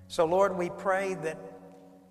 So, 0.08 0.26
Lord, 0.26 0.58
we 0.58 0.70
pray 0.70 1.16
that 1.16 1.38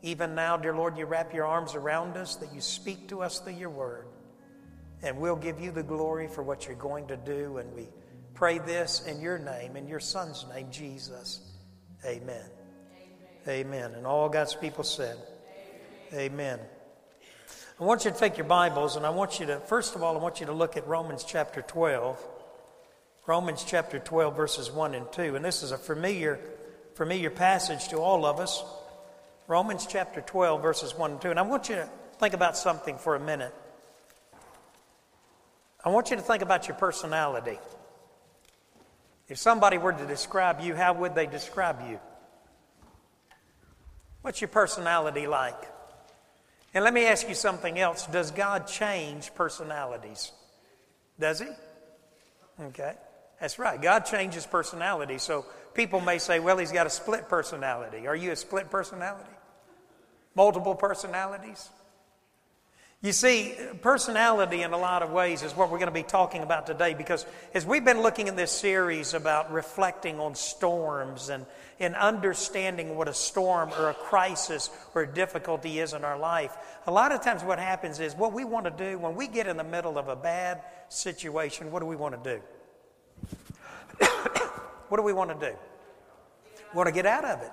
even 0.02 0.34
now, 0.34 0.56
dear 0.56 0.74
Lord, 0.74 0.98
you 0.98 1.06
wrap 1.06 1.32
your 1.32 1.46
arms 1.46 1.74
around 1.74 2.16
us, 2.16 2.36
that 2.36 2.52
you 2.52 2.60
speak 2.60 3.08
to 3.08 3.22
us 3.22 3.38
through 3.38 3.54
your 3.54 3.70
word. 3.70 4.06
And 5.02 5.18
we'll 5.18 5.36
give 5.36 5.60
you 5.60 5.70
the 5.70 5.82
glory 5.82 6.28
for 6.28 6.42
what 6.42 6.66
you're 6.66 6.76
going 6.76 7.08
to 7.08 7.16
do. 7.16 7.58
And 7.58 7.72
we 7.72 7.88
pray 8.34 8.58
this 8.58 9.04
in 9.06 9.20
your 9.20 9.38
name, 9.38 9.76
in 9.76 9.86
your 9.86 10.00
son's 10.00 10.44
name, 10.52 10.68
Jesus. 10.70 11.40
Amen. 12.04 12.44
Amen. 13.46 13.66
Amen. 13.66 13.92
And 13.94 14.06
all 14.06 14.28
God's 14.28 14.54
people 14.54 14.84
said, 14.84 15.16
Amen. 16.12 16.32
Amen. 16.32 16.60
I 17.80 17.84
want 17.84 18.04
you 18.04 18.10
to 18.10 18.16
take 18.16 18.36
your 18.36 18.46
Bibles 18.46 18.96
and 18.96 19.06
I 19.06 19.10
want 19.10 19.40
you 19.40 19.46
to, 19.46 19.58
first 19.60 19.96
of 19.96 20.02
all, 20.02 20.16
I 20.16 20.20
want 20.20 20.40
you 20.40 20.46
to 20.46 20.52
look 20.52 20.76
at 20.76 20.86
Romans 20.86 21.24
chapter 21.24 21.62
12. 21.62 22.22
Romans 23.26 23.64
chapter 23.66 23.98
12, 23.98 24.36
verses 24.36 24.70
1 24.70 24.94
and 24.94 25.10
2. 25.12 25.36
And 25.36 25.44
this 25.44 25.62
is 25.62 25.72
a 25.72 25.78
familiar, 25.78 26.38
familiar 26.94 27.30
passage 27.30 27.88
to 27.88 27.98
all 27.98 28.24
of 28.26 28.40
us. 28.40 28.62
Romans 29.48 29.86
chapter 29.86 30.20
12, 30.20 30.62
verses 30.62 30.96
1 30.96 31.10
and 31.12 31.20
2. 31.20 31.30
And 31.30 31.38
I 31.38 31.42
want 31.42 31.68
you 31.68 31.76
to 31.76 31.88
think 32.18 32.34
about 32.34 32.56
something 32.56 32.98
for 32.98 33.14
a 33.14 33.20
minute. 33.20 33.54
I 35.84 35.88
want 35.88 36.10
you 36.10 36.16
to 36.16 36.22
think 36.22 36.42
about 36.42 36.68
your 36.68 36.76
personality. 36.76 37.58
If 39.28 39.38
somebody 39.38 39.78
were 39.78 39.92
to 39.92 40.06
describe 40.06 40.60
you, 40.60 40.74
how 40.74 40.92
would 40.92 41.14
they 41.14 41.26
describe 41.26 41.80
you? 41.88 41.98
What's 44.22 44.40
your 44.40 44.48
personality 44.48 45.26
like? 45.26 45.60
And 46.74 46.84
let 46.84 46.94
me 46.94 47.06
ask 47.06 47.28
you 47.28 47.34
something 47.34 47.78
else. 47.78 48.06
Does 48.06 48.30
God 48.30 48.66
change 48.66 49.34
personalities? 49.34 50.32
Does 51.18 51.40
He? 51.40 51.48
Okay. 52.60 52.94
That's 53.40 53.58
right. 53.58 53.80
God 53.80 54.00
changes 54.00 54.46
personality. 54.46 55.18
So 55.18 55.44
people 55.74 56.00
may 56.00 56.18
say, 56.18 56.40
well, 56.40 56.58
He's 56.58 56.72
got 56.72 56.86
a 56.86 56.90
split 56.90 57.28
personality. 57.28 58.06
Are 58.06 58.16
you 58.16 58.32
a 58.32 58.36
split 58.36 58.70
personality? 58.70 59.30
Multiple 60.34 60.74
personalities? 60.74 61.68
You 63.02 63.10
see, 63.10 63.56
personality 63.80 64.62
in 64.62 64.72
a 64.72 64.78
lot 64.78 65.02
of 65.02 65.10
ways 65.10 65.42
is 65.42 65.56
what 65.56 65.70
we're 65.70 65.78
going 65.78 65.88
to 65.88 65.92
be 65.92 66.04
talking 66.04 66.44
about 66.44 66.68
today 66.68 66.94
because 66.94 67.26
as 67.52 67.66
we've 67.66 67.84
been 67.84 68.00
looking 68.00 68.28
in 68.28 68.36
this 68.36 68.52
series 68.52 69.12
about 69.12 69.52
reflecting 69.52 70.20
on 70.20 70.36
storms 70.36 71.28
and, 71.28 71.44
and 71.80 71.96
understanding 71.96 72.94
what 72.94 73.08
a 73.08 73.14
storm 73.14 73.70
or 73.76 73.90
a 73.90 73.94
crisis 73.94 74.70
or 74.94 75.02
a 75.02 75.06
difficulty 75.06 75.80
is 75.80 75.94
in 75.94 76.04
our 76.04 76.16
life, 76.16 76.56
a 76.86 76.92
lot 76.92 77.10
of 77.10 77.20
times 77.22 77.42
what 77.42 77.58
happens 77.58 77.98
is 77.98 78.14
what 78.14 78.32
we 78.32 78.44
want 78.44 78.66
to 78.66 78.70
do 78.70 78.96
when 78.98 79.16
we 79.16 79.26
get 79.26 79.48
in 79.48 79.56
the 79.56 79.64
middle 79.64 79.98
of 79.98 80.06
a 80.06 80.14
bad 80.14 80.62
situation, 80.88 81.72
what 81.72 81.80
do 81.80 81.86
we 81.86 81.96
want 81.96 82.22
to 82.22 82.40
do? 83.98 84.06
What 84.92 84.98
do 84.98 85.04
we 85.04 85.14
want 85.14 85.30
to 85.30 85.48
do? 85.48 85.56
We 86.74 86.76
want 86.76 86.86
to 86.86 86.92
get 86.92 87.06
out 87.06 87.24
of 87.24 87.40
it. 87.40 87.50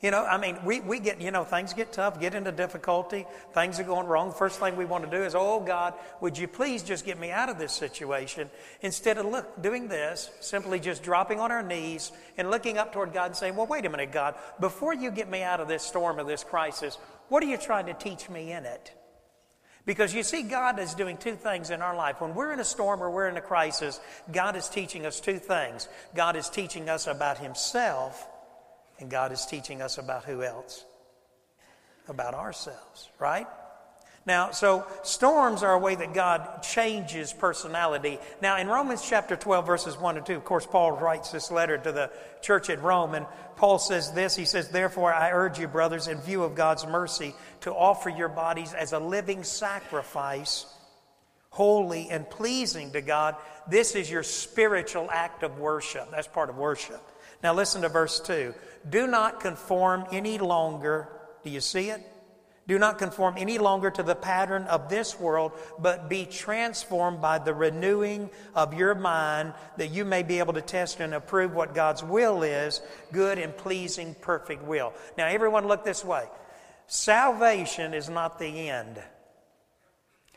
You 0.00 0.12
know, 0.12 0.24
I 0.24 0.38
mean, 0.38 0.56
we, 0.64 0.78
we 0.78 1.00
get, 1.00 1.20
you 1.20 1.32
know, 1.32 1.42
things 1.42 1.74
get 1.74 1.92
tough, 1.92 2.20
get 2.20 2.32
into 2.36 2.52
difficulty, 2.52 3.26
things 3.54 3.80
are 3.80 3.82
going 3.82 4.06
wrong. 4.06 4.32
First 4.32 4.60
thing 4.60 4.76
we 4.76 4.84
want 4.84 5.02
to 5.04 5.10
do 5.10 5.20
is, 5.20 5.34
oh, 5.34 5.58
God, 5.58 5.94
would 6.20 6.38
you 6.38 6.46
please 6.46 6.84
just 6.84 7.04
get 7.04 7.18
me 7.18 7.32
out 7.32 7.48
of 7.48 7.58
this 7.58 7.72
situation? 7.72 8.48
Instead 8.82 9.18
of 9.18 9.26
look, 9.26 9.60
doing 9.60 9.88
this, 9.88 10.30
simply 10.38 10.78
just 10.78 11.02
dropping 11.02 11.40
on 11.40 11.50
our 11.50 11.64
knees 11.64 12.12
and 12.38 12.52
looking 12.52 12.78
up 12.78 12.92
toward 12.92 13.12
God 13.12 13.26
and 13.26 13.36
saying, 13.36 13.56
well, 13.56 13.66
wait 13.66 13.84
a 13.84 13.90
minute, 13.90 14.12
God, 14.12 14.36
before 14.60 14.94
you 14.94 15.10
get 15.10 15.28
me 15.28 15.42
out 15.42 15.58
of 15.58 15.66
this 15.66 15.82
storm 15.82 16.20
or 16.20 16.24
this 16.24 16.44
crisis, 16.44 16.98
what 17.30 17.42
are 17.42 17.46
you 17.46 17.56
trying 17.56 17.86
to 17.86 17.94
teach 17.94 18.30
me 18.30 18.52
in 18.52 18.64
it? 18.64 18.92
Because 19.90 20.14
you 20.14 20.22
see, 20.22 20.42
God 20.42 20.78
is 20.78 20.94
doing 20.94 21.16
two 21.16 21.34
things 21.34 21.70
in 21.70 21.82
our 21.82 21.96
life. 21.96 22.20
When 22.20 22.32
we're 22.32 22.52
in 22.52 22.60
a 22.60 22.64
storm 22.64 23.02
or 23.02 23.10
we're 23.10 23.26
in 23.26 23.36
a 23.36 23.40
crisis, 23.40 23.98
God 24.30 24.54
is 24.54 24.68
teaching 24.68 25.04
us 25.04 25.18
two 25.18 25.40
things. 25.40 25.88
God 26.14 26.36
is 26.36 26.48
teaching 26.48 26.88
us 26.88 27.08
about 27.08 27.38
Himself 27.38 28.24
and 29.00 29.10
God 29.10 29.32
is 29.32 29.44
teaching 29.46 29.82
us 29.82 29.98
about 29.98 30.24
who 30.24 30.44
else? 30.44 30.84
About 32.06 32.34
ourselves, 32.34 33.08
right? 33.18 33.48
Now, 34.26 34.50
so 34.50 34.86
storms 35.02 35.62
are 35.62 35.72
a 35.72 35.78
way 35.78 35.94
that 35.94 36.12
God 36.12 36.62
changes 36.62 37.32
personality. 37.32 38.18
Now, 38.42 38.58
in 38.58 38.68
Romans 38.68 39.02
chapter 39.08 39.34
12, 39.34 39.66
verses 39.66 39.96
1 39.98 40.18
and 40.18 40.26
2, 40.26 40.36
of 40.36 40.44
course, 40.44 40.66
Paul 40.66 40.92
writes 40.92 41.32
this 41.32 41.50
letter 41.50 41.78
to 41.78 41.90
the 41.90 42.10
church 42.42 42.68
at 42.68 42.82
Rome, 42.82 43.14
and 43.14 43.26
Paul 43.56 43.78
says 43.78 44.12
this 44.12 44.36
He 44.36 44.44
says, 44.44 44.68
Therefore, 44.68 45.14
I 45.14 45.30
urge 45.30 45.58
you, 45.58 45.68
brothers, 45.68 46.06
in 46.06 46.20
view 46.20 46.42
of 46.42 46.54
God's 46.54 46.86
mercy, 46.86 47.34
to 47.62 47.72
offer 47.72 48.10
your 48.10 48.28
bodies 48.28 48.74
as 48.74 48.92
a 48.92 48.98
living 48.98 49.42
sacrifice, 49.42 50.66
holy 51.48 52.10
and 52.10 52.28
pleasing 52.28 52.92
to 52.92 53.00
God. 53.00 53.36
This 53.68 53.94
is 53.94 54.10
your 54.10 54.22
spiritual 54.22 55.08
act 55.10 55.42
of 55.42 55.58
worship. 55.58 56.10
That's 56.10 56.28
part 56.28 56.50
of 56.50 56.58
worship. 56.58 57.00
Now, 57.42 57.54
listen 57.54 57.80
to 57.82 57.88
verse 57.88 58.20
2. 58.20 58.54
Do 58.90 59.06
not 59.06 59.40
conform 59.40 60.04
any 60.12 60.36
longer. 60.36 61.08
Do 61.42 61.48
you 61.48 61.62
see 61.62 61.88
it? 61.88 62.02
Do 62.68 62.78
not 62.78 62.98
conform 62.98 63.34
any 63.36 63.58
longer 63.58 63.90
to 63.90 64.02
the 64.02 64.14
pattern 64.14 64.64
of 64.64 64.88
this 64.88 65.18
world, 65.18 65.52
but 65.78 66.08
be 66.08 66.24
transformed 66.24 67.20
by 67.20 67.38
the 67.38 67.54
renewing 67.54 68.30
of 68.54 68.74
your 68.74 68.94
mind, 68.94 69.54
that 69.76 69.88
you 69.88 70.04
may 70.04 70.22
be 70.22 70.38
able 70.38 70.52
to 70.52 70.60
test 70.60 71.00
and 71.00 71.14
approve 71.14 71.52
what 71.52 71.74
God's 71.74 72.04
will 72.04 72.42
is 72.42 72.80
good 73.12 73.38
and 73.38 73.56
pleasing, 73.56 74.14
perfect 74.20 74.62
will. 74.62 74.92
Now, 75.18 75.26
everyone, 75.26 75.66
look 75.66 75.84
this 75.84 76.04
way 76.04 76.26
salvation 76.86 77.94
is 77.94 78.08
not 78.08 78.38
the 78.38 78.68
end. 78.68 79.02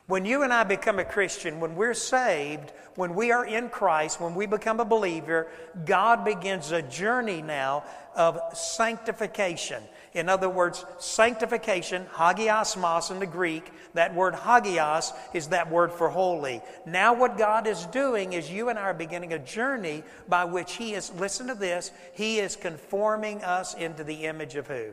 When 0.07 0.25
you 0.25 0.43
and 0.43 0.51
I 0.51 0.63
become 0.63 0.99
a 0.99 1.05
Christian, 1.05 1.61
when 1.61 1.75
we're 1.75 1.93
saved, 1.93 2.73
when 2.95 3.15
we 3.15 3.31
are 3.31 3.45
in 3.45 3.69
Christ, 3.69 4.19
when 4.19 4.35
we 4.35 4.45
become 4.45 4.79
a 4.79 4.85
believer, 4.85 5.47
God 5.85 6.25
begins 6.25 6.71
a 6.71 6.81
journey 6.81 7.41
now 7.41 7.85
of 8.15 8.39
sanctification. 8.53 9.81
In 10.13 10.29
other 10.29 10.49
words, 10.49 10.85
sanctification, 10.99 12.05
hagiasmos 12.13 13.09
in 13.09 13.19
the 13.19 13.25
Greek, 13.25 13.71
that 13.93 14.13
word 14.13 14.35
hagios 14.35 15.11
is 15.33 15.47
that 15.47 15.71
word 15.71 15.91
for 15.91 16.09
holy. 16.09 16.61
Now, 16.85 17.13
what 17.15 17.37
God 17.37 17.65
is 17.65 17.85
doing 17.87 18.33
is 18.33 18.51
you 18.51 18.69
and 18.69 18.77
I 18.77 18.83
are 18.83 18.93
beginning 18.93 19.33
a 19.33 19.39
journey 19.39 20.03
by 20.27 20.45
which 20.45 20.73
He 20.73 20.93
is, 20.93 21.11
listen 21.13 21.47
to 21.47 21.55
this, 21.55 21.91
He 22.13 22.39
is 22.39 22.55
conforming 22.55 23.43
us 23.43 23.73
into 23.73 24.03
the 24.03 24.25
image 24.25 24.55
of 24.55 24.67
who? 24.67 24.91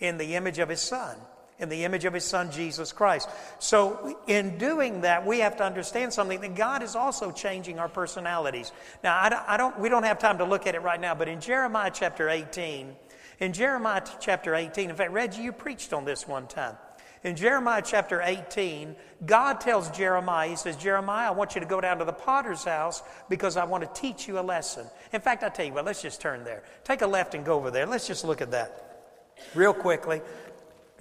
In 0.00 0.18
the 0.18 0.34
image 0.34 0.58
of 0.58 0.68
His 0.68 0.80
Son 0.80 1.16
in 1.62 1.68
the 1.68 1.84
image 1.84 2.04
of 2.04 2.12
his 2.12 2.24
son 2.24 2.50
Jesus 2.50 2.92
Christ. 2.92 3.28
So, 3.60 4.18
in 4.26 4.58
doing 4.58 5.02
that, 5.02 5.24
we 5.24 5.38
have 5.38 5.56
to 5.58 5.64
understand 5.64 6.12
something 6.12 6.40
that 6.40 6.56
God 6.56 6.82
is 6.82 6.96
also 6.96 7.30
changing 7.30 7.78
our 7.78 7.88
personalities. 7.88 8.72
Now, 9.04 9.16
I 9.22 9.28
don't, 9.28 9.44
I 9.46 9.56
don't, 9.56 9.78
we 9.78 9.88
don't 9.88 10.02
have 10.02 10.18
time 10.18 10.38
to 10.38 10.44
look 10.44 10.66
at 10.66 10.74
it 10.74 10.82
right 10.82 11.00
now, 11.00 11.14
but 11.14 11.28
in 11.28 11.40
Jeremiah 11.40 11.92
chapter 11.94 12.28
18, 12.28 12.96
in 13.42 13.52
Jeremiah 13.52 14.02
chapter 14.20 14.54
18, 14.54 14.88
in 14.88 14.94
fact, 14.94 15.10
Reggie, 15.10 15.42
you 15.42 15.50
preached 15.50 15.92
on 15.92 16.04
this 16.04 16.28
one 16.28 16.46
time. 16.46 16.76
In 17.24 17.34
Jeremiah 17.34 17.82
chapter 17.84 18.22
18, 18.22 18.94
God 19.26 19.60
tells 19.60 19.90
Jeremiah, 19.90 20.50
He 20.50 20.54
says, 20.54 20.76
Jeremiah, 20.76 21.26
I 21.26 21.30
want 21.32 21.56
you 21.56 21.60
to 21.60 21.66
go 21.66 21.80
down 21.80 21.98
to 21.98 22.04
the 22.04 22.12
potter's 22.12 22.62
house 22.62 23.02
because 23.28 23.56
I 23.56 23.64
want 23.64 23.82
to 23.82 24.00
teach 24.00 24.28
you 24.28 24.38
a 24.38 24.42
lesson. 24.42 24.86
In 25.12 25.20
fact, 25.20 25.42
I 25.42 25.48
tell 25.48 25.66
you 25.66 25.72
what, 25.72 25.84
let's 25.84 26.02
just 26.02 26.20
turn 26.20 26.44
there. 26.44 26.62
Take 26.84 27.02
a 27.02 27.06
left 27.08 27.34
and 27.34 27.44
go 27.44 27.54
over 27.56 27.72
there. 27.72 27.84
Let's 27.84 28.06
just 28.06 28.24
look 28.24 28.42
at 28.42 28.52
that 28.52 29.10
real 29.56 29.74
quickly. 29.74 30.20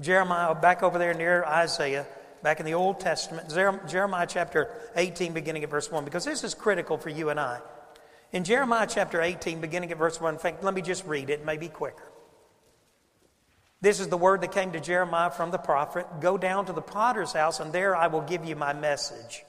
Jeremiah, 0.02 0.56
back 0.56 0.82
over 0.82 0.98
there 0.98 1.14
near 1.14 1.44
Isaiah, 1.44 2.08
back 2.42 2.60
in 2.60 2.66
the 2.66 2.74
Old 2.74 3.00
Testament, 3.00 3.50
Jeremiah 3.88 4.26
chapter 4.28 4.72
18, 4.96 5.34
beginning 5.34 5.64
at 5.64 5.70
verse 5.70 5.92
1, 5.92 6.06
because 6.06 6.26
this 6.26 6.44
is 6.44 6.56
critical 6.56 6.98
for 6.98 7.10
you 7.10 7.30
and 7.30 7.40
I. 7.40 7.60
In 8.32 8.44
Jeremiah 8.44 8.88
chapter 8.90 9.22
18, 9.22 9.62
beginning 9.62 9.92
at 9.92 10.00
verse 10.00 10.20
1, 10.20 10.34
in 10.34 10.40
fact, 10.40 10.64
let 10.64 10.74
me 10.74 10.82
just 10.82 11.06
read 11.06 11.30
it, 11.30 11.42
it 11.42 11.46
may 11.46 11.58
be 11.58 11.68
quicker. 11.68 12.11
This 13.82 14.00
is 14.00 14.10
the 14.10 14.18
word 14.18 14.42
that 14.42 14.52
came 14.52 14.72
to 14.74 14.80
Jeremiah 14.80 15.32
from 15.32 15.52
the 15.52 15.58
prophet 15.58 16.06
Go 16.20 16.38
down 16.38 16.66
to 16.68 16.74
the 16.74 16.82
potter's 16.82 17.34
house, 17.34 17.60
and 17.60 17.74
there 17.74 17.96
I 17.96 18.08
will 18.08 18.22
give 18.22 18.46
you 18.46 18.56
my 18.56 18.74
message. 18.74 19.44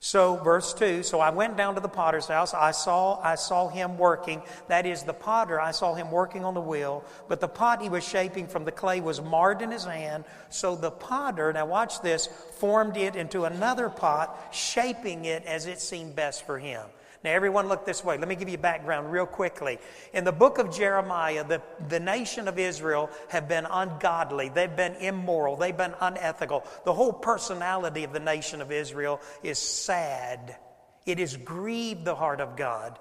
So, 0.00 0.36
verse 0.36 0.74
2 0.74 1.02
So 1.02 1.20
I 1.20 1.30
went 1.30 1.56
down 1.56 1.76
to 1.76 1.80
the 1.80 1.88
potter's 1.88 2.26
house. 2.26 2.52
I 2.52 2.72
saw, 2.72 3.20
I 3.22 3.36
saw 3.36 3.68
him 3.68 3.96
working. 3.96 4.42
That 4.68 4.84
is, 4.84 5.02
the 5.02 5.14
potter, 5.14 5.58
I 5.58 5.70
saw 5.70 5.94
him 5.94 6.10
working 6.10 6.44
on 6.44 6.52
the 6.52 6.60
wheel. 6.60 7.04
But 7.26 7.40
the 7.40 7.48
pot 7.48 7.80
he 7.80 7.88
was 7.88 8.06
shaping 8.06 8.46
from 8.46 8.66
the 8.66 8.70
clay 8.70 9.00
was 9.00 9.22
marred 9.22 9.62
in 9.62 9.70
his 9.70 9.84
hand. 9.84 10.24
So 10.50 10.76
the 10.76 10.90
potter, 10.90 11.52
now 11.54 11.64
watch 11.64 12.02
this, 12.02 12.26
formed 12.58 12.98
it 12.98 13.16
into 13.16 13.44
another 13.44 13.88
pot, 13.88 14.50
shaping 14.52 15.24
it 15.24 15.42
as 15.46 15.64
it 15.66 15.80
seemed 15.80 16.14
best 16.14 16.44
for 16.44 16.58
him. 16.58 16.82
Now, 17.24 17.30
everyone, 17.30 17.68
look 17.68 17.86
this 17.86 18.04
way. 18.04 18.18
Let 18.18 18.28
me 18.28 18.34
give 18.34 18.50
you 18.50 18.58
background 18.58 19.10
real 19.10 19.24
quickly. 19.24 19.78
In 20.12 20.24
the 20.24 20.32
book 20.32 20.58
of 20.58 20.70
Jeremiah, 20.70 21.42
the, 21.42 21.62
the 21.88 21.98
nation 21.98 22.48
of 22.48 22.58
Israel 22.58 23.08
have 23.30 23.48
been 23.48 23.64
ungodly. 23.64 24.50
They've 24.50 24.76
been 24.76 24.94
immoral. 24.96 25.56
They've 25.56 25.74
been 25.74 25.94
unethical. 26.02 26.64
The 26.84 26.92
whole 26.92 27.14
personality 27.14 28.04
of 28.04 28.12
the 28.12 28.20
nation 28.20 28.60
of 28.60 28.70
Israel 28.70 29.22
is 29.42 29.58
sad. 29.58 30.58
It 31.06 31.18
has 31.18 31.34
grieved 31.38 32.04
the 32.04 32.14
heart 32.14 32.42
of 32.42 32.56
God. 32.56 32.98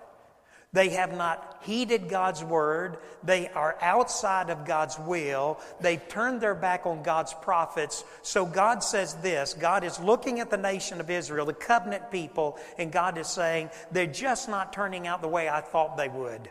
They 0.74 0.90
have 0.90 1.16
not 1.16 1.60
heeded 1.62 2.10
God's 2.10 2.44
word. 2.44 2.98
They 3.24 3.48
are 3.50 3.78
outside 3.80 4.50
of 4.50 4.66
God's 4.66 4.98
will. 4.98 5.60
They've 5.80 6.06
turned 6.10 6.42
their 6.42 6.56
back 6.56 6.86
on 6.86 7.04
God's 7.04 7.34
prophets. 7.34 8.04
So 8.24 8.46
God 8.46 8.84
says 8.84 9.14
this 9.16 9.54
God 9.54 9.84
is 9.84 10.00
looking 10.00 10.40
at 10.40 10.50
the 10.50 10.58
nation 10.58 11.00
of 11.00 11.10
Israel, 11.10 11.46
the 11.46 11.54
covenant 11.54 12.10
people, 12.12 12.58
and 12.78 12.92
God 12.92 13.18
is 13.18 13.28
saying, 13.28 13.70
they're 13.92 14.08
just 14.08 14.50
not 14.50 14.74
turning 14.74 15.08
out 15.08 15.22
the 15.22 15.28
way 15.28 15.48
I 15.48 15.62
thought 15.62 15.96
they 15.96 16.10
would 16.10 16.50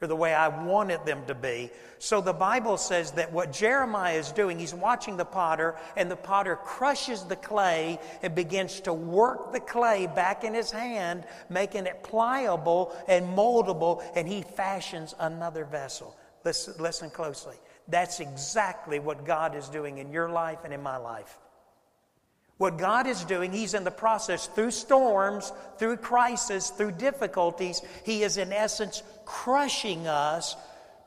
or 0.00 0.06
the 0.08 0.16
way 0.16 0.34
I 0.34 0.48
wanted 0.48 1.04
them 1.04 1.24
to 1.26 1.34
be. 1.34 1.70
So 1.98 2.20
the 2.20 2.32
Bible 2.32 2.76
says 2.76 3.12
that 3.12 3.32
what 3.32 3.52
Jeremiah 3.52 4.16
is 4.16 4.30
doing, 4.30 4.58
he's 4.58 4.74
watching 4.74 5.16
the 5.16 5.24
potter, 5.24 5.76
and 5.96 6.10
the 6.10 6.16
potter 6.16 6.56
crushes 6.56 7.24
the 7.24 7.36
clay 7.36 7.98
and 8.22 8.34
begins 8.34 8.80
to 8.80 8.92
work 8.92 9.52
the 9.52 9.60
clay 9.60 10.06
back 10.06 10.44
in 10.44 10.54
his 10.54 10.70
hand, 10.70 11.24
making 11.48 11.86
it 11.86 12.02
pliable 12.02 12.96
and 13.08 13.26
moldable, 13.26 14.04
and 14.14 14.28
he 14.28 14.42
fashions 14.42 15.14
another 15.18 15.64
vessel. 15.64 16.16
Listen, 16.44 16.74
listen 16.78 17.10
closely. 17.10 17.56
That's 17.88 18.20
exactly 18.20 19.00
what 19.00 19.24
God 19.24 19.56
is 19.56 19.68
doing 19.68 19.98
in 19.98 20.12
your 20.12 20.28
life 20.28 20.58
and 20.64 20.72
in 20.72 20.82
my 20.82 20.98
life. 20.98 21.38
What 22.58 22.76
God 22.76 23.06
is 23.06 23.24
doing, 23.24 23.52
He's 23.52 23.74
in 23.74 23.84
the 23.84 23.90
process 23.90 24.48
through 24.48 24.72
storms, 24.72 25.52
through 25.78 25.96
crisis, 25.98 26.70
through 26.70 26.92
difficulties. 26.92 27.80
He 28.04 28.24
is, 28.24 28.36
in 28.36 28.52
essence, 28.52 29.02
crushing 29.24 30.06
us, 30.06 30.56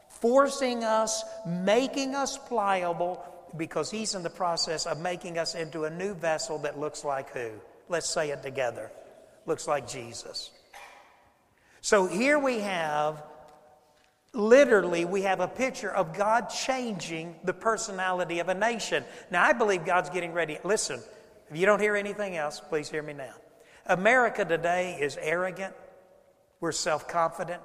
forcing 0.10 0.84
us, 0.84 1.24
making 1.46 2.16
us 2.16 2.38
pliable, 2.38 3.24
because 3.58 3.92
He's 3.92 4.16
in 4.16 4.24
the 4.24 4.30
process 4.30 4.86
of 4.86 5.02
making 5.02 5.38
us 5.38 5.54
into 5.54 5.84
a 5.84 5.90
new 5.90 6.14
vessel 6.14 6.58
that 6.60 6.80
looks 6.80 7.04
like 7.04 7.30
who? 7.32 7.52
Let's 7.90 8.10
say 8.10 8.32
it 8.32 8.42
together. 8.42 8.90
Looks 9.46 9.68
like 9.68 9.90
Jesus. 9.90 10.52
So 11.82 12.06
here 12.06 12.40
we 12.40 12.60
have, 12.60 13.22
literally, 14.34 15.04
we 15.04 15.24
have 15.24 15.42
a 15.42 15.48
picture 15.50 15.92
of 15.92 16.16
God 16.16 16.48
changing 16.48 17.36
the 17.44 17.54
personality 17.54 18.40
of 18.40 18.48
a 18.48 18.54
nation. 18.54 19.04
Now, 19.32 19.44
I 19.44 19.52
believe 19.52 19.84
God's 19.84 20.12
getting 20.12 20.32
ready. 20.32 20.60
Listen, 20.64 21.02
if 21.52 21.58
you 21.58 21.66
don't 21.66 21.82
hear 21.82 21.98
anything 21.98 22.38
else, 22.38 22.62
please 22.62 22.90
hear 22.90 23.04
me 23.04 23.12
now. 23.12 23.34
America 23.86 24.46
today 24.46 24.98
is 25.02 25.18
arrogant. 25.22 25.74
We're 26.62 26.72
self 26.72 27.10
confident. 27.10 27.62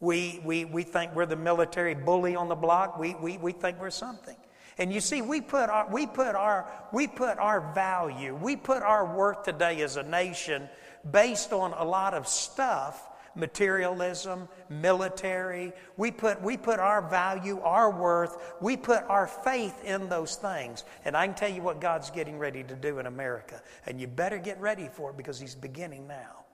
We, 0.00 0.42
we, 0.44 0.66
we 0.66 0.82
think 0.82 1.14
we're 1.14 1.24
the 1.24 1.34
military 1.34 1.94
bully 1.94 2.36
on 2.36 2.48
the 2.48 2.54
block. 2.54 2.98
We, 2.98 3.14
we, 3.14 3.38
we 3.38 3.52
think 3.52 3.80
we're 3.80 3.88
something. 3.88 4.36
And 4.76 4.92
you 4.92 5.00
see, 5.00 5.22
we 5.22 5.40
put, 5.40 5.70
our, 5.70 5.88
we, 5.90 6.06
put 6.06 6.34
our, 6.34 6.70
we 6.92 7.06
put 7.06 7.38
our 7.38 7.72
value, 7.72 8.34
we 8.34 8.56
put 8.56 8.82
our 8.82 9.16
worth 9.16 9.44
today 9.44 9.80
as 9.80 9.96
a 9.96 10.02
nation 10.02 10.68
based 11.10 11.54
on 11.54 11.72
a 11.72 11.84
lot 11.84 12.12
of 12.12 12.28
stuff 12.28 13.02
materialism, 13.34 14.48
military. 14.68 15.72
We 15.96 16.10
put, 16.10 16.42
we 16.42 16.56
put 16.56 16.78
our 16.78 17.02
value, 17.08 17.60
our 17.60 17.90
worth, 17.90 18.36
we 18.60 18.76
put 18.76 19.02
our 19.04 19.26
faith 19.26 19.84
in 19.84 20.08
those 20.08 20.36
things. 20.36 20.84
And 21.04 21.16
I 21.16 21.26
can 21.26 21.34
tell 21.34 21.50
you 21.50 21.62
what 21.62 21.80
God's 21.80 22.10
getting 22.10 22.38
ready 22.38 22.62
to 22.64 22.74
do 22.74 22.98
in 22.98 23.06
America. 23.06 23.62
And 23.86 24.00
you 24.00 24.06
better 24.06 24.38
get 24.38 24.60
ready 24.60 24.88
for 24.92 25.10
it 25.10 25.16
because 25.16 25.38
He's 25.40 25.54
beginning 25.54 26.06
now. 26.06 26.44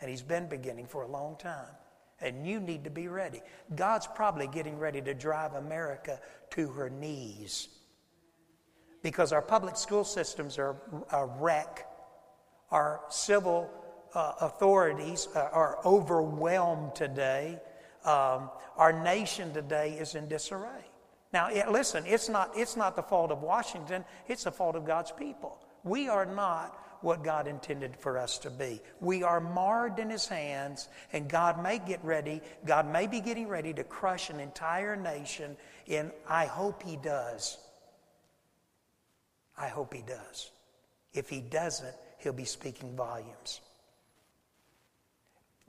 And 0.00 0.10
He's 0.10 0.22
been 0.22 0.48
beginning 0.48 0.86
for 0.86 1.02
a 1.02 1.08
long 1.08 1.36
time. 1.36 1.74
And 2.20 2.46
you 2.46 2.60
need 2.60 2.84
to 2.84 2.90
be 2.90 3.08
ready. 3.08 3.42
God's 3.74 4.06
probably 4.06 4.46
getting 4.46 4.78
ready 4.78 5.02
to 5.02 5.12
drive 5.12 5.52
America 5.52 6.18
to 6.50 6.68
her 6.68 6.88
knees 6.88 7.68
because 9.02 9.32
our 9.32 9.42
public 9.42 9.76
school 9.76 10.02
systems 10.02 10.58
are 10.58 10.76
a 11.12 11.26
wreck. 11.26 11.86
Our 12.72 13.02
civil 13.08 13.70
uh, 14.16 14.32
authorities 14.40 15.28
uh, 15.36 15.48
are 15.52 15.78
overwhelmed 15.84 16.94
today. 16.94 17.60
Um, 18.04 18.50
our 18.76 18.92
nation 18.92 19.52
today 19.52 19.92
is 19.92 20.14
in 20.14 20.26
disarray. 20.26 20.84
Now, 21.34 21.50
it, 21.50 21.70
listen, 21.70 22.04
it's 22.06 22.30
not, 22.30 22.50
it's 22.56 22.76
not 22.76 22.96
the 22.96 23.02
fault 23.02 23.30
of 23.30 23.42
Washington, 23.42 24.04
it's 24.26 24.44
the 24.44 24.50
fault 24.50 24.74
of 24.74 24.86
God's 24.86 25.12
people. 25.12 25.58
We 25.84 26.08
are 26.08 26.24
not 26.24 26.82
what 27.02 27.22
God 27.22 27.46
intended 27.46 27.94
for 27.94 28.16
us 28.16 28.38
to 28.38 28.50
be. 28.50 28.80
We 29.00 29.22
are 29.22 29.38
marred 29.38 29.98
in 29.98 30.08
His 30.08 30.26
hands, 30.26 30.88
and 31.12 31.28
God 31.28 31.62
may 31.62 31.78
get 31.78 32.02
ready, 32.02 32.40
God 32.64 32.90
may 32.90 33.06
be 33.06 33.20
getting 33.20 33.48
ready 33.48 33.74
to 33.74 33.84
crush 33.84 34.30
an 34.30 34.40
entire 34.40 34.96
nation, 34.96 35.58
and 35.88 36.10
I 36.26 36.46
hope 36.46 36.82
He 36.82 36.96
does. 36.96 37.58
I 39.58 39.68
hope 39.68 39.92
He 39.92 40.02
does. 40.02 40.50
If 41.12 41.28
He 41.28 41.42
doesn't, 41.42 41.94
He'll 42.18 42.32
be 42.32 42.46
speaking 42.46 42.96
volumes. 42.96 43.60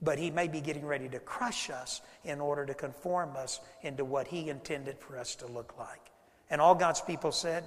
But 0.01 0.19
he 0.19 0.29
may 0.29 0.47
be 0.47 0.61
getting 0.61 0.85
ready 0.85 1.09
to 1.09 1.19
crush 1.19 1.69
us 1.69 2.01
in 2.23 2.39
order 2.39 2.65
to 2.65 2.73
conform 2.73 3.35
us 3.35 3.59
into 3.81 4.05
what 4.05 4.27
he 4.27 4.49
intended 4.49 4.99
for 4.99 5.17
us 5.17 5.35
to 5.35 5.47
look 5.47 5.77
like. 5.79 6.11
And 6.49 6.61
all 6.61 6.75
God's 6.75 7.01
people 7.01 7.31
said, 7.31 7.63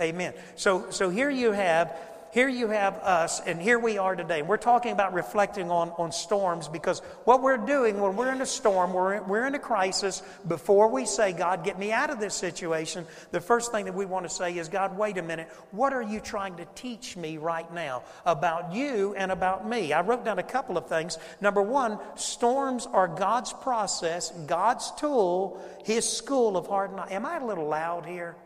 Amen. 0.00 0.34
So, 0.56 0.90
so 0.90 1.10
here 1.10 1.30
you 1.30 1.52
have 1.52 1.96
here 2.32 2.48
you 2.48 2.68
have 2.68 2.94
us, 2.98 3.40
and 3.40 3.60
here 3.60 3.78
we 3.78 3.98
are 3.98 4.14
today. 4.14 4.42
We're 4.42 4.56
talking 4.56 4.92
about 4.92 5.14
reflecting 5.14 5.70
on, 5.70 5.90
on 5.98 6.12
storms 6.12 6.68
because 6.68 7.00
what 7.24 7.42
we're 7.42 7.56
doing 7.56 8.00
when 8.00 8.14
we're 8.14 8.32
in 8.32 8.40
a 8.40 8.46
storm, 8.46 8.92
we're, 8.92 9.20
we're 9.22 9.46
in 9.46 9.54
a 9.56 9.58
crisis, 9.58 10.22
before 10.46 10.88
we 10.88 11.06
say, 11.06 11.32
God, 11.32 11.64
get 11.64 11.78
me 11.78 11.90
out 11.90 12.08
of 12.10 12.20
this 12.20 12.34
situation, 12.34 13.04
the 13.32 13.40
first 13.40 13.72
thing 13.72 13.86
that 13.86 13.94
we 13.94 14.06
want 14.06 14.26
to 14.26 14.34
say 14.34 14.56
is, 14.56 14.68
God, 14.68 14.96
wait 14.96 15.18
a 15.18 15.22
minute. 15.22 15.48
What 15.72 15.92
are 15.92 16.02
you 16.02 16.20
trying 16.20 16.56
to 16.56 16.66
teach 16.76 17.16
me 17.16 17.36
right 17.36 17.72
now 17.74 18.04
about 18.24 18.72
you 18.72 19.14
and 19.16 19.32
about 19.32 19.68
me? 19.68 19.92
I 19.92 20.02
wrote 20.02 20.24
down 20.24 20.38
a 20.38 20.44
couple 20.44 20.78
of 20.78 20.88
things. 20.88 21.18
Number 21.40 21.62
one, 21.62 21.98
storms 22.14 22.86
are 22.86 23.08
God's 23.08 23.52
process, 23.52 24.30
God's 24.46 24.92
tool, 24.92 25.60
His 25.84 26.08
school 26.08 26.56
of 26.56 26.68
hard 26.68 26.94
knocks. 26.94 27.10
Am 27.10 27.26
I 27.26 27.38
a 27.38 27.44
little 27.44 27.66
loud 27.66 28.06
here? 28.06 28.36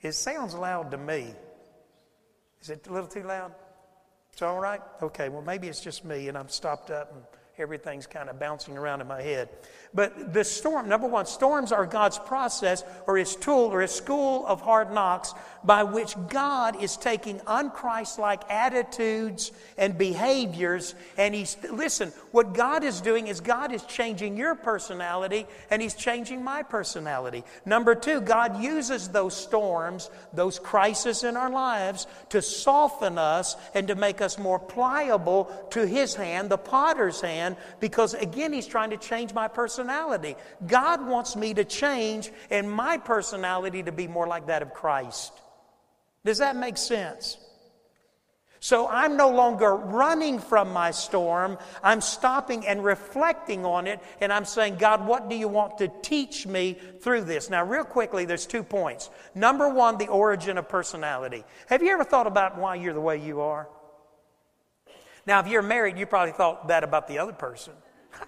It 0.00 0.12
sounds 0.12 0.54
loud 0.54 0.92
to 0.92 0.96
me. 0.96 1.34
Is 2.60 2.70
it 2.70 2.86
a 2.86 2.92
little 2.92 3.08
too 3.08 3.22
loud? 3.22 3.54
It's 4.32 4.42
all 4.42 4.60
right? 4.60 4.80
Okay, 5.02 5.28
well, 5.28 5.42
maybe 5.42 5.68
it's 5.68 5.80
just 5.80 6.04
me 6.04 6.28
and 6.28 6.36
I'm 6.36 6.48
stopped 6.48 6.90
up 6.90 7.12
and 7.12 7.22
everything's 7.60 8.06
kind 8.06 8.28
of 8.28 8.38
bouncing 8.40 8.76
around 8.76 9.00
in 9.00 9.06
my 9.06 9.22
head. 9.22 9.48
But 9.92 10.32
the 10.32 10.44
storm, 10.44 10.88
number 10.88 11.06
one, 11.06 11.26
storms 11.26 11.72
are 11.72 11.84
God's 11.84 12.18
process 12.18 12.84
or 13.06 13.16
his 13.16 13.34
tool 13.34 13.72
or 13.72 13.80
his 13.80 13.90
school 13.90 14.46
of 14.46 14.60
hard 14.60 14.92
knocks 14.92 15.34
by 15.64 15.82
which 15.82 16.14
God 16.28 16.82
is 16.82 16.96
taking 16.96 17.38
unchristlike 17.40 18.42
attitudes 18.48 19.52
and 19.76 19.98
behaviors 19.98 20.94
and 21.16 21.34
he's, 21.34 21.56
listen, 21.70 22.12
what 22.30 22.54
God 22.54 22.84
is 22.84 23.00
doing 23.00 23.26
is 23.26 23.40
God 23.40 23.72
is 23.72 23.82
changing 23.84 24.36
your 24.36 24.54
personality 24.54 25.46
and 25.70 25.82
he's 25.82 25.94
changing 25.94 26.42
my 26.42 26.62
personality. 26.62 27.44
Number 27.66 27.94
two, 27.94 28.20
God 28.20 28.62
uses 28.62 29.08
those 29.08 29.36
storms, 29.36 30.10
those 30.32 30.58
crises 30.58 31.24
in 31.24 31.36
our 31.36 31.50
lives 31.50 32.06
to 32.30 32.40
soften 32.40 33.18
us 33.18 33.56
and 33.74 33.88
to 33.88 33.94
make 33.94 34.20
us 34.20 34.38
more 34.38 34.58
pliable 34.58 35.44
to 35.70 35.86
his 35.86 36.14
hand, 36.14 36.48
the 36.48 36.58
potter's 36.58 37.20
hand, 37.20 37.49
because 37.80 38.14
again, 38.14 38.52
he's 38.52 38.66
trying 38.66 38.90
to 38.90 38.96
change 38.96 39.32
my 39.34 39.48
personality. 39.48 40.36
God 40.66 41.06
wants 41.06 41.36
me 41.36 41.54
to 41.54 41.64
change 41.64 42.30
and 42.50 42.70
my 42.70 42.98
personality 42.98 43.82
to 43.82 43.92
be 43.92 44.06
more 44.08 44.26
like 44.26 44.46
that 44.46 44.62
of 44.62 44.72
Christ. 44.72 45.32
Does 46.24 46.38
that 46.38 46.56
make 46.56 46.76
sense? 46.76 47.38
So 48.62 48.86
I'm 48.88 49.16
no 49.16 49.30
longer 49.30 49.74
running 49.74 50.38
from 50.38 50.70
my 50.70 50.90
storm. 50.90 51.56
I'm 51.82 52.02
stopping 52.02 52.66
and 52.66 52.84
reflecting 52.84 53.64
on 53.64 53.86
it, 53.86 54.00
and 54.20 54.30
I'm 54.30 54.44
saying, 54.44 54.76
God, 54.76 55.06
what 55.06 55.30
do 55.30 55.34
you 55.34 55.48
want 55.48 55.78
to 55.78 55.88
teach 56.02 56.46
me 56.46 56.76
through 57.00 57.24
this? 57.24 57.48
Now, 57.48 57.64
real 57.64 57.84
quickly, 57.84 58.26
there's 58.26 58.44
two 58.44 58.62
points. 58.62 59.08
Number 59.34 59.70
one, 59.70 59.96
the 59.96 60.08
origin 60.08 60.58
of 60.58 60.68
personality. 60.68 61.42
Have 61.68 61.82
you 61.82 61.90
ever 61.90 62.04
thought 62.04 62.26
about 62.26 62.58
why 62.58 62.74
you're 62.74 62.92
the 62.92 63.00
way 63.00 63.16
you 63.16 63.40
are? 63.40 63.66
Now, 65.30 65.38
if 65.38 65.46
you're 65.46 65.62
married, 65.62 65.96
you 65.96 66.06
probably 66.06 66.32
thought 66.32 66.66
that 66.66 66.82
about 66.82 67.06
the 67.06 67.20
other 67.20 67.32
person. 67.32 67.72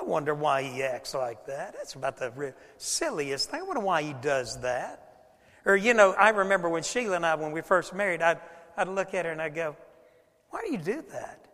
I 0.00 0.02
wonder 0.02 0.34
why 0.34 0.64
he 0.64 0.82
acts 0.82 1.14
like 1.14 1.46
that. 1.46 1.74
That's 1.74 1.94
about 1.94 2.16
the 2.16 2.54
silliest 2.76 3.50
thing. 3.50 3.60
I 3.60 3.62
wonder 3.62 3.80
why 3.80 4.02
he 4.02 4.14
does 4.14 4.60
that. 4.62 5.28
Or, 5.64 5.76
you 5.76 5.94
know, 5.94 6.10
I 6.10 6.30
remember 6.30 6.68
when 6.68 6.82
Sheila 6.82 7.14
and 7.14 7.24
I, 7.24 7.36
when 7.36 7.52
we 7.52 7.60
first 7.60 7.94
married, 7.94 8.20
I'd, 8.20 8.40
I'd 8.76 8.88
look 8.88 9.14
at 9.14 9.26
her 9.26 9.30
and 9.30 9.40
I'd 9.40 9.54
go, 9.54 9.76
Why 10.48 10.62
do 10.66 10.72
you 10.72 10.78
do 10.78 11.04
that? 11.12 11.46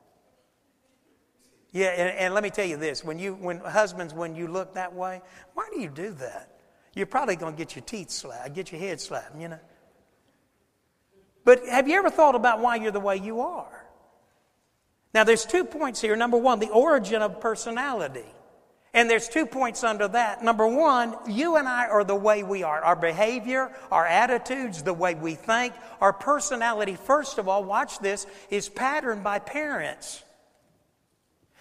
Yeah, 1.72 1.88
and, 1.88 2.18
and, 2.18 2.32
let 2.32 2.42
me 2.42 2.48
tell 2.48 2.64
you 2.64 2.78
this: 2.78 3.04
when 3.04 3.18
you, 3.18 3.34
when 3.34 3.58
husbands, 3.58 4.14
when 4.14 4.34
you 4.34 4.48
look 4.48 4.72
that 4.76 4.94
way, 4.94 5.20
why 5.52 5.68
do 5.74 5.78
you 5.78 5.90
do 5.90 6.12
that? 6.12 6.58
You're 6.94 7.04
probably 7.04 7.36
going 7.36 7.52
to 7.52 7.58
get 7.58 7.76
your 7.76 7.84
teeth 7.84 8.08
slapped, 8.08 8.54
get 8.54 8.72
your 8.72 8.80
head 8.80 8.98
slapped, 8.98 9.38
you 9.38 9.48
know. 9.48 9.60
But 11.44 11.66
have 11.66 11.86
you 11.86 11.96
ever 11.96 12.08
thought 12.08 12.34
about 12.34 12.60
why 12.60 12.76
you're 12.76 12.92
the 12.92 12.98
way 12.98 13.18
you 13.18 13.42
are? 13.42 13.75
Now, 15.16 15.24
there's 15.24 15.46
two 15.46 15.64
points 15.64 15.98
here. 15.98 16.14
Number 16.14 16.36
one, 16.36 16.58
the 16.58 16.68
origin 16.68 17.22
of 17.22 17.40
personality. 17.40 18.26
And 18.92 19.08
there's 19.08 19.30
two 19.30 19.46
points 19.46 19.82
under 19.82 20.08
that. 20.08 20.44
Number 20.44 20.68
one, 20.68 21.16
you 21.26 21.56
and 21.56 21.66
I 21.66 21.86
are 21.86 22.04
the 22.04 22.14
way 22.14 22.42
we 22.42 22.62
are. 22.62 22.82
Our 22.82 22.96
behavior, 22.96 23.72
our 23.90 24.04
attitudes, 24.04 24.82
the 24.82 24.92
way 24.92 25.14
we 25.14 25.34
think, 25.34 25.72
our 26.02 26.12
personality, 26.12 26.96
first 26.96 27.38
of 27.38 27.48
all, 27.48 27.64
watch 27.64 27.98
this, 28.00 28.26
is 28.50 28.68
patterned 28.68 29.24
by 29.24 29.38
parents. 29.38 30.22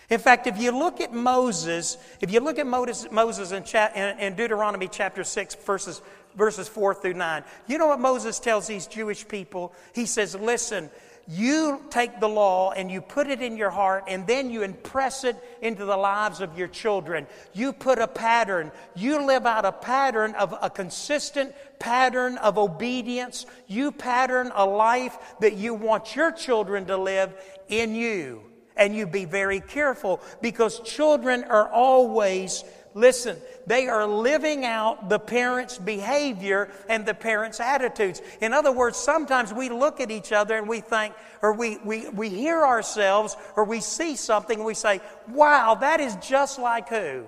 In 0.09 0.19
fact, 0.19 0.47
if 0.47 0.57
you 0.57 0.77
look 0.77 0.99
at 0.99 1.13
Moses, 1.13 1.97
if 2.19 2.33
you 2.33 2.41
look 2.41 2.59
at 2.59 2.67
Moses 2.67 3.51
in, 3.53 4.35
Deuteronomy 4.35 4.89
chapter 4.89 5.23
6, 5.23 5.55
verses, 5.55 6.01
verses 6.35 6.67
4 6.67 6.93
through 6.95 7.13
9, 7.13 7.43
you 7.67 7.77
know 7.77 7.87
what 7.87 8.01
Moses 8.01 8.37
tells 8.37 8.67
these 8.67 8.85
Jewish 8.85 9.25
people? 9.25 9.73
He 9.93 10.05
says, 10.05 10.35
Listen, 10.35 10.89
you 11.27 11.81
take 11.89 12.19
the 12.19 12.29
law 12.29 12.71
and 12.71 12.91
you 12.91 13.01
put 13.01 13.27
it 13.27 13.41
in 13.41 13.57
your 13.57 13.71
heart 13.71 14.03
and 14.07 14.27
then 14.27 14.51
you 14.51 14.61
impress 14.61 15.23
it 15.23 15.35
into 15.61 15.83
the 15.83 15.97
lives 15.97 16.39
of 16.39 16.57
your 16.57 16.67
children. 16.67 17.25
You 17.53 17.73
put 17.73 17.97
a 17.97 18.07
pattern. 18.07 18.71
You 18.95 19.25
live 19.25 19.47
out 19.47 19.65
a 19.65 19.71
pattern 19.71 20.35
of 20.35 20.53
a 20.61 20.69
consistent 20.69 21.55
pattern 21.79 22.37
of 22.37 22.59
obedience. 22.59 23.47
You 23.67 23.91
pattern 23.91 24.51
a 24.53 24.65
life 24.65 25.17
that 25.39 25.55
you 25.55 25.73
want 25.73 26.15
your 26.15 26.31
children 26.31 26.85
to 26.85 26.97
live 26.97 27.33
in 27.69 27.95
you. 27.95 28.43
And 28.77 28.95
you 28.95 29.07
be 29.07 29.25
very 29.25 29.61
careful 29.61 30.21
because 30.41 30.79
children 30.81 31.45
are 31.45 31.69
always, 31.69 32.63
listen, 32.95 33.37
they 33.67 33.87
are 33.87 34.07
living 34.07 34.65
out 34.65 35.09
the 35.09 35.19
parents' 35.19 35.77
behavior 35.77 36.71
and 36.89 37.05
the 37.05 37.13
parents' 37.13 37.59
attitudes. 37.59 38.21
In 38.41 38.53
other 38.53 38.71
words, 38.71 38.97
sometimes 38.97 39.53
we 39.53 39.69
look 39.69 39.99
at 39.99 40.09
each 40.09 40.31
other 40.31 40.57
and 40.57 40.67
we 40.67 40.79
think, 40.79 41.13
or 41.43 41.53
we, 41.53 41.77
we, 41.85 42.09
we 42.09 42.29
hear 42.29 42.65
ourselves, 42.65 43.35
or 43.55 43.65
we 43.65 43.81
see 43.81 44.15
something 44.15 44.57
and 44.57 44.65
we 44.65 44.73
say, 44.73 45.01
wow, 45.27 45.75
that 45.75 45.99
is 45.99 46.15
just 46.15 46.57
like 46.57 46.89
who? 46.89 47.25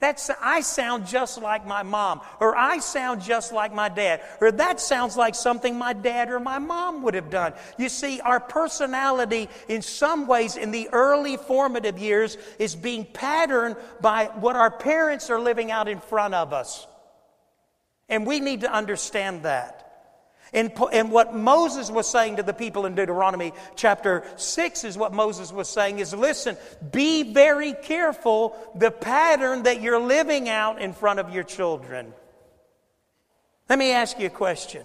That's, 0.00 0.30
I 0.40 0.62
sound 0.62 1.06
just 1.06 1.40
like 1.42 1.66
my 1.66 1.82
mom, 1.82 2.22
or 2.40 2.56
I 2.56 2.78
sound 2.78 3.20
just 3.20 3.52
like 3.52 3.74
my 3.74 3.90
dad, 3.90 4.22
or 4.40 4.50
that 4.52 4.80
sounds 4.80 5.14
like 5.14 5.34
something 5.34 5.76
my 5.76 5.92
dad 5.92 6.30
or 6.30 6.40
my 6.40 6.58
mom 6.58 7.02
would 7.02 7.12
have 7.12 7.28
done. 7.28 7.52
You 7.76 7.90
see, 7.90 8.18
our 8.22 8.40
personality, 8.40 9.50
in 9.68 9.82
some 9.82 10.26
ways, 10.26 10.56
in 10.56 10.70
the 10.70 10.88
early 10.90 11.36
formative 11.36 11.98
years, 11.98 12.38
is 12.58 12.74
being 12.74 13.04
patterned 13.04 13.76
by 14.00 14.30
what 14.40 14.56
our 14.56 14.70
parents 14.70 15.28
are 15.28 15.38
living 15.38 15.70
out 15.70 15.86
in 15.86 16.00
front 16.00 16.32
of 16.32 16.54
us. 16.54 16.86
And 18.08 18.26
we 18.26 18.40
need 18.40 18.62
to 18.62 18.72
understand 18.72 19.42
that. 19.42 19.89
And, 20.52 20.72
and 20.92 21.12
what 21.12 21.34
Moses 21.34 21.90
was 21.90 22.08
saying 22.08 22.36
to 22.36 22.42
the 22.42 22.52
people 22.52 22.86
in 22.86 22.94
Deuteronomy 22.94 23.52
chapter 23.76 24.24
6 24.36 24.84
is 24.84 24.98
what 24.98 25.12
Moses 25.12 25.52
was 25.52 25.68
saying 25.68 26.00
is 26.00 26.12
listen, 26.12 26.56
be 26.90 27.32
very 27.32 27.72
careful 27.72 28.56
the 28.74 28.90
pattern 28.90 29.62
that 29.64 29.80
you're 29.80 30.00
living 30.00 30.48
out 30.48 30.80
in 30.80 30.92
front 30.92 31.20
of 31.20 31.32
your 31.32 31.44
children. 31.44 32.12
Let 33.68 33.78
me 33.78 33.92
ask 33.92 34.18
you 34.18 34.26
a 34.26 34.30
question. 34.30 34.84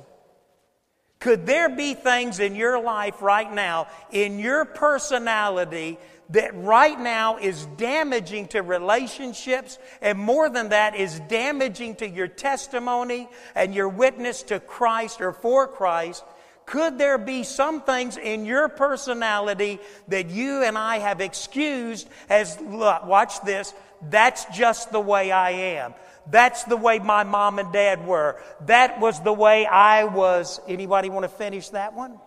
Could 1.20 1.48
there 1.48 1.70
be 1.70 1.96
things 1.96 2.40
in 2.40 2.54
your 2.54 2.80
life 2.80 3.22
right 3.24 3.52
now, 3.52 3.88
in 4.12 4.38
your 4.38 4.66
personality, 4.66 5.98
that 6.30 6.56
right 6.56 7.00
now 7.00 7.38
is 7.38 7.66
damaging 7.78 8.48
to 8.48 8.62
relationships, 8.62 9.78
and 10.02 10.18
more 10.18 10.50
than 10.50 10.70
that, 10.70 10.96
is 10.96 11.20
damaging 11.22 11.96
to 11.96 12.10
your 12.10 12.28
testimony 12.28 13.30
and 13.54 13.76
your 13.76 13.90
witness 13.90 14.44
to 14.44 14.60
Christ 14.60 15.22
or 15.22 15.32
for 15.32 15.68
Christ, 15.68 16.24
could 16.66 16.98
there 16.98 17.20
be 17.20 17.44
some 17.44 17.82
things 17.82 18.18
in 18.18 18.46
your 18.46 18.70
personality 18.70 19.80
that 20.08 20.30
you 20.30 20.64
and 20.64 20.78
I 20.78 20.98
have 20.98 21.22
excused 21.22 22.10
as, 22.28 22.60
look, 22.60 23.06
watch 23.06 23.42
this, 23.42 23.74
that's 24.10 24.46
just 24.46 24.92
the 24.92 25.00
way 25.00 25.32
I 25.32 25.52
am. 25.52 25.94
That's 26.32 26.64
the 26.64 26.78
way 26.78 26.98
my 26.98 27.24
mom 27.24 27.60
and 27.60 27.72
dad 27.72 28.06
were. 28.08 28.42
That 28.66 29.00
was 29.00 29.22
the 29.22 29.34
way 29.34 29.68
I 29.68 30.06
was. 30.06 30.60
Anybody 30.68 31.10
want 31.10 31.24
to 31.24 31.30
finish 31.30 31.70
that 31.70 31.94
one? 31.94 32.20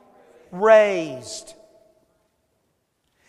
Raised. 0.52 1.54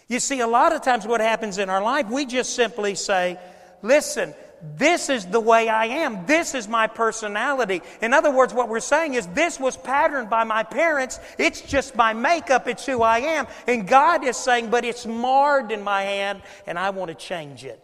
You 0.10 0.20
see, 0.20 0.40
a 0.40 0.48
lot 0.48 0.74
of 0.74 0.82
times 0.82 1.08
what 1.08 1.22
happens 1.22 1.60
in 1.60 1.70
our 1.70 1.82
life, 1.82 2.10
we 2.10 2.26
just 2.26 2.56
simply 2.56 2.96
say, 2.96 3.40
listen, 3.84 4.34
this 4.76 5.08
is 5.08 5.26
the 5.28 5.40
way 5.40 5.70
I 5.70 5.86
am. 5.86 6.26
This 6.26 6.56
is 6.56 6.68
my 6.68 6.88
personality. 6.88 7.82
In 8.02 8.14
other 8.14 8.32
words, 8.32 8.54
what 8.54 8.70
we're 8.70 8.80
saying 8.80 9.14
is 9.14 9.28
this 9.28 9.60
was 9.60 9.78
patterned 9.78 10.30
by 10.30 10.44
my 10.44 10.64
parents. 10.64 11.20
It's 11.38 11.62
just 11.62 11.96
my 11.96 12.14
makeup. 12.14 12.68
It's 12.68 12.86
who 12.86 13.04
I 13.04 13.20
am. 13.20 13.48
And 13.68 13.88
God 13.88 14.26
is 14.26 14.36
saying, 14.36 14.72
but 14.72 14.84
it's 14.84 15.06
marred 15.06 15.72
in 15.72 15.84
my 15.84 16.02
hand 16.02 16.42
and 16.66 16.78
I 16.78 16.90
want 16.90 17.10
to 17.10 17.16
change 17.16 17.64
it. 17.64 17.82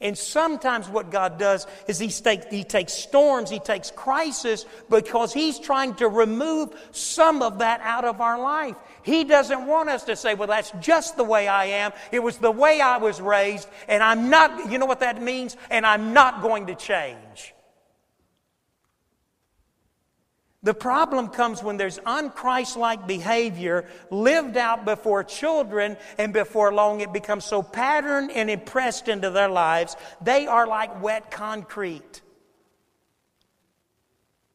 And 0.00 0.18
sometimes 0.18 0.88
what 0.88 1.10
God 1.10 1.38
does 1.38 1.66
is 1.86 1.98
he, 1.98 2.08
take, 2.08 2.50
he 2.52 2.62
takes 2.62 2.92
storms, 2.92 3.48
He 3.48 3.58
takes 3.58 3.90
crisis 3.90 4.66
because 4.90 5.32
He's 5.32 5.58
trying 5.58 5.94
to 5.94 6.08
remove 6.08 6.74
some 6.90 7.42
of 7.42 7.60
that 7.60 7.80
out 7.80 8.04
of 8.04 8.20
our 8.20 8.38
life. 8.38 8.76
He 9.04 9.22
doesn't 9.22 9.66
want 9.66 9.90
us 9.90 10.04
to 10.04 10.16
say, 10.16 10.34
well, 10.34 10.48
that's 10.48 10.72
just 10.80 11.18
the 11.18 11.24
way 11.24 11.46
I 11.46 11.66
am. 11.66 11.92
It 12.10 12.20
was 12.20 12.38
the 12.38 12.50
way 12.50 12.80
I 12.80 12.96
was 12.96 13.20
raised, 13.20 13.68
and 13.86 14.02
I'm 14.02 14.30
not, 14.30 14.72
you 14.72 14.78
know 14.78 14.86
what 14.86 15.00
that 15.00 15.22
means? 15.22 15.58
And 15.70 15.84
I'm 15.84 16.14
not 16.14 16.40
going 16.40 16.66
to 16.68 16.74
change. 16.74 17.54
The 20.62 20.72
problem 20.72 21.28
comes 21.28 21.62
when 21.62 21.76
there's 21.76 21.98
unchristlike 21.98 23.06
behavior 23.06 23.86
lived 24.10 24.56
out 24.56 24.86
before 24.86 25.22
children, 25.22 25.98
and 26.16 26.32
before 26.32 26.72
long 26.72 27.02
it 27.02 27.12
becomes 27.12 27.44
so 27.44 27.62
patterned 27.62 28.30
and 28.30 28.48
impressed 28.48 29.08
into 29.08 29.28
their 29.28 29.50
lives, 29.50 29.96
they 30.22 30.46
are 30.46 30.66
like 30.66 31.02
wet 31.02 31.30
concrete. 31.30 32.22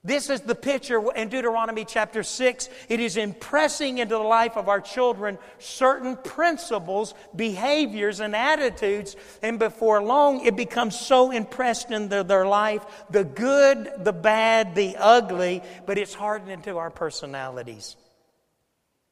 This 0.02 0.30
is 0.30 0.40
the 0.42 0.56
picture 0.56 1.12
in 1.12 1.28
Deuteronomy 1.28 1.84
chapter 1.84 2.24
6. 2.24 2.70
It 2.88 3.02
is 3.02 3.18
impressing 3.18 3.98
into 3.98 4.16
the 4.16 4.24
life 4.24 4.56
of 4.56 4.70
our 4.70 4.80
children 4.80 5.38
certain 5.58 6.16
principles, 6.16 7.14
behaviors, 7.36 8.22
and 8.22 8.34
attitudes, 8.34 9.18
and 9.44 9.60
before 9.60 10.02
long 10.02 10.46
it 10.46 10.56
becomes 10.56 10.98
so 10.98 11.32
impressed 11.32 11.92
into 11.92 12.24
their 12.24 12.48
life 12.48 12.86
the 13.10 13.26
good, 13.26 13.92
the 13.98 14.14
bad, 14.14 14.74
the 14.74 14.96
ugly, 14.98 15.62
but 15.86 15.98
it's 15.98 16.14
hardened 16.14 16.52
into 16.52 16.78
our 16.78 16.90
personalities. 16.90 17.98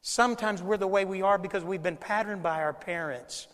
Sometimes 0.00 0.62
we're 0.62 0.78
the 0.78 0.86
way 0.86 1.04
we 1.04 1.20
are 1.20 1.36
because 1.36 1.64
we've 1.64 1.82
been 1.82 1.98
patterned 1.98 2.42
by 2.42 2.62
our 2.62 2.72
parents, 2.72 3.46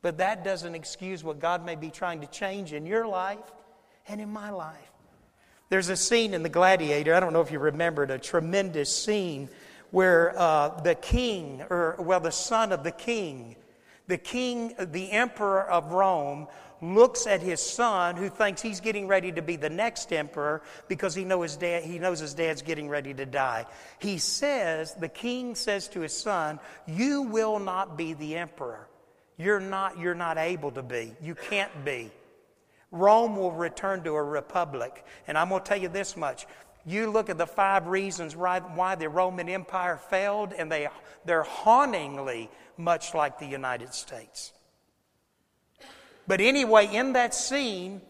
but 0.00 0.16
that 0.18 0.42
doesn't 0.42 0.74
excuse 0.74 1.22
what 1.22 1.38
God 1.38 1.66
may 1.66 1.74
be 1.74 1.90
trying 1.90 2.22
to 2.22 2.26
change 2.28 2.72
in 2.72 2.86
your 2.86 3.06
life 3.06 3.52
and 4.08 4.22
in 4.22 4.30
my 4.30 4.48
life. 4.48 4.78
There's 5.72 5.88
a 5.88 5.96
scene 5.96 6.34
in 6.34 6.42
The 6.42 6.50
Gladiator, 6.50 7.14
I 7.14 7.20
don't 7.20 7.32
know 7.32 7.40
if 7.40 7.50
you 7.50 7.58
remember 7.58 8.04
it, 8.04 8.10
a 8.10 8.18
tremendous 8.18 8.94
scene 8.94 9.48
where 9.90 10.38
uh, 10.38 10.82
the 10.82 10.94
king, 10.94 11.64
or 11.70 11.96
well, 11.98 12.20
the 12.20 12.30
son 12.30 12.72
of 12.72 12.84
the 12.84 12.90
king, 12.90 13.56
the 14.06 14.18
king, 14.18 14.74
the 14.78 15.10
emperor 15.10 15.62
of 15.62 15.92
Rome, 15.92 16.46
looks 16.82 17.26
at 17.26 17.40
his 17.40 17.62
son 17.62 18.16
who 18.16 18.28
thinks 18.28 18.60
he's 18.60 18.80
getting 18.80 19.08
ready 19.08 19.32
to 19.32 19.40
be 19.40 19.56
the 19.56 19.70
next 19.70 20.12
emperor 20.12 20.60
because 20.88 21.14
he, 21.14 21.24
know 21.24 21.40
his 21.40 21.56
dad, 21.56 21.84
he 21.84 21.98
knows 21.98 22.20
his 22.20 22.34
dad's 22.34 22.60
getting 22.60 22.90
ready 22.90 23.14
to 23.14 23.24
die. 23.24 23.64
He 23.98 24.18
says, 24.18 24.92
the 24.92 25.08
king 25.08 25.54
says 25.54 25.88
to 25.88 26.00
his 26.00 26.14
son, 26.14 26.60
You 26.86 27.22
will 27.22 27.58
not 27.58 27.96
be 27.96 28.12
the 28.12 28.36
emperor. 28.36 28.88
You're 29.38 29.58
not, 29.58 29.98
you're 29.98 30.14
not 30.14 30.36
able 30.36 30.72
to 30.72 30.82
be. 30.82 31.14
You 31.22 31.34
can't 31.34 31.82
be. 31.82 32.10
Rome 32.92 33.36
will 33.36 33.52
return 33.52 34.04
to 34.04 34.12
a 34.12 34.22
republic. 34.22 35.04
And 35.26 35.36
I'm 35.36 35.48
going 35.48 35.62
to 35.62 35.68
tell 35.68 35.80
you 35.80 35.88
this 35.88 36.16
much. 36.16 36.46
You 36.84 37.10
look 37.10 37.30
at 37.30 37.38
the 37.38 37.46
five 37.46 37.86
reasons 37.86 38.36
why 38.36 38.94
the 38.94 39.08
Roman 39.08 39.48
Empire 39.48 39.96
failed, 40.10 40.52
and 40.52 40.70
they, 40.70 40.88
they're 41.24 41.42
hauntingly 41.42 42.50
much 42.76 43.14
like 43.14 43.38
the 43.38 43.46
United 43.46 43.94
States. 43.94 44.52
But 46.26 46.40
anyway, 46.40 46.94
in 46.94 47.14
that 47.14 47.34
scene, 47.34 48.00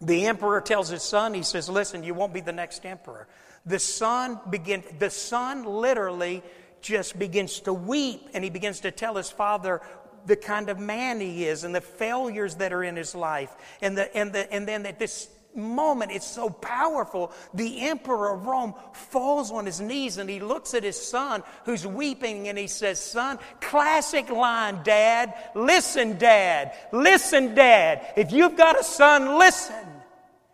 the 0.00 0.26
emperor 0.26 0.60
tells 0.60 0.88
his 0.88 1.02
son, 1.02 1.34
he 1.34 1.42
says, 1.42 1.68
Listen, 1.68 2.02
you 2.02 2.14
won't 2.14 2.32
be 2.32 2.40
the 2.40 2.52
next 2.52 2.84
emperor. 2.84 3.28
The 3.66 3.78
son 3.78 4.40
begin, 4.48 4.82
the 4.98 5.10
son 5.10 5.64
literally 5.64 6.42
just 6.80 7.18
begins 7.18 7.60
to 7.60 7.72
weep 7.72 8.28
and 8.34 8.44
he 8.44 8.50
begins 8.50 8.80
to 8.80 8.90
tell 8.90 9.16
his 9.16 9.30
father 9.30 9.80
the 10.26 10.36
kind 10.36 10.68
of 10.68 10.78
man 10.78 11.20
he 11.20 11.46
is 11.46 11.64
and 11.64 11.74
the 11.74 11.80
failures 11.80 12.56
that 12.56 12.72
are 12.72 12.82
in 12.82 12.96
his 12.96 13.14
life. 13.14 13.54
And, 13.80 13.96
the, 13.96 14.14
and, 14.16 14.32
the, 14.32 14.52
and 14.52 14.66
then 14.66 14.86
at 14.86 14.98
this 14.98 15.28
moment, 15.54 16.12
it's 16.12 16.26
so 16.26 16.48
powerful. 16.48 17.32
The 17.54 17.88
emperor 17.88 18.34
of 18.34 18.46
Rome 18.46 18.74
falls 18.92 19.50
on 19.50 19.66
his 19.66 19.80
knees 19.80 20.18
and 20.18 20.28
he 20.28 20.40
looks 20.40 20.74
at 20.74 20.84
his 20.84 21.00
son 21.00 21.42
who's 21.64 21.86
weeping 21.86 22.48
and 22.48 22.56
he 22.56 22.66
says, 22.66 23.00
Son, 23.00 23.38
classic 23.60 24.30
line, 24.30 24.82
Dad. 24.84 25.34
Listen, 25.54 26.18
Dad. 26.18 26.72
Listen, 26.92 27.54
Dad. 27.54 28.12
If 28.16 28.32
you've 28.32 28.56
got 28.56 28.78
a 28.78 28.84
son, 28.84 29.38
listen. 29.38 29.74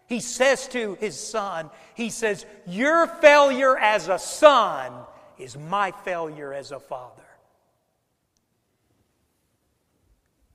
He 0.07 0.21
says 0.21 0.69
to 0.69 0.97
his 1.01 1.19
son, 1.19 1.71
He 1.95 2.11
says, 2.11 2.45
Your 2.67 3.07
failure 3.07 3.77
as 3.77 4.09
a 4.09 4.19
son 4.19 4.93
is 5.39 5.57
my 5.57 5.91
failure 5.91 6.53
as 6.53 6.73
a 6.73 6.81
father. 6.81 7.24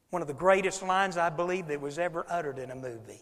One 0.09 0.21
of 0.21 0.27
the 0.27 0.33
greatest 0.33 0.81
lines 0.81 1.17
I 1.17 1.29
believe 1.29 1.67
that 1.67 1.81
was 1.81 1.99
ever 1.99 2.25
uttered 2.29 2.57
in 2.57 2.71
a 2.71 2.75
movie. 2.75 3.21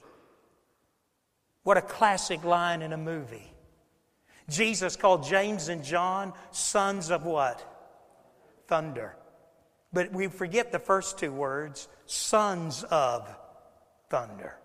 What 1.63 1.77
a 1.77 1.81
classic 1.81 2.43
line 2.45 2.81
in 2.81 2.93
a 2.93 2.97
movie. 2.97 3.51
Jesus 4.49 4.95
called 4.95 5.25
James 5.25 5.67
and 5.67 5.83
John 5.83 6.33
sons 6.51 7.11
of 7.11 7.25
what? 7.25 7.61
Thunder. 8.67 9.17
But 9.91 10.13
we 10.13 10.27
forget 10.27 10.71
the 10.71 10.79
first 10.79 11.17
two 11.17 11.33
words 11.33 11.89
sons 12.05 12.83
of 12.83 13.27
thunder. 14.09 14.57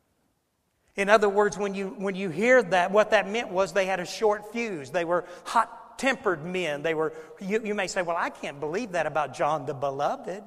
In 0.96 1.08
other 1.08 1.28
words, 1.28 1.56
when 1.56 1.74
you, 1.74 1.94
when 1.98 2.14
you 2.14 2.28
hear 2.28 2.62
that, 2.62 2.90
what 2.90 3.12
that 3.12 3.28
meant 3.28 3.50
was 3.50 3.72
they 3.72 3.86
had 3.86 4.00
a 4.00 4.06
short 4.06 4.52
fuse. 4.52 4.90
They 4.90 5.04
were 5.04 5.24
hot 5.44 5.98
tempered 5.98 6.44
men. 6.44 6.82
They 6.82 6.94
were, 6.94 7.12
you, 7.40 7.62
you 7.64 7.74
may 7.74 7.86
say, 7.86 8.02
well, 8.02 8.16
I 8.18 8.30
can't 8.30 8.60
believe 8.60 8.92
that 8.92 9.06
about 9.06 9.34
John 9.34 9.66
the 9.66 9.74
Beloved. 9.74 10.42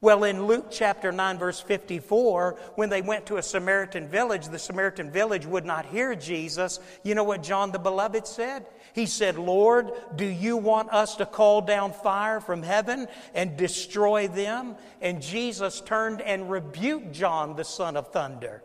Well, 0.00 0.22
in 0.22 0.46
Luke 0.46 0.66
chapter 0.70 1.10
9, 1.10 1.38
verse 1.38 1.60
54, 1.60 2.56
when 2.76 2.88
they 2.88 3.02
went 3.02 3.26
to 3.26 3.36
a 3.38 3.42
Samaritan 3.42 4.06
village, 4.06 4.46
the 4.46 4.58
Samaritan 4.58 5.10
village 5.10 5.44
would 5.44 5.64
not 5.64 5.86
hear 5.86 6.14
Jesus. 6.14 6.78
You 7.02 7.16
know 7.16 7.24
what 7.24 7.42
John 7.42 7.72
the 7.72 7.80
Beloved 7.80 8.24
said? 8.24 8.64
He 8.94 9.06
said, 9.06 9.36
Lord, 9.36 9.90
do 10.14 10.24
you 10.24 10.56
want 10.56 10.90
us 10.90 11.16
to 11.16 11.26
call 11.26 11.62
down 11.62 11.92
fire 11.92 12.40
from 12.40 12.62
heaven 12.62 13.08
and 13.34 13.56
destroy 13.56 14.28
them? 14.28 14.76
And 15.00 15.20
Jesus 15.20 15.80
turned 15.80 16.20
and 16.20 16.48
rebuked 16.48 17.10
John, 17.10 17.56
the 17.56 17.64
son 17.64 17.96
of 17.96 18.12
thunder. 18.12 18.62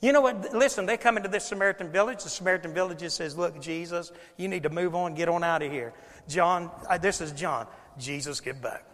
You 0.00 0.12
know 0.12 0.22
what? 0.22 0.52
Listen, 0.54 0.86
they 0.86 0.96
come 0.96 1.16
into 1.16 1.28
this 1.28 1.44
Samaritan 1.44 1.92
village. 1.92 2.24
The 2.24 2.28
Samaritan 2.28 2.74
village 2.74 3.08
says, 3.12 3.38
Look, 3.38 3.60
Jesus, 3.60 4.10
you 4.36 4.48
need 4.48 4.64
to 4.64 4.70
move 4.70 4.96
on, 4.96 5.14
get 5.14 5.28
on 5.28 5.44
out 5.44 5.62
of 5.62 5.70
here. 5.70 5.94
John, 6.28 6.68
uh, 6.90 6.98
this 6.98 7.20
is 7.20 7.30
John. 7.30 7.68
Jesus, 7.96 8.40
get 8.40 8.60
back. 8.60 8.84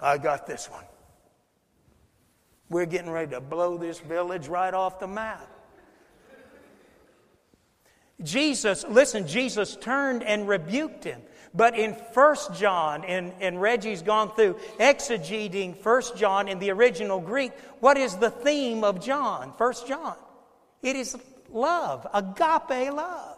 I 0.00 0.18
got 0.18 0.46
this 0.46 0.70
one. 0.70 0.84
We're 2.68 2.86
getting 2.86 3.10
ready 3.10 3.32
to 3.32 3.40
blow 3.40 3.76
this 3.76 3.98
village 3.98 4.48
right 4.48 4.72
off 4.72 5.00
the 5.00 5.08
map. 5.08 5.48
Jesus, 8.22 8.84
listen, 8.88 9.26
Jesus 9.26 9.76
turned 9.76 10.22
and 10.22 10.46
rebuked 10.46 11.04
him. 11.04 11.20
But 11.52 11.76
in 11.76 11.96
First 12.12 12.54
John, 12.54 13.04
and, 13.04 13.32
and 13.40 13.60
Reggie's 13.60 14.02
gone 14.02 14.34
through 14.36 14.54
exegeting 14.78 15.76
First 15.76 16.16
John 16.16 16.46
in 16.46 16.60
the 16.60 16.70
original 16.70 17.18
Greek, 17.18 17.52
what 17.80 17.96
is 17.96 18.16
the 18.16 18.30
theme 18.30 18.84
of 18.84 19.04
John, 19.04 19.52
First 19.58 19.88
John? 19.88 20.16
It 20.82 20.94
is 20.94 21.16
love, 21.50 22.06
agape 22.14 22.92
love. 22.92 23.29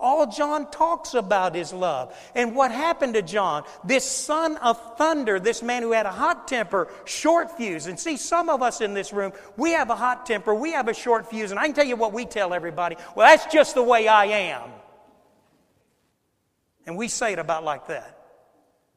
All 0.00 0.26
John 0.26 0.70
talks 0.70 1.14
about 1.14 1.54
is 1.54 1.72
love. 1.72 2.14
And 2.34 2.56
what 2.56 2.72
happened 2.72 3.14
to 3.14 3.22
John? 3.22 3.64
This 3.84 4.04
son 4.04 4.56
of 4.56 4.96
thunder, 4.96 5.38
this 5.38 5.62
man 5.62 5.82
who 5.82 5.92
had 5.92 6.06
a 6.06 6.10
hot 6.10 6.48
temper, 6.48 6.88
short 7.04 7.56
fuse. 7.56 7.86
And 7.86 7.98
see, 7.98 8.16
some 8.16 8.48
of 8.48 8.60
us 8.60 8.80
in 8.80 8.92
this 8.92 9.12
room, 9.12 9.32
we 9.56 9.70
have 9.70 9.90
a 9.90 9.96
hot 9.96 10.26
temper, 10.26 10.54
we 10.54 10.72
have 10.72 10.88
a 10.88 10.94
short 10.94 11.30
fuse, 11.30 11.52
and 11.52 11.60
I 11.60 11.66
can 11.66 11.74
tell 11.74 11.86
you 11.86 11.96
what 11.96 12.12
we 12.12 12.24
tell 12.24 12.52
everybody 12.52 12.96
well, 13.14 13.28
that's 13.28 13.52
just 13.52 13.74
the 13.74 13.82
way 13.82 14.08
I 14.08 14.24
am. 14.26 14.70
And 16.86 16.96
we 16.96 17.08
say 17.08 17.32
it 17.32 17.38
about 17.38 17.64
like 17.64 17.86
that. 17.86 18.18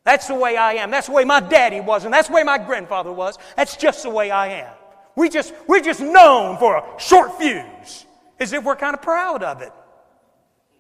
That's 0.03 0.27
the 0.27 0.36
way 0.36 0.57
I 0.57 0.73
am. 0.73 0.89
That's 0.89 1.07
the 1.07 1.13
way 1.13 1.25
my 1.25 1.41
daddy 1.41 1.79
was, 1.79 2.05
and 2.05 2.13
that's 2.13 2.29
the 2.29 2.33
way 2.33 2.43
my 2.43 2.57
grandfather 2.57 3.12
was. 3.12 3.38
That's 3.55 3.75
just 3.75 4.03
the 4.03 4.10
way 4.10 4.31
I 4.31 4.47
am. 4.62 4.73
We 5.15 5.29
just, 5.29 5.53
we're 5.67 5.81
just 5.81 5.99
known 5.99 6.57
for 6.57 6.77
a 6.77 6.99
short 6.99 7.38
fuse, 7.38 8.05
as 8.39 8.53
if 8.53 8.63
we're 8.63 8.75
kind 8.75 8.93
of 8.93 9.01
proud 9.01 9.43
of 9.43 9.62
it. 9.62 9.73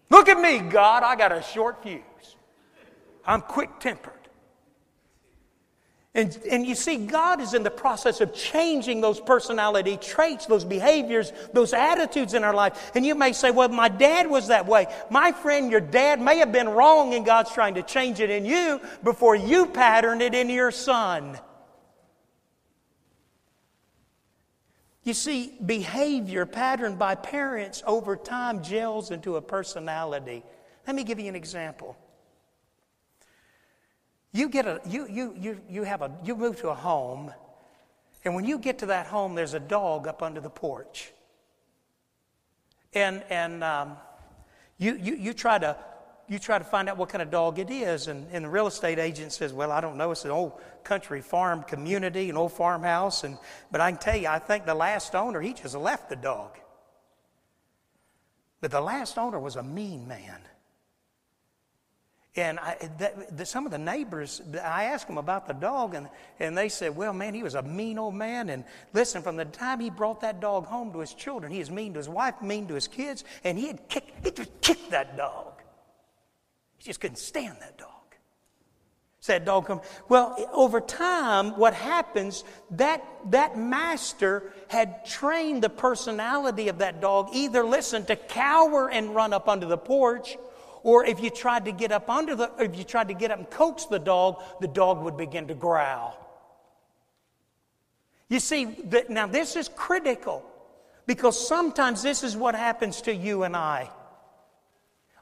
Look 0.09 0.29
at 0.29 0.39
me, 0.39 0.59
God, 0.59 1.03
I 1.03 1.15
got 1.15 1.31
a 1.31 1.41
short 1.41 1.83
fuse. 1.83 2.01
I'm 3.25 3.41
quick 3.41 3.79
tempered. 3.79 4.13
And, 6.17 6.35
and 6.49 6.65
you 6.65 6.73
see, 6.73 6.97
God 7.05 7.41
is 7.41 7.53
in 7.53 7.61
the 7.61 7.69
process 7.69 8.21
of 8.21 8.33
changing 8.33 9.01
those 9.01 9.19
personality 9.19 9.97
traits, 9.97 10.47
those 10.47 10.65
behaviors, 10.65 11.31
those 11.53 11.73
attitudes 11.73 12.33
in 12.33 12.43
our 12.43 12.55
life. 12.55 12.91
And 12.95 13.05
you 13.05 13.13
may 13.13 13.33
say, 13.33 13.51
well, 13.51 13.69
my 13.69 13.87
dad 13.87 14.27
was 14.27 14.47
that 14.47 14.65
way. 14.65 14.87
My 15.11 15.31
friend, 15.31 15.69
your 15.69 15.79
dad 15.79 16.19
may 16.19 16.39
have 16.39 16.51
been 16.51 16.69
wrong, 16.69 17.13
and 17.13 17.23
God's 17.23 17.51
trying 17.51 17.75
to 17.75 17.83
change 17.83 18.19
it 18.19 18.31
in 18.31 18.45
you 18.45 18.81
before 19.03 19.35
you 19.35 19.67
pattern 19.67 20.21
it 20.21 20.33
in 20.33 20.49
your 20.49 20.71
son. 20.71 21.37
You 25.07 25.13
see, 25.13 25.53
behavior 25.65 26.45
patterned 26.45 26.99
by 26.99 27.15
parents 27.15 27.81
over 27.87 28.17
time 28.17 28.61
gels 28.61 29.09
into 29.09 29.37
a 29.37 29.41
personality. 29.41 30.43
Let 30.85 30.97
me 30.97 31.05
give 31.05 31.17
you 31.17 31.29
an 31.29 31.35
example. 31.35 31.95
You 34.33 34.49
get 34.49 34.65
a 34.65 34.81
you 34.85 35.07
you 35.07 35.33
you 35.39 35.61
you 35.69 35.83
have 35.83 36.01
a 36.01 36.11
you 36.25 36.35
move 36.35 36.59
to 36.59 36.67
a 36.71 36.75
home, 36.75 37.33
and 38.25 38.35
when 38.35 38.43
you 38.43 38.59
get 38.59 38.79
to 38.79 38.87
that 38.87 39.07
home, 39.07 39.33
there's 39.33 39.53
a 39.53 39.61
dog 39.61 40.07
up 40.09 40.21
under 40.21 40.41
the 40.41 40.49
porch. 40.49 41.13
And 42.93 43.23
and 43.29 43.63
um, 43.63 43.95
you 44.77 44.97
you 44.97 45.15
you 45.15 45.33
try 45.33 45.57
to 45.57 45.77
you 46.27 46.39
try 46.39 46.57
to 46.57 46.63
find 46.63 46.89
out 46.89 46.97
what 46.97 47.09
kind 47.09 47.21
of 47.21 47.31
dog 47.31 47.57
it 47.57 47.69
is, 47.69 48.07
and, 48.07 48.27
and 48.31 48.45
the 48.45 48.49
real 48.49 48.67
estate 48.67 48.99
agent 48.99 49.31
says, 49.31 49.53
"Well, 49.53 49.71
I 49.71 49.81
don't 49.81 49.97
know. 49.97 50.11
It's 50.11 50.25
an 50.25 50.31
old 50.31 50.53
country 50.83 51.21
farm 51.21 51.63
community, 51.63 52.29
an 52.29 52.37
old 52.37 52.53
farmhouse." 52.53 53.23
And 53.23 53.37
but 53.71 53.81
I 53.81 53.91
can 53.91 53.99
tell 53.99 54.17
you, 54.17 54.27
I 54.27 54.39
think 54.39 54.65
the 54.65 54.75
last 54.75 55.15
owner 55.15 55.39
he 55.39 55.53
just 55.53 55.75
left 55.75 56.09
the 56.09 56.15
dog. 56.15 56.57
But 58.59 58.71
the 58.71 58.81
last 58.81 59.17
owner 59.17 59.39
was 59.39 59.55
a 59.55 59.63
mean 59.63 60.07
man. 60.07 60.39
And 62.37 62.59
I, 62.59 62.77
that, 62.99 63.35
the, 63.35 63.45
some 63.45 63.65
of 63.65 63.71
the 63.71 63.79
neighbors, 63.79 64.41
I 64.63 64.85
asked 64.85 65.07
them 65.07 65.17
about 65.17 65.47
the 65.47 65.53
dog, 65.53 65.95
and, 65.95 66.07
and 66.39 66.55
they 66.55 66.69
said, 66.69 66.95
Well, 66.95 67.13
man, 67.13 67.33
he 67.33 67.41
was 67.41 67.55
a 67.55 67.63
mean 67.63 67.97
old 67.97 68.13
man. 68.13 68.49
And 68.49 68.63
listen, 68.93 69.23
from 69.23 69.37
the 69.37 69.45
time 69.45 69.79
he 69.79 69.89
brought 69.89 70.21
that 70.21 70.39
dog 70.39 70.65
home 70.65 70.91
to 70.93 70.99
his 70.99 71.13
children, 71.13 71.51
he 71.51 71.59
was 71.59 71.71
mean 71.71 71.93
to 71.93 71.97
his 71.97 72.09
wife, 72.09 72.41
mean 72.41 72.67
to 72.67 72.75
his 72.75 72.87
kids, 72.87 73.23
and 73.43 73.57
he 73.57 73.67
had 73.67 73.89
kicked, 73.89 74.23
he 74.23 74.31
just 74.31 74.61
kicked 74.61 74.91
that 74.91 75.17
dog. 75.17 75.56
He 76.77 76.85
just 76.85 76.99
couldn't 76.99 77.17
stand 77.17 77.57
that 77.61 77.77
dog. 77.77 77.91
That 79.27 79.43
dog 79.43 79.67
come. 79.67 79.81
Well, 80.07 80.49
over 80.53 80.79
time, 80.79 81.57
what 81.57 81.73
happens, 81.73 82.45
that, 82.71 83.03
that 83.31 83.57
master 83.57 84.53
had 84.69 85.05
trained 85.05 85.61
the 85.61 85.69
personality 85.69 86.69
of 86.69 86.77
that 86.77 87.01
dog 87.01 87.29
either, 87.33 87.63
listen, 87.63 88.05
to 88.05 88.15
cower 88.15 88.89
and 88.89 89.13
run 89.13 89.33
up 89.33 89.49
under 89.49 89.65
the 89.65 89.77
porch, 89.77 90.37
or 90.83 91.05
if 91.05 91.19
you 91.21 91.29
tried 91.29 91.65
to 91.65 91.73
get 91.73 91.91
up 91.91 92.09
under 92.09 92.35
the, 92.35 92.51
if 92.59 92.77
you 92.77 92.85
tried 92.85 93.09
to 93.09 93.13
get 93.13 93.31
up 93.31 93.39
and 93.39 93.49
coax 93.49 93.85
the 93.85 93.99
dog, 93.99 94.41
the 94.61 94.67
dog 94.67 95.03
would 95.03 95.17
begin 95.17 95.47
to 95.49 95.53
growl. 95.53 96.17
You 98.29 98.39
see, 98.39 98.65
that, 98.85 99.09
now 99.09 99.27
this 99.27 99.57
is 99.57 99.69
critical 99.69 100.45
because 101.05 101.47
sometimes 101.47 102.01
this 102.01 102.23
is 102.23 102.37
what 102.37 102.55
happens 102.55 103.01
to 103.01 103.13
you 103.13 103.43
and 103.43 103.57
I. 103.57 103.89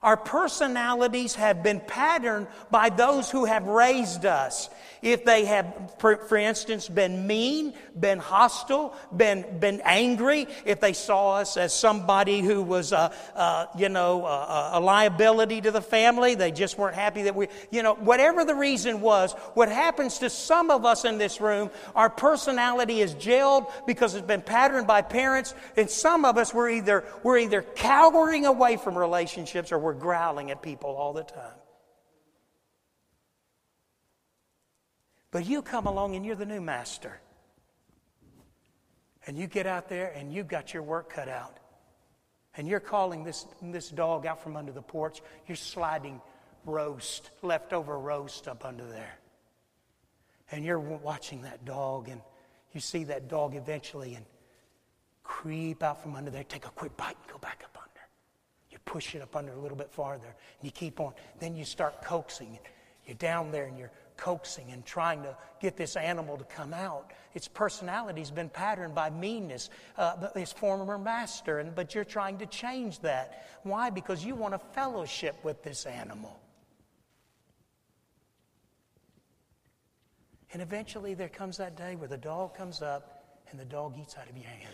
Our 0.04 0.18
personalities 0.18 1.36
have 1.36 1.64
been 1.64 1.80
patterned 1.80 2.48
by 2.70 2.90
those 2.90 3.32
who 3.32 3.46
have 3.46 3.66
raised 3.66 4.26
us. 4.26 4.70
If 5.02 5.24
they 5.24 5.46
have, 5.46 5.94
for, 6.00 6.36
instance, 6.36 6.88
been 6.88 7.28
mean, 7.28 7.74
been 8.00 8.18
hostile, 8.18 8.96
been, 9.16 9.60
been 9.60 9.82
angry, 9.84 10.48
if 10.66 10.80
they 10.80 10.94
saw 10.94 11.36
us 11.36 11.58
as 11.58 11.74
somebody 11.74 12.42
who 12.42 12.64
was, 12.64 12.92
uh, 12.92 13.14
uh, 13.36 13.68
you 13.78 13.90
know, 13.90 14.26
uh, 14.26 14.72
a 14.74 14.80
liability 14.80 15.62
to 15.62 15.70
the 15.70 15.82
family, 15.82 16.34
they 16.34 16.52
just 16.52 16.80
weren't 16.80 16.96
happy 16.96 17.24
that 17.24 17.36
we, 17.36 17.50
you 17.70 17.84
know, 17.84 17.94
whatever 17.96 18.46
the 18.46 18.56
reason 18.56 19.00
was, 19.00 19.34
what 19.54 19.70
happens 19.70 20.20
to 20.20 20.30
some 20.30 20.72
of 20.72 20.86
us 20.86 21.06
in 21.06 21.20
this 21.20 21.40
room, 21.40 21.70
our 21.96 22.10
personality 22.10 23.02
is 23.02 23.14
jailed 23.14 23.66
because 23.86 24.16
it's 24.16 24.26
been 24.26 24.42
patterned 24.42 24.88
by 24.88 25.04
parents, 25.04 25.54
and 25.78 25.90
some 25.90 26.26
of 26.26 26.38
us, 26.38 26.54
we're 26.54 26.70
either, 26.70 27.04
we're 27.22 27.38
either 27.38 27.62
cowering 27.62 28.46
away 28.46 28.78
from 28.78 28.98
relationships 28.98 29.72
or 29.72 29.78
we're 29.78 29.95
growling 29.96 30.52
at 30.52 30.62
people 30.62 30.92
all 30.92 31.14
the 31.14 31.24
time. 31.24 31.58
But 35.32 35.46
you 35.46 35.62
come 35.62 35.86
along 35.86 36.16
and 36.16 36.26
you're 36.26 36.36
the 36.36 36.46
new 36.46 36.62
master. 36.62 37.20
And 39.28 39.38
you 39.38 39.48
get 39.48 39.66
out 39.66 39.90
there 39.90 40.14
and 40.16 40.32
you've 40.32 40.48
got 40.48 40.74
your 40.74 40.84
work 40.84 41.10
cut 41.14 41.28
out. 41.28 41.58
And 42.56 42.68
you're 42.68 42.80
calling 42.80 43.24
this, 43.24 43.46
this 43.62 43.90
dog 43.90 44.26
out 44.26 44.42
from 44.42 44.56
under 44.56 44.72
the 44.72 44.82
porch. 44.82 45.22
You're 45.48 45.58
sliding 45.58 46.22
roast, 46.66 47.32
leftover 47.42 48.00
roast 48.00 48.48
up 48.48 48.64
under 48.64 48.86
there. 48.86 49.18
And 50.52 50.64
you're 50.64 50.80
watching 50.80 51.42
that 51.42 51.66
dog, 51.66 52.08
and 52.08 52.22
you 52.72 52.80
see 52.80 53.06
that 53.06 53.28
dog 53.28 53.56
eventually 53.56 54.16
and 54.16 54.26
creep 55.24 55.82
out 55.84 56.02
from 56.02 56.16
under 56.16 56.30
there, 56.30 56.44
take 56.44 56.66
a 56.66 56.70
quick 56.70 56.96
bite, 56.96 57.18
and 57.22 57.34
go 57.34 57.40
back 57.40 57.62
up 57.64 57.78
push 58.86 59.16
it 59.16 59.22
up 59.22 59.36
under 59.36 59.52
a 59.52 59.60
little 59.60 59.78
bit 59.78 59.92
farther, 59.92 60.28
and 60.28 60.64
you 60.64 60.72
keep 60.72 61.00
on. 61.00 61.14
Then 61.40 61.56
you 61.56 61.66
start 61.66 62.04
coaxing. 62.04 62.58
You're 63.06 63.16
down 63.16 63.52
there, 63.52 63.66
and 63.66 63.78
you're 63.78 63.92
coaxing 64.18 64.72
and 64.72 64.86
trying 64.86 65.22
to 65.24 65.36
get 65.60 65.76
this 65.76 65.96
animal 65.96 66.38
to 66.38 66.44
come 66.46 66.74
out. 66.74 67.12
Its 67.34 67.48
personality's 67.48 68.32
been 68.32 68.50
patterned 68.50 68.96
by 68.96 69.10
meanness, 69.10 69.70
uh, 69.98 70.30
his 70.34 70.52
former 70.52 70.98
master, 70.98 71.60
and, 71.60 71.76
but 71.76 71.94
you're 71.94 72.06
trying 72.06 72.38
to 72.38 72.46
change 72.46 73.00
that. 73.00 73.48
Why? 73.64 73.90
Because 73.90 74.24
you 74.24 74.36
want 74.36 74.54
a 74.54 74.60
fellowship 74.60 75.36
with 75.44 75.64
this 75.64 75.86
animal. 75.86 76.40
And 80.54 80.62
eventually 80.62 81.16
there 81.16 81.28
comes 81.28 81.58
that 81.58 81.76
day 81.76 81.98
where 81.98 82.08
the 82.08 82.18
dog 82.18 82.56
comes 82.56 82.82
up 82.82 83.42
and 83.52 83.60
the 83.60 83.66
dog 83.66 83.96
eats 84.00 84.16
out 84.18 84.30
of 84.30 84.38
your 84.38 84.48
hand. 84.48 84.74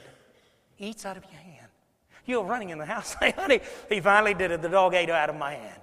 Eats 0.78 1.08
out 1.08 1.17
of 1.17 1.24
your 1.24 1.41
hand. 1.41 1.70
You're 2.25 2.43
running 2.43 2.69
in 2.69 2.77
the 2.77 2.86
house, 2.86 3.15
say, 3.19 3.31
honey, 3.31 3.60
he 3.89 3.99
finally 3.99 4.34
did 4.34 4.51
it. 4.51 4.62
The 4.62 4.69
dog 4.69 4.93
ate 4.93 5.10
out 5.10 5.29
of 5.29 5.36
my 5.36 5.53
hand. 5.53 5.81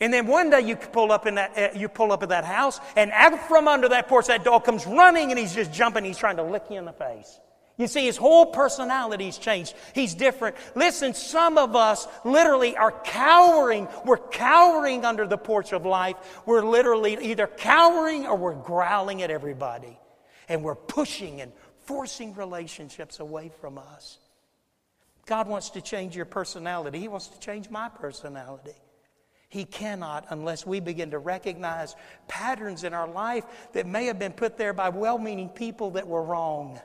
And 0.00 0.12
then 0.12 0.26
one 0.26 0.50
day 0.50 0.60
you 0.60 0.76
pull 0.76 1.10
up 1.10 1.26
in 1.26 1.34
that 1.34 1.58
uh, 1.58 1.76
you 1.76 1.88
pull 1.88 2.12
up 2.12 2.22
at 2.22 2.28
that 2.28 2.44
house, 2.44 2.80
and 2.94 3.10
out 3.10 3.48
from 3.48 3.66
under 3.66 3.88
that 3.88 4.06
porch, 4.06 4.26
that 4.26 4.44
dog 4.44 4.64
comes 4.64 4.86
running, 4.86 5.30
and 5.30 5.38
he's 5.38 5.54
just 5.54 5.72
jumping. 5.72 6.04
He's 6.04 6.18
trying 6.18 6.36
to 6.36 6.44
lick 6.44 6.64
you 6.70 6.78
in 6.78 6.84
the 6.84 6.92
face. 6.92 7.40
You 7.78 7.86
see, 7.86 8.06
his 8.06 8.16
whole 8.16 8.46
personality's 8.46 9.38
changed. 9.38 9.74
He's 9.94 10.14
different. 10.14 10.56
Listen, 10.74 11.14
some 11.14 11.56
of 11.56 11.76
us 11.76 12.08
literally 12.24 12.76
are 12.76 12.90
cowering. 12.90 13.86
We're 14.04 14.16
cowering 14.16 15.04
under 15.04 15.28
the 15.28 15.38
porch 15.38 15.72
of 15.72 15.86
life. 15.86 16.16
We're 16.44 16.64
literally 16.64 17.16
either 17.30 17.46
cowering 17.46 18.26
or 18.26 18.36
we're 18.36 18.56
growling 18.56 19.22
at 19.22 19.30
everybody. 19.30 19.96
And 20.48 20.64
we're 20.64 20.74
pushing 20.74 21.40
and 21.40 21.52
forcing 21.84 22.34
relationships 22.34 23.20
away 23.20 23.52
from 23.60 23.78
us. 23.78 24.18
God 25.28 25.46
wants 25.46 25.68
to 25.70 25.82
change 25.82 26.16
your 26.16 26.24
personality. 26.24 26.98
He 26.98 27.06
wants 27.06 27.28
to 27.28 27.38
change 27.38 27.68
my 27.68 27.90
personality. 27.90 28.72
He 29.50 29.66
cannot 29.66 30.24
unless 30.30 30.66
we 30.66 30.80
begin 30.80 31.10
to 31.10 31.18
recognize 31.18 31.94
patterns 32.28 32.82
in 32.82 32.94
our 32.94 33.06
life 33.06 33.44
that 33.74 33.86
may 33.86 34.06
have 34.06 34.18
been 34.18 34.32
put 34.32 34.56
there 34.56 34.72
by 34.72 34.88
well 34.88 35.18
meaning 35.18 35.50
people 35.50 35.90
that 35.92 36.08
were 36.08 36.22
wrong. 36.22 36.80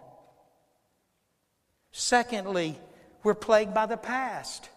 Secondly, 1.94 2.78
we're 3.24 3.34
plagued 3.34 3.74
by 3.74 3.86
the 3.86 3.96
past. 3.96 4.70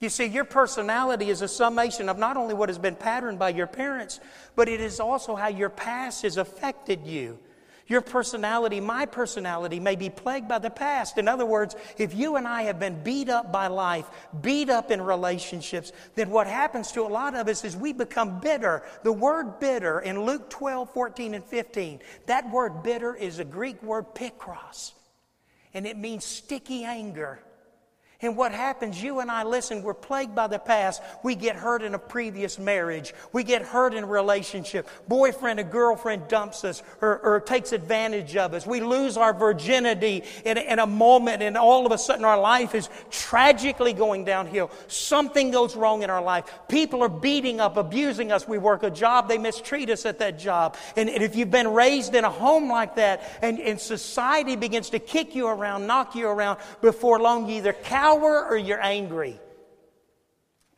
You 0.00 0.08
see, 0.08 0.24
your 0.24 0.44
personality 0.44 1.28
is 1.28 1.42
a 1.42 1.48
summation 1.48 2.08
of 2.08 2.18
not 2.18 2.38
only 2.38 2.54
what 2.54 2.70
has 2.70 2.78
been 2.78 2.96
patterned 2.96 3.38
by 3.38 3.50
your 3.50 3.66
parents, 3.66 4.18
but 4.56 4.70
it 4.70 4.80
is 4.80 4.98
also 4.98 5.34
how 5.34 5.48
your 5.48 5.70
past 5.70 6.22
has 6.22 6.38
affected 6.38 7.06
you. 7.06 7.38
Your 7.86 8.00
personality, 8.00 8.80
my 8.80 9.04
personality, 9.04 9.78
may 9.78 9.94
be 9.94 10.08
plagued 10.08 10.48
by 10.48 10.58
the 10.58 10.70
past. 10.70 11.18
In 11.18 11.28
other 11.28 11.44
words, 11.44 11.76
if 11.98 12.14
you 12.14 12.36
and 12.36 12.48
I 12.48 12.62
have 12.62 12.78
been 12.78 13.02
beat 13.02 13.28
up 13.28 13.52
by 13.52 13.66
life, 13.66 14.06
beat 14.40 14.70
up 14.70 14.90
in 14.90 15.02
relationships, 15.02 15.92
then 16.14 16.30
what 16.30 16.46
happens 16.46 16.92
to 16.92 17.02
a 17.02 17.08
lot 17.08 17.34
of 17.34 17.46
us 17.46 17.62
is 17.62 17.76
we 17.76 17.92
become 17.92 18.40
bitter. 18.40 18.82
The 19.02 19.12
word 19.12 19.60
bitter 19.60 20.00
in 20.00 20.24
Luke 20.24 20.48
12, 20.48 20.90
14, 20.94 21.34
and 21.34 21.44
15, 21.44 22.00
that 22.24 22.50
word 22.50 22.82
bitter 22.82 23.14
is 23.14 23.38
a 23.38 23.44
Greek 23.44 23.82
word 23.82 24.06
pikros, 24.14 24.92
and 25.74 25.86
it 25.86 25.98
means 25.98 26.24
sticky 26.24 26.84
anger. 26.84 27.38
And 28.24 28.38
what 28.38 28.52
happens, 28.52 29.02
you 29.02 29.20
and 29.20 29.30
I, 29.30 29.42
listen, 29.42 29.82
we're 29.82 29.92
plagued 29.92 30.34
by 30.34 30.46
the 30.46 30.58
past. 30.58 31.02
We 31.22 31.34
get 31.34 31.56
hurt 31.56 31.82
in 31.82 31.94
a 31.94 31.98
previous 31.98 32.58
marriage. 32.58 33.12
We 33.32 33.44
get 33.44 33.60
hurt 33.60 33.92
in 33.92 34.04
a 34.04 34.06
relationship. 34.06 34.88
Boyfriend 35.08 35.60
or 35.60 35.64
girlfriend 35.64 36.28
dumps 36.28 36.64
us 36.64 36.82
or, 37.02 37.18
or 37.18 37.40
takes 37.40 37.72
advantage 37.72 38.34
of 38.36 38.54
us. 38.54 38.66
We 38.66 38.80
lose 38.80 39.18
our 39.18 39.34
virginity 39.34 40.24
in, 40.44 40.56
in 40.56 40.78
a 40.78 40.86
moment, 40.86 41.42
and 41.42 41.58
all 41.58 41.84
of 41.84 41.92
a 41.92 41.98
sudden 41.98 42.24
our 42.24 42.40
life 42.40 42.74
is 42.74 42.88
tragically 43.10 43.92
going 43.92 44.24
downhill. 44.24 44.70
Something 44.88 45.50
goes 45.50 45.76
wrong 45.76 46.02
in 46.02 46.08
our 46.08 46.22
life. 46.22 46.50
People 46.68 47.02
are 47.02 47.10
beating 47.10 47.60
up, 47.60 47.76
abusing 47.76 48.32
us. 48.32 48.48
We 48.48 48.56
work 48.56 48.84
a 48.84 48.90
job, 48.90 49.28
they 49.28 49.38
mistreat 49.38 49.90
us 49.90 50.06
at 50.06 50.18
that 50.20 50.38
job. 50.38 50.76
And, 50.96 51.10
and 51.10 51.22
if 51.22 51.36
you've 51.36 51.50
been 51.50 51.68
raised 51.68 52.14
in 52.14 52.24
a 52.24 52.30
home 52.30 52.70
like 52.70 52.96
that, 52.96 53.22
and, 53.42 53.60
and 53.60 53.78
society 53.78 54.56
begins 54.56 54.88
to 54.90 54.98
kick 54.98 55.34
you 55.34 55.46
around, 55.46 55.86
knock 55.86 56.14
you 56.14 56.26
around, 56.26 56.58
before 56.80 57.20
long 57.20 57.48
you 57.48 57.56
either 57.56 57.74
cower 57.74 58.13
sour 58.14 58.46
or 58.46 58.56
you're 58.56 58.82
angry. 58.82 59.40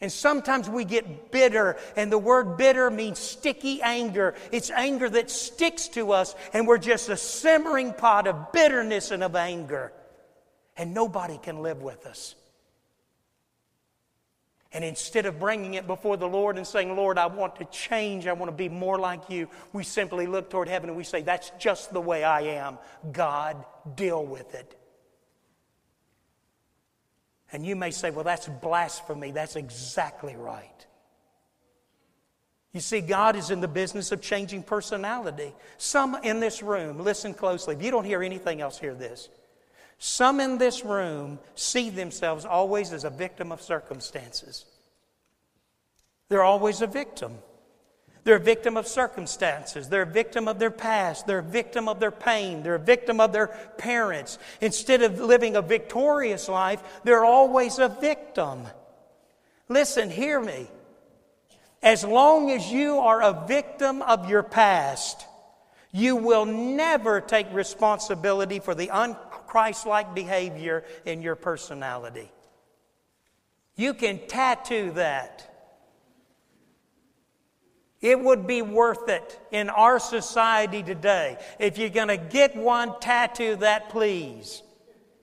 And 0.01 0.12
sometimes 0.12 0.68
we 0.68 0.85
get 0.85 1.33
bitter, 1.33 1.79
and 1.96 2.12
the 2.12 2.18
word 2.18 2.59
bitter 2.59 2.90
means 2.90 3.18
sticky 3.18 3.81
anger. 3.81 4.35
It's 4.53 4.70
anger 4.70 5.09
that 5.09 5.31
sticks 5.31 5.88
to 5.88 6.12
us, 6.12 6.35
and 6.53 6.66
we're 6.66 6.77
just 6.77 7.09
a 7.09 7.16
simmering 7.16 7.94
pot 7.94 8.27
of 8.27 8.53
bitterness 8.53 9.11
and 9.11 9.25
of 9.25 9.35
anger. 9.35 9.92
And 10.77 10.92
nobody 10.92 11.38
can 11.38 11.62
live 11.62 11.81
with 11.81 12.05
us. 12.05 12.35
And 14.70 14.85
instead 14.85 15.25
of 15.25 15.40
bringing 15.40 15.72
it 15.72 15.87
before 15.87 16.18
the 16.18 16.29
Lord 16.29 16.59
and 16.59 16.66
saying, 16.66 16.94
Lord, 16.94 17.16
I 17.16 17.29
want 17.29 17.57
to 17.57 17.64
change, 17.64 18.27
I 18.27 18.35
want 18.35 18.51
to 18.51 18.57
be 18.57 18.68
more 18.68 18.99
like 18.99 19.31
you, 19.31 19.49
we 19.72 19.83
simply 19.83 20.27
look 20.27 20.51
toward 20.51 20.68
heaven 20.68 20.90
and 20.90 20.99
we 20.99 21.05
say, 21.05 21.22
That's 21.22 21.51
just 21.59 21.94
the 21.94 22.01
way 22.03 22.22
I 22.22 22.42
am. 22.42 22.77
God, 23.11 23.64
deal 23.94 24.22
with 24.22 24.55
it. 24.55 24.79
And 27.52 27.64
you 27.64 27.76
may 27.76 27.90
say, 27.90 28.11
well, 28.11 28.24
that's 28.24 28.48
blasphemy. 28.48 29.30
That's 29.30 29.56
exactly 29.56 30.37
right. 30.37 30.87
You 32.72 32.80
see, 32.80 33.00
God 33.00 33.37
is 33.37 33.50
in 33.50 33.61
the 33.61 33.68
business 33.68 34.12
of 34.12 34.20
changing 34.20 34.62
personality. 34.62 35.54
Some 35.78 36.16
in 36.22 36.40
this 36.40 36.62
room, 36.62 36.98
listen 36.98 37.32
closely. 37.32 37.74
If 37.74 37.82
you 37.82 37.90
don't 37.90 38.04
hear 38.04 38.22
anything 38.22 38.61
else, 38.61 38.78
hear 38.78 38.94
this. 38.94 39.30
Some 39.98 40.40
in 40.40 40.59
this 40.59 40.85
room 40.85 41.38
see 41.54 41.88
themselves 41.88 42.44
always 42.44 42.92
as 42.92 43.04
a 43.04 43.11
victim 43.11 43.50
of 43.50 43.62
circumstances. 43.62 44.66
They're 46.28 46.42
always 46.42 46.82
a 46.82 46.87
victim. 46.87 47.38
They're 48.26 48.34
a 48.34 48.40
victim 48.40 48.76
of 48.76 48.88
circumstances. 48.88 49.88
They're 49.88 50.02
a 50.02 50.04
victim 50.04 50.48
of 50.48 50.58
their 50.58 50.72
past. 50.72 51.28
They're 51.28 51.38
a 51.38 51.42
victim 51.44 51.88
of 51.88 52.00
their 52.00 52.10
pain. 52.10 52.64
They're 52.64 52.74
a 52.74 52.78
victim 52.80 53.20
of 53.20 53.32
their 53.32 53.46
parents. 53.78 54.40
Instead 54.60 55.02
of 55.02 55.20
living 55.20 55.54
a 55.54 55.62
victorious 55.62 56.48
life, 56.48 56.82
they're 57.04 57.24
always 57.24 57.78
a 57.78 57.88
victim. 57.88 58.66
Listen, 59.68 60.10
hear 60.10 60.40
me. 60.40 60.66
As 61.84 62.02
long 62.02 62.50
as 62.50 62.68
you 62.68 62.98
are 62.98 63.22
a 63.22 63.46
victim 63.46 64.02
of 64.02 64.28
your 64.28 64.42
past, 64.42 65.24
you 65.92 66.16
will 66.16 66.46
never 66.46 67.20
take 67.20 67.46
responsibility 67.52 68.58
for 68.58 68.74
the 68.74 68.88
unchristlike 68.88 70.16
behavior 70.16 70.82
in 71.04 71.22
your 71.22 71.36
personality. 71.36 72.32
You 73.76 73.94
can 73.94 74.26
tattoo 74.26 74.90
that. 74.96 75.56
It 78.07 78.21
would 78.21 78.47
be 78.47 78.62
worth 78.62 79.09
it 79.09 79.37
in 79.51 79.69
our 79.69 79.99
society 79.99 80.81
today. 80.85 81.38
If 81.59 81.77
you're 81.77 81.88
going 81.88 82.07
to 82.07 82.16
get 82.16 82.55
one, 82.55 83.01
tattoo 83.01 83.57
that, 83.57 83.88
please. 83.88 84.62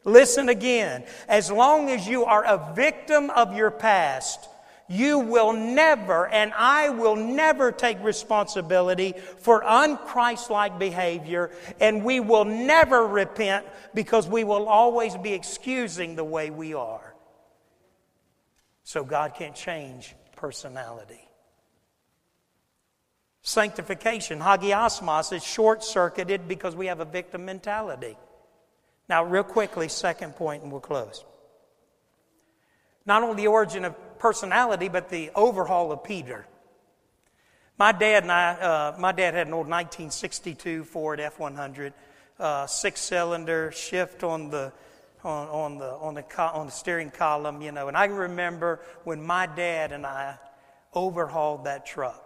Listen 0.04 0.50
again. 0.50 1.06
As 1.30 1.50
long 1.50 1.90
as 1.90 2.06
you 2.06 2.26
are 2.26 2.44
a 2.44 2.74
victim 2.76 3.30
of 3.30 3.56
your 3.56 3.72
past, 3.72 4.50
you 4.90 5.20
will 5.20 5.54
never, 5.54 6.28
and 6.28 6.52
I 6.58 6.90
will 6.90 7.16
never 7.16 7.72
take 7.72 8.04
responsibility 8.04 9.14
for 9.38 9.64
unchristlike 9.64 10.78
behavior, 10.78 11.52
and 11.80 12.04
we 12.04 12.20
will 12.20 12.44
never 12.44 13.08
repent 13.08 13.66
because 13.94 14.28
we 14.28 14.44
will 14.44 14.68
always 14.68 15.16
be 15.16 15.32
excusing 15.32 16.18
the 16.18 16.26
way 16.26 16.50
we 16.50 16.74
are. 16.74 17.16
So 18.84 19.06
God 19.06 19.36
can't 19.36 19.56
change 19.56 20.16
personality. 20.36 21.23
Sanctification, 23.44 24.40
hagiasmos, 24.40 25.34
is 25.34 25.44
short 25.44 25.84
circuited 25.84 26.48
because 26.48 26.78
we 26.78 26.86
have 26.88 27.02
a 27.02 27.06
victim 27.06 27.44
mentality. 27.44 28.16
Now, 29.10 29.26
real 29.26 29.44
quickly, 29.44 29.90
second 29.90 30.38
point, 30.38 30.64
and 30.64 30.72
we'll 30.72 30.80
close. 30.80 31.26
Not 33.06 33.22
only 33.22 33.44
the 33.44 33.48
origin 33.48 33.84
of 33.84 34.18
personality, 34.18 34.88
but 34.88 35.10
the 35.10 35.30
overhaul 35.36 35.92
of 35.92 36.06
Peter. 36.06 36.48
My 37.78 37.92
dad 37.92 38.24
and 38.24 38.32
I, 38.32 38.52
uh, 38.54 38.96
my 38.98 39.12
dad 39.12 39.34
had 39.34 39.48
an 39.48 39.54
old 39.54 39.68
1962 39.68 40.86
Ford 40.86 41.20
F100, 41.20 41.92
uh, 42.40 42.66
six 42.66 43.02
cylinder, 43.02 43.74
shift 43.74 44.24
on 44.24 44.52
the, 44.52 44.72
on, 45.22 45.48
on, 45.50 45.78
the, 45.80 45.92
on, 45.96 46.14
the, 46.14 46.24
on 46.40 46.68
the 46.68 46.72
steering 46.72 47.10
column, 47.10 47.62
you 47.62 47.74
know. 47.74 47.90
And 47.90 47.98
I 47.98 48.06
remember 48.06 48.80
when 49.04 49.22
my 49.22 49.48
dad 49.48 49.92
and 49.92 50.06
I 50.06 50.38
overhauled 50.96 51.66
that 51.66 51.86
truck. 51.86 52.23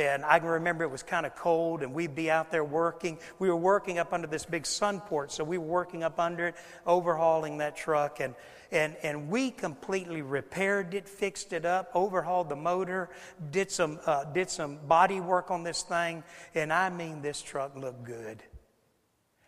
And 0.00 0.24
I 0.24 0.38
can 0.38 0.48
remember 0.48 0.84
it 0.84 0.90
was 0.90 1.02
kind 1.02 1.26
of 1.26 1.36
cold, 1.36 1.82
and 1.82 1.92
we'd 1.92 2.14
be 2.14 2.30
out 2.30 2.50
there 2.50 2.64
working. 2.64 3.18
We 3.38 3.48
were 3.48 3.56
working 3.56 3.98
up 3.98 4.12
under 4.12 4.26
this 4.26 4.44
big 4.44 4.66
sun 4.66 5.00
port, 5.00 5.30
so 5.30 5.44
we 5.44 5.58
were 5.58 5.66
working 5.66 6.02
up 6.02 6.18
under 6.18 6.48
it, 6.48 6.54
overhauling 6.86 7.58
that 7.58 7.76
truck. 7.76 8.20
And, 8.20 8.34
and, 8.72 8.96
and 9.02 9.28
we 9.28 9.50
completely 9.50 10.22
repaired 10.22 10.94
it, 10.94 11.08
fixed 11.08 11.52
it 11.52 11.64
up, 11.64 11.90
overhauled 11.94 12.48
the 12.48 12.56
motor, 12.56 13.10
did 13.50 13.70
some, 13.70 14.00
uh, 14.06 14.24
did 14.24 14.48
some 14.48 14.78
body 14.86 15.20
work 15.20 15.50
on 15.50 15.64
this 15.64 15.82
thing. 15.82 16.22
And 16.54 16.72
I 16.72 16.88
mean, 16.88 17.22
this 17.22 17.42
truck 17.42 17.76
looked 17.76 18.04
good. 18.04 18.42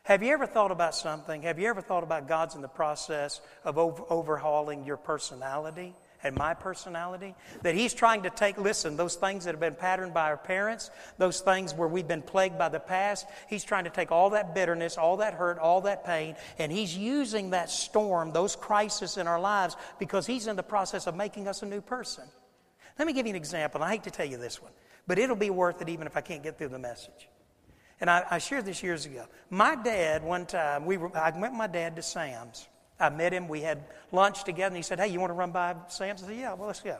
Have 0.05 0.25
you 0.25 0.33
ever 0.33 0.47
thought 0.47 0.73
about 0.73 0.97
something? 0.97 1.43
Have 1.43 1.61
you 1.61 1.69
ever 1.69 1.81
thought 1.81 2.03
about 2.03 2.27
God's 2.27 2.57
in 2.57 2.61
the 2.61 2.69
process 2.69 3.41
of 3.65 3.79
over- 3.79 4.05
overhauling 4.11 4.85
your 4.85 4.97
personality? 4.97 5.95
And 6.23 6.37
my 6.37 6.55
personality. 6.55 7.35
That 7.63 7.75
He's 7.75 7.95
trying 7.95 8.23
to 8.23 8.31
take, 8.31 8.59
listen, 8.59 8.97
those 8.97 9.17
things 9.17 9.45
that 9.45 9.53
have 9.53 9.61
been 9.61 9.75
patterned 9.75 10.15
by 10.15 10.29
our 10.29 10.37
parents, 10.37 10.91
those 11.19 11.41
things 11.41 11.75
where 11.75 11.89
we've 11.89 12.09
been 12.09 12.23
plagued 12.23 12.59
by 12.59 12.69
the 12.69 12.81
past, 12.81 13.27
He's 13.49 13.65
trying 13.65 13.85
to 13.85 13.91
take 13.91 14.13
all 14.13 14.31
that 14.31 14.55
bitterness, 14.55 14.99
all 14.99 15.19
that 15.19 15.35
hurt, 15.35 15.59
all 15.59 15.81
that 15.83 16.05
pain, 16.05 16.37
and 16.59 16.71
He's 16.71 16.97
using 16.97 17.51
that 17.51 17.71
storm, 17.71 18.33
those 18.33 18.57
crises 18.57 19.17
in 19.17 19.27
our 19.27 19.41
lives, 19.41 19.77
because 19.99 20.27
He's 20.27 20.47
in 20.47 20.57
the 20.57 20.63
process 20.63 21.07
of 21.07 21.17
making 21.17 21.49
us 21.49 21.63
a 21.63 21.67
new 21.67 21.81
person. 21.81 22.25
Let 22.99 23.07
me 23.07 23.13
give 23.13 23.27
you 23.27 23.31
an 23.31 23.37
example. 23.37 23.83
I 23.83 23.91
hate 23.93 24.05
to 24.05 24.11
tell 24.11 24.27
you 24.27 24.37
this 24.37 24.63
one, 24.63 24.73
but 25.07 25.19
it'll 25.19 25.37
be 25.37 25.51
worth 25.51 25.81
it 25.83 25.89
even 25.89 26.07
if 26.07 26.17
I 26.17 26.21
can't 26.21 26.43
get 26.43 26.59
through 26.59 26.69
the 26.69 26.79
message. 26.79 27.29
And 28.01 28.11
I, 28.11 28.25
I 28.33 28.39
shared 28.39 28.65
this 28.65 28.83
years 28.83 29.07
ago. 29.07 29.27
My 29.49 29.77
dad, 29.77 30.25
one 30.25 30.45
time, 30.45 30.87
we 30.87 30.97
were, 30.97 31.17
I 31.17 31.31
went 31.31 31.53
with 31.53 31.59
my 31.59 31.69
dad 31.69 31.97
to 31.97 32.03
Sam's. 32.03 32.67
I 33.03 33.11
met 33.11 33.33
him. 33.33 33.49
We 33.49 33.61
had 33.61 33.85
lunch 34.13 34.45
together, 34.45 34.69
and 34.69 34.77
he 34.77 34.83
said, 34.83 34.99
Hey, 34.99 35.09
you 35.09 35.21
want 35.21 35.31
to 35.31 35.35
run 35.35 35.51
by 35.51 35.75
Sam's? 35.89 36.23
I 36.23 36.27
said, 36.27 36.37
Yeah, 36.37 36.55
well, 36.55 36.69
let's 36.69 36.81
go. 36.81 36.99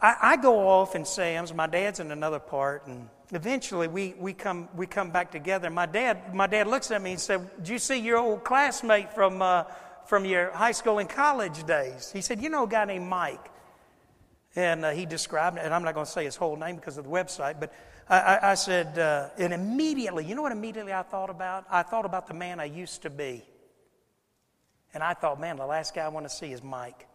I, 0.00 0.16
I 0.22 0.36
go 0.36 0.68
off 0.68 0.94
in 0.94 1.04
Sam's. 1.04 1.54
My 1.54 1.66
dad's 1.66 2.00
in 2.00 2.10
another 2.10 2.38
part, 2.38 2.86
and 2.86 3.08
eventually 3.32 3.88
we, 3.88 4.14
we, 4.18 4.32
come, 4.32 4.68
we 4.74 4.86
come 4.86 5.10
back 5.10 5.30
together. 5.30 5.70
My 5.70 5.86
dad, 5.86 6.34
my 6.34 6.46
dad 6.46 6.66
looks 6.66 6.90
at 6.90 7.00
me 7.00 7.12
and 7.12 7.20
said, 7.20 7.48
Did 7.58 7.68
you 7.68 7.78
see 7.78 7.98
your 7.98 8.18
old 8.18 8.44
classmate 8.44 9.12
from, 9.12 9.40
uh, 9.40 9.64
from 10.06 10.24
your 10.24 10.50
high 10.50 10.72
school 10.72 10.98
and 10.98 11.08
college 11.08 11.64
days? 11.64 12.10
He 12.12 12.20
said, 12.20 12.42
You 12.42 12.48
know 12.48 12.64
a 12.64 12.68
guy 12.68 12.84
named 12.84 13.06
Mike. 13.06 13.50
And 14.56 14.84
uh, 14.84 14.90
he 14.90 15.04
described 15.04 15.58
it, 15.58 15.64
and 15.64 15.74
I'm 15.74 15.82
not 15.82 15.94
going 15.94 16.06
to 16.06 16.12
say 16.12 16.24
his 16.24 16.36
whole 16.36 16.54
name 16.56 16.76
because 16.76 16.96
of 16.96 17.04
the 17.04 17.10
website, 17.10 17.58
but 17.58 17.72
I, 18.08 18.20
I, 18.20 18.50
I 18.52 18.54
said, 18.54 18.98
uh, 18.98 19.30
and 19.36 19.52
immediately, 19.52 20.24
you 20.24 20.34
know 20.34 20.42
what 20.42 20.52
immediately 20.52 20.92
I 20.92 21.02
thought 21.02 21.30
about? 21.30 21.64
I 21.70 21.82
thought 21.82 22.04
about 22.04 22.28
the 22.28 22.34
man 22.34 22.60
I 22.60 22.66
used 22.66 23.02
to 23.02 23.10
be. 23.10 23.42
And 24.94 25.02
I 25.02 25.14
thought, 25.14 25.40
man, 25.40 25.56
the 25.56 25.66
last 25.66 25.94
guy 25.94 26.04
I 26.04 26.08
want 26.08 26.26
to 26.26 26.34
see 26.34 26.52
is 26.52 26.62
Mike. 26.62 27.06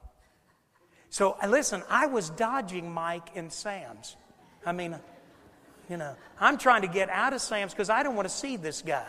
So 1.09 1.37
uh, 1.41 1.47
listen, 1.47 1.81
I 1.89 2.07
was 2.07 2.29
dodging 2.29 2.91
Mike 2.91 3.29
in 3.35 3.49
Sam's. 3.49 4.15
I 4.65 4.73
mean, 4.73 4.95
you 5.89 5.97
know, 5.97 6.15
I'm 6.39 6.57
trying 6.57 6.83
to 6.83 6.87
get 6.87 7.09
out 7.09 7.33
of 7.33 7.41
Sam's 7.41 7.73
because 7.73 7.89
I 7.89 8.03
don't 8.03 8.15
want 8.15 8.27
to 8.27 8.33
see 8.33 8.57
this 8.57 8.81
guy. 8.81 9.07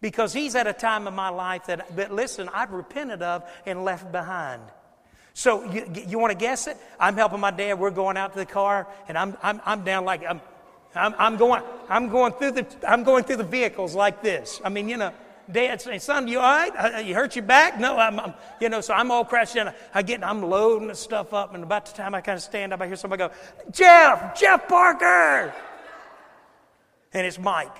Because 0.00 0.32
he's 0.32 0.54
at 0.54 0.66
a 0.66 0.72
time 0.72 1.06
in 1.06 1.14
my 1.14 1.28
life 1.28 1.66
that, 1.66 1.96
that 1.96 2.12
listen, 2.12 2.48
I've 2.52 2.72
repented 2.72 3.22
of 3.22 3.48
and 3.66 3.84
left 3.84 4.12
behind. 4.12 4.62
So 5.34 5.64
you, 5.70 5.90
you 6.06 6.18
want 6.18 6.32
to 6.32 6.38
guess 6.38 6.66
it? 6.66 6.76
I'm 7.00 7.16
helping 7.16 7.40
my 7.40 7.50
dad. 7.50 7.78
We're 7.78 7.90
going 7.90 8.16
out 8.16 8.32
to 8.32 8.38
the 8.38 8.46
car, 8.46 8.86
and 9.08 9.16
I'm, 9.16 9.36
I'm, 9.42 9.60
I'm 9.64 9.84
down 9.84 10.04
like 10.04 10.22
I'm, 10.28 10.40
I'm, 10.94 11.14
I'm, 11.18 11.36
going, 11.36 11.62
I'm, 11.88 12.08
going 12.10 12.32
through 12.34 12.50
the, 12.52 12.66
I'm 12.86 13.02
going 13.02 13.24
through 13.24 13.36
the 13.36 13.44
vehicles 13.44 13.94
like 13.94 14.22
this. 14.22 14.60
I 14.62 14.68
mean, 14.68 14.88
you 14.88 14.98
know, 14.98 15.12
dad 15.50 15.80
saying, 15.80 16.00
son, 16.00 16.28
you 16.28 16.38
all 16.38 16.44
right? 16.44 17.04
You 17.04 17.14
hurt 17.14 17.36
your 17.36 17.44
back? 17.44 17.78
No, 17.80 17.98
I'm, 17.98 18.18
I'm 18.20 18.34
you 18.60 18.68
know, 18.68 18.80
so 18.80 18.94
I'm 18.94 19.10
all 19.10 19.24
crashed 19.24 19.56
in. 19.56 19.70
I 19.94 20.02
get, 20.02 20.24
I'm 20.24 20.42
loading 20.42 20.88
the 20.88 20.94
stuff 20.94 21.32
up, 21.34 21.54
and 21.54 21.62
about 21.62 21.86
the 21.86 21.92
time 21.92 22.14
I 22.14 22.20
kind 22.20 22.36
of 22.36 22.42
stand 22.42 22.72
up, 22.72 22.80
I 22.80 22.86
hear 22.86 22.96
somebody 22.96 23.20
go, 23.20 23.30
Jeff, 23.70 24.38
Jeff 24.38 24.68
Parker. 24.68 25.54
And 27.12 27.26
it's 27.26 27.38
Mike. 27.38 27.76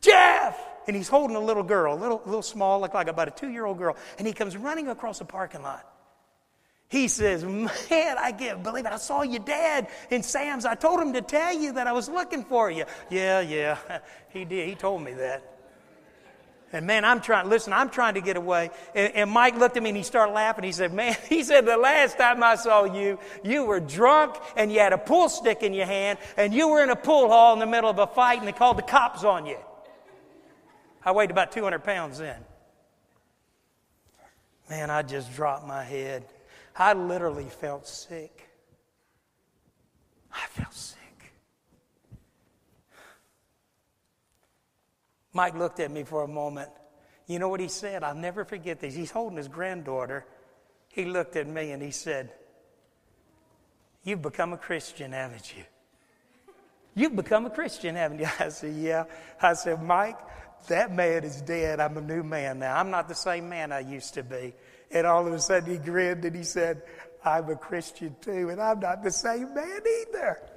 Jeff! 0.00 0.58
And 0.86 0.96
he's 0.96 1.08
holding 1.08 1.36
a 1.36 1.40
little 1.40 1.62
girl, 1.62 1.94
a 1.94 2.00
little, 2.00 2.22
little 2.24 2.42
small, 2.42 2.80
like, 2.80 2.94
like 2.94 3.08
about 3.08 3.28
a 3.28 3.30
two 3.30 3.48
year 3.48 3.64
old 3.64 3.78
girl. 3.78 3.96
And 4.18 4.26
he 4.26 4.32
comes 4.32 4.56
running 4.56 4.88
across 4.88 5.18
the 5.18 5.24
parking 5.24 5.62
lot. 5.62 5.86
He 6.88 7.06
says, 7.06 7.44
Man, 7.44 8.18
I 8.18 8.32
can't 8.32 8.62
believe 8.62 8.84
it. 8.84 8.92
I 8.92 8.96
saw 8.96 9.22
your 9.22 9.40
dad 9.40 9.88
in 10.10 10.22
Sam's. 10.24 10.64
I 10.64 10.74
told 10.74 11.00
him 11.00 11.12
to 11.12 11.22
tell 11.22 11.54
you 11.54 11.72
that 11.74 11.86
I 11.86 11.92
was 11.92 12.08
looking 12.08 12.44
for 12.44 12.70
you. 12.70 12.84
Yeah, 13.08 13.40
yeah, 13.40 13.78
he 14.30 14.44
did. 14.44 14.68
He 14.68 14.74
told 14.74 15.02
me 15.02 15.12
that. 15.14 15.59
And 16.72 16.86
man, 16.86 17.04
I'm 17.04 17.20
trying, 17.20 17.48
listen, 17.48 17.72
I'm 17.72 17.90
trying 17.90 18.14
to 18.14 18.20
get 18.20 18.36
away. 18.36 18.70
And, 18.94 19.14
and, 19.16 19.30
Mike 19.30 19.56
looked 19.56 19.76
at 19.76 19.82
me 19.82 19.90
and 19.90 19.96
he 19.96 20.04
started 20.04 20.32
laughing. 20.32 20.62
He 20.62 20.70
said, 20.70 20.92
Man, 20.92 21.16
he 21.28 21.42
said, 21.42 21.66
the 21.66 21.76
last 21.76 22.16
time 22.16 22.42
I 22.44 22.54
saw 22.54 22.84
you, 22.84 23.18
you 23.42 23.64
were 23.64 23.80
drunk 23.80 24.36
and 24.56 24.70
you 24.70 24.78
had 24.78 24.92
a 24.92 24.98
pool 24.98 25.28
stick 25.28 25.62
in 25.64 25.74
your 25.74 25.86
hand 25.86 26.18
and 26.36 26.54
you 26.54 26.68
were 26.68 26.82
in 26.82 26.90
a 26.90 26.96
pool 26.96 27.28
hall 27.28 27.52
in 27.54 27.58
the 27.58 27.66
middle 27.66 27.90
of 27.90 27.98
a 27.98 28.06
fight 28.06 28.38
and 28.38 28.46
they 28.46 28.52
called 28.52 28.78
the 28.78 28.82
cops 28.82 29.24
on 29.24 29.46
you. 29.46 29.58
I 31.04 31.12
weighed 31.12 31.30
about 31.30 31.50
200 31.50 31.82
pounds 31.82 32.18
then. 32.18 32.40
Man, 34.68 34.90
I 34.90 35.02
just 35.02 35.34
dropped 35.34 35.66
my 35.66 35.82
head. 35.82 36.24
I 36.76 36.92
literally 36.92 37.48
felt 37.48 37.88
sick. 37.88 38.48
I 40.32 40.46
felt 40.50 40.72
sick. 40.72 40.99
Mike 45.32 45.54
looked 45.54 45.80
at 45.80 45.90
me 45.90 46.04
for 46.04 46.22
a 46.22 46.28
moment. 46.28 46.70
You 47.26 47.38
know 47.38 47.48
what 47.48 47.60
he 47.60 47.68
said? 47.68 48.02
I'll 48.02 48.14
never 48.14 48.44
forget 48.44 48.80
this. 48.80 48.94
He's 48.94 49.10
holding 49.10 49.36
his 49.36 49.48
granddaughter. 49.48 50.26
He 50.88 51.04
looked 51.04 51.36
at 51.36 51.46
me 51.46 51.70
and 51.70 51.82
he 51.82 51.92
said, 51.92 52.32
You've 54.02 54.22
become 54.22 54.52
a 54.52 54.56
Christian, 54.56 55.12
haven't 55.12 55.56
you? 55.56 55.62
You've 56.94 57.14
become 57.14 57.46
a 57.46 57.50
Christian, 57.50 57.94
haven't 57.94 58.18
you? 58.18 58.28
I 58.40 58.48
said, 58.48 58.74
Yeah. 58.74 59.04
I 59.40 59.52
said, 59.52 59.82
Mike, 59.82 60.18
that 60.68 60.92
man 60.92 61.24
is 61.24 61.40
dead. 61.42 61.78
I'm 61.78 61.96
a 61.96 62.00
new 62.00 62.22
man 62.22 62.58
now. 62.58 62.76
I'm 62.76 62.90
not 62.90 63.08
the 63.08 63.14
same 63.14 63.48
man 63.48 63.72
I 63.72 63.80
used 63.80 64.14
to 64.14 64.22
be. 64.22 64.54
And 64.90 65.06
all 65.06 65.26
of 65.26 65.32
a 65.32 65.38
sudden 65.38 65.70
he 65.70 65.78
grinned 65.78 66.24
and 66.24 66.34
he 66.34 66.42
said, 66.42 66.82
I'm 67.24 67.48
a 67.50 67.56
Christian 67.56 68.16
too, 68.20 68.48
and 68.48 68.60
I'm 68.60 68.80
not 68.80 69.04
the 69.04 69.10
same 69.10 69.54
man 69.54 69.80
either. 70.08 70.40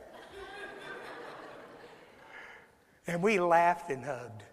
and 3.07 3.21
we 3.21 3.39
laughed 3.39 3.91
and 3.91 4.03
hugged. 4.03 4.43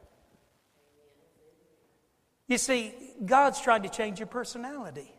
You 2.50 2.58
see, 2.58 2.92
God's 3.24 3.60
trying 3.60 3.84
to 3.84 3.88
change 3.88 4.18
your 4.18 4.26
personality. 4.26 5.14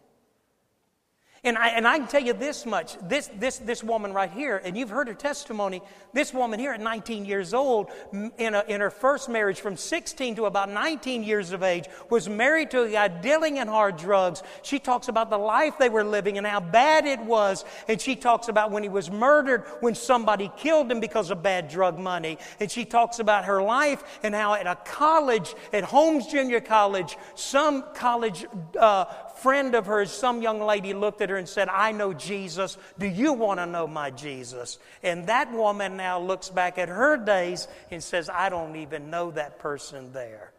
And 1.44 1.58
I, 1.58 1.70
and 1.70 1.88
I 1.88 1.98
can 1.98 2.08
tell 2.08 2.22
you 2.22 2.34
this 2.34 2.68
much 2.68 2.98
this, 3.02 3.32
this, 3.40 3.58
this 3.58 3.84
woman 3.84 4.14
right 4.14 4.30
here, 4.30 4.62
and 4.64 4.78
you've 4.78 4.92
heard 4.92 5.08
her 5.08 5.16
testimony. 5.16 5.82
This 6.14 6.36
woman 6.36 6.60
here 6.60 6.72
at 6.72 6.82
19 6.82 7.26
years 7.26 7.56
old, 7.56 7.90
in, 8.38 8.54
a, 8.54 8.64
in 8.68 8.80
her 8.80 8.92
first 8.92 9.28
marriage 9.28 9.60
from 9.60 9.76
16 9.76 10.36
to 10.36 10.46
about 10.46 10.70
19 10.70 11.24
years 11.24 11.52
of 11.52 11.64
age, 11.64 11.86
was 12.12 12.30
married 12.30 12.70
to 12.72 12.84
a 12.84 12.92
guy 12.92 13.08
dealing 13.08 13.58
in 13.58 13.68
hard 13.68 13.98
drugs. 13.98 14.44
She 14.62 14.78
talks 14.78 15.08
about 15.08 15.32
the 15.32 15.38
life 15.38 15.80
they 15.80 15.90
were 15.90 16.04
living 16.04 16.38
and 16.38 16.46
how 16.46 16.60
bad 16.60 17.08
it 17.08 17.20
was. 17.20 17.66
And 17.88 18.00
she 18.00 18.16
talks 18.16 18.48
about 18.48 18.70
when 18.70 18.84
he 18.84 18.90
was 18.90 19.10
murdered, 19.10 19.64
when 19.80 19.96
somebody 19.96 20.52
killed 20.58 20.92
him 20.92 21.00
because 21.00 21.32
of 21.32 21.42
bad 21.42 21.70
drug 21.70 21.98
money. 21.98 22.38
And 22.60 22.70
she 22.70 22.86
talks 22.86 23.18
about 23.18 23.46
her 23.46 23.64
life 23.64 24.20
and 24.22 24.36
how 24.36 24.54
at 24.54 24.68
a 24.68 24.76
college, 24.76 25.56
at 25.74 25.86
Holmes 25.86 26.28
Junior 26.28 26.62
College, 26.62 27.18
some 27.34 27.84
college 27.96 28.46
uh, 28.80 29.06
friend 29.42 29.76
of 29.76 29.88
hers, 29.88 30.12
some 30.12 30.42
young 30.42 30.62
lady 30.62 30.94
looked 30.94 31.22
at 31.22 31.30
her 31.30 31.36
and 31.38 31.50
said, 31.50 31.68
I 31.70 31.92
know 31.92 32.14
Jesus. 32.14 32.78
Do 32.98 33.08
you 33.08 33.34
want 33.34 33.60
to 33.60 33.66
know 33.66 33.88
my 33.88 34.12
Jesus? 34.12 34.80
And 35.04 35.28
that 35.28 35.52
woman 35.52 35.98
now 35.98 36.20
looks 36.20 36.50
back 36.50 36.78
at 36.78 36.90
her 36.90 37.18
days 37.18 37.68
and 37.90 38.04
says, 38.04 38.30
I 38.30 38.50
don't 38.50 38.76
even 38.76 39.10
know 39.10 39.32
that 39.32 39.60
person 39.60 40.14
there. 40.14 40.54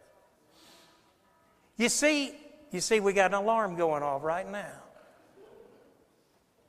You 1.77 1.89
see, 1.89 2.33
you 2.71 2.81
see, 2.81 2.99
we 2.99 3.13
got 3.13 3.31
an 3.31 3.35
alarm 3.35 3.75
going 3.75 4.03
off 4.03 4.23
right 4.23 4.49
now. 4.49 4.82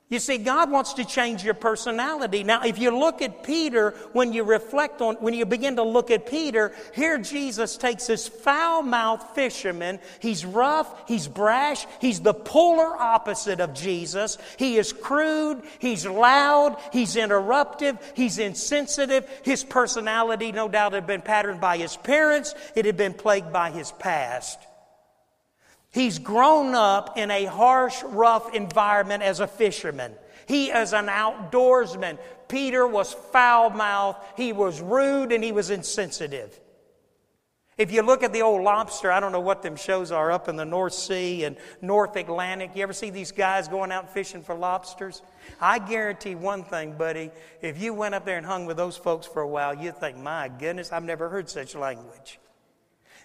You 0.07 0.19
see, 0.19 0.37
God 0.37 0.69
wants 0.69 0.93
to 0.93 1.03
change 1.03 1.43
your 1.43 1.55
personality. 1.55 2.43
Now, 2.43 2.61
if 2.61 2.77
you 2.77 2.95
look 2.95 3.23
at 3.23 3.43
Peter, 3.43 3.95
when 4.13 4.33
you 4.33 4.43
reflect 4.43 5.01
on, 5.01 5.15
when 5.15 5.33
you 5.33 5.47
begin 5.47 5.77
to 5.77 5.83
look 5.83 6.11
at 6.11 6.27
Peter, 6.27 6.75
here 6.93 7.17
Jesus 7.17 7.75
takes 7.75 8.05
this 8.05 8.27
foul 8.27 8.83
mouthed 8.83 9.23
fisherman. 9.33 9.99
He's 10.19 10.45
rough, 10.45 11.07
he's 11.07 11.27
brash, 11.27 11.87
he's 11.99 12.19
the 12.19 12.35
polar 12.35 12.95
opposite 12.95 13.59
of 13.59 13.73
Jesus. 13.73 14.37
He 14.57 14.77
is 14.77 14.93
crude, 14.93 15.63
he's 15.79 16.05
loud, 16.05 16.77
he's 16.93 17.15
interruptive, 17.15 17.99
he's 18.13 18.37
insensitive. 18.37 19.27
His 19.43 19.63
personality, 19.63 20.51
no 20.51 20.69
doubt, 20.69 20.93
had 20.93 21.07
been 21.07 21.23
patterned 21.23 21.61
by 21.61 21.77
his 21.77 21.97
parents, 21.97 22.53
it 22.75 22.85
had 22.85 22.95
been 22.95 23.15
plagued 23.15 23.51
by 23.51 23.71
his 23.71 23.91
past. 23.93 24.59
He's 25.95 26.19
grown 26.19 26.75
up 26.75 27.17
in 27.17 27.31
a 27.31 27.45
harsh, 27.45 28.03
rough 28.03 28.53
environment 28.53 29.23
as 29.23 29.39
a 29.39 29.47
fisherman. 29.47 30.13
He 30.45 30.67
is 30.69 30.91
an 30.91 31.07
outdoorsman. 31.07 32.19
Peter 32.49 32.85
was 32.85 33.13
foul 33.13 33.69
mouthed, 33.69 34.19
he 34.35 34.51
was 34.51 34.81
rude, 34.81 35.31
and 35.31 35.41
he 35.41 35.53
was 35.53 35.69
insensitive. 35.69 36.59
If 37.77 37.93
you 37.93 38.01
look 38.01 38.23
at 38.23 38.33
the 38.33 38.41
old 38.41 38.61
lobster, 38.61 39.09
I 39.09 39.21
don't 39.21 39.31
know 39.31 39.39
what 39.39 39.61
them 39.61 39.77
shows 39.77 40.11
are 40.11 40.33
up 40.33 40.49
in 40.49 40.57
the 40.57 40.65
North 40.65 40.93
Sea 40.93 41.45
and 41.45 41.55
North 41.81 42.17
Atlantic. 42.17 42.71
You 42.75 42.83
ever 42.83 42.91
see 42.91 43.09
these 43.09 43.31
guys 43.31 43.69
going 43.69 43.93
out 43.93 44.13
fishing 44.13 44.43
for 44.43 44.53
lobsters? 44.53 45.21
I 45.61 45.79
guarantee 45.79 46.35
one 46.35 46.65
thing, 46.65 46.97
buddy. 46.97 47.31
If 47.61 47.81
you 47.81 47.93
went 47.93 48.15
up 48.15 48.25
there 48.25 48.37
and 48.37 48.45
hung 48.45 48.65
with 48.65 48.75
those 48.75 48.97
folks 48.97 49.25
for 49.25 49.43
a 49.43 49.47
while, 49.47 49.73
you'd 49.73 49.97
think, 49.97 50.17
my 50.17 50.49
goodness, 50.49 50.91
I've 50.91 51.05
never 51.05 51.29
heard 51.29 51.49
such 51.49 51.73
language. 51.73 52.37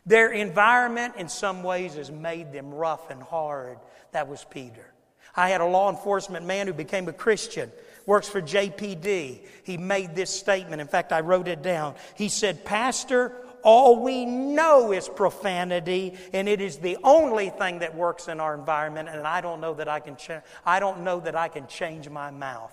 Their 0.07 0.31
environment, 0.33 1.15
in 1.17 1.29
some 1.29 1.63
ways, 1.63 1.95
has 1.95 2.11
made 2.11 2.53
them 2.53 2.73
rough 2.73 3.11
and 3.11 3.23
hard. 3.23 3.79
That 4.13 4.29
was 4.29 4.45
Peter. 4.49 4.93
I 5.37 5.49
had 5.49 5.61
a 5.61 5.67
law 5.67 5.91
enforcement 5.91 6.47
man 6.47 6.67
who 6.67 6.73
became 6.73 7.09
a 7.09 7.13
Christian, 7.13 7.71
works 8.07 8.29
for 8.29 8.43
JPD. 8.43 9.41
He 9.63 9.77
made 9.77 10.15
this 10.15 10.31
statement. 10.31 10.81
In 10.81 10.89
fact, 10.89 11.13
I 11.13 11.21
wrote 11.21 11.49
it 11.49 11.63
down. 11.63 11.95
He 12.17 12.29
said, 12.29 12.65
Pastor, 12.65 13.33
all 13.63 14.03
we 14.03 14.25
know 14.25 14.93
is 14.93 15.09
profanity, 15.09 16.15
and 16.33 16.49
it 16.49 16.61
is 16.61 16.79
the 16.79 16.97
only 17.05 17.51
thing 17.51 17.81
that 17.81 17.95
works 17.95 18.29
in 18.29 18.41
our 18.41 18.55
environment. 18.55 19.09
And 19.09 19.27
I 19.27 19.41
don't 19.41 19.61
know 19.61 19.75
that 19.75 19.89
I 19.89 20.01
can. 20.01 20.17
Cha- 20.17 20.43
I 20.65 20.81
don't 20.81 21.05
know 21.05 21.21
that 21.21 21.37
I 21.37 21.49
can 21.49 21.67
change 21.67 22.09
my 22.09 22.31
mouth 22.31 22.73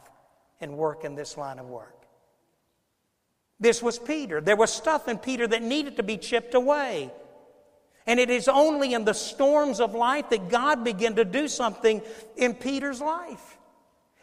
and 0.61 0.77
work 0.77 1.03
in 1.03 1.15
this 1.15 1.37
line 1.37 1.59
of 1.59 1.67
work. 1.67 1.96
This 3.59 3.81
was 3.81 3.97
Peter. 3.97 4.39
There 4.39 4.55
was 4.55 4.71
stuff 4.71 5.07
in 5.07 5.17
Peter 5.17 5.47
that 5.47 5.61
needed 5.61 5.97
to 5.97 6.03
be 6.03 6.17
chipped 6.17 6.53
away. 6.53 7.11
And 8.05 8.19
it 8.19 8.29
is 8.29 8.47
only 8.47 8.93
in 8.93 9.03
the 9.03 9.13
storms 9.13 9.79
of 9.79 9.93
life 9.93 10.29
that 10.29 10.49
God 10.49 10.83
began 10.83 11.15
to 11.15 11.25
do 11.25 11.47
something 11.47 12.01
in 12.37 12.53
Peter's 12.53 13.01
life. 13.01 13.57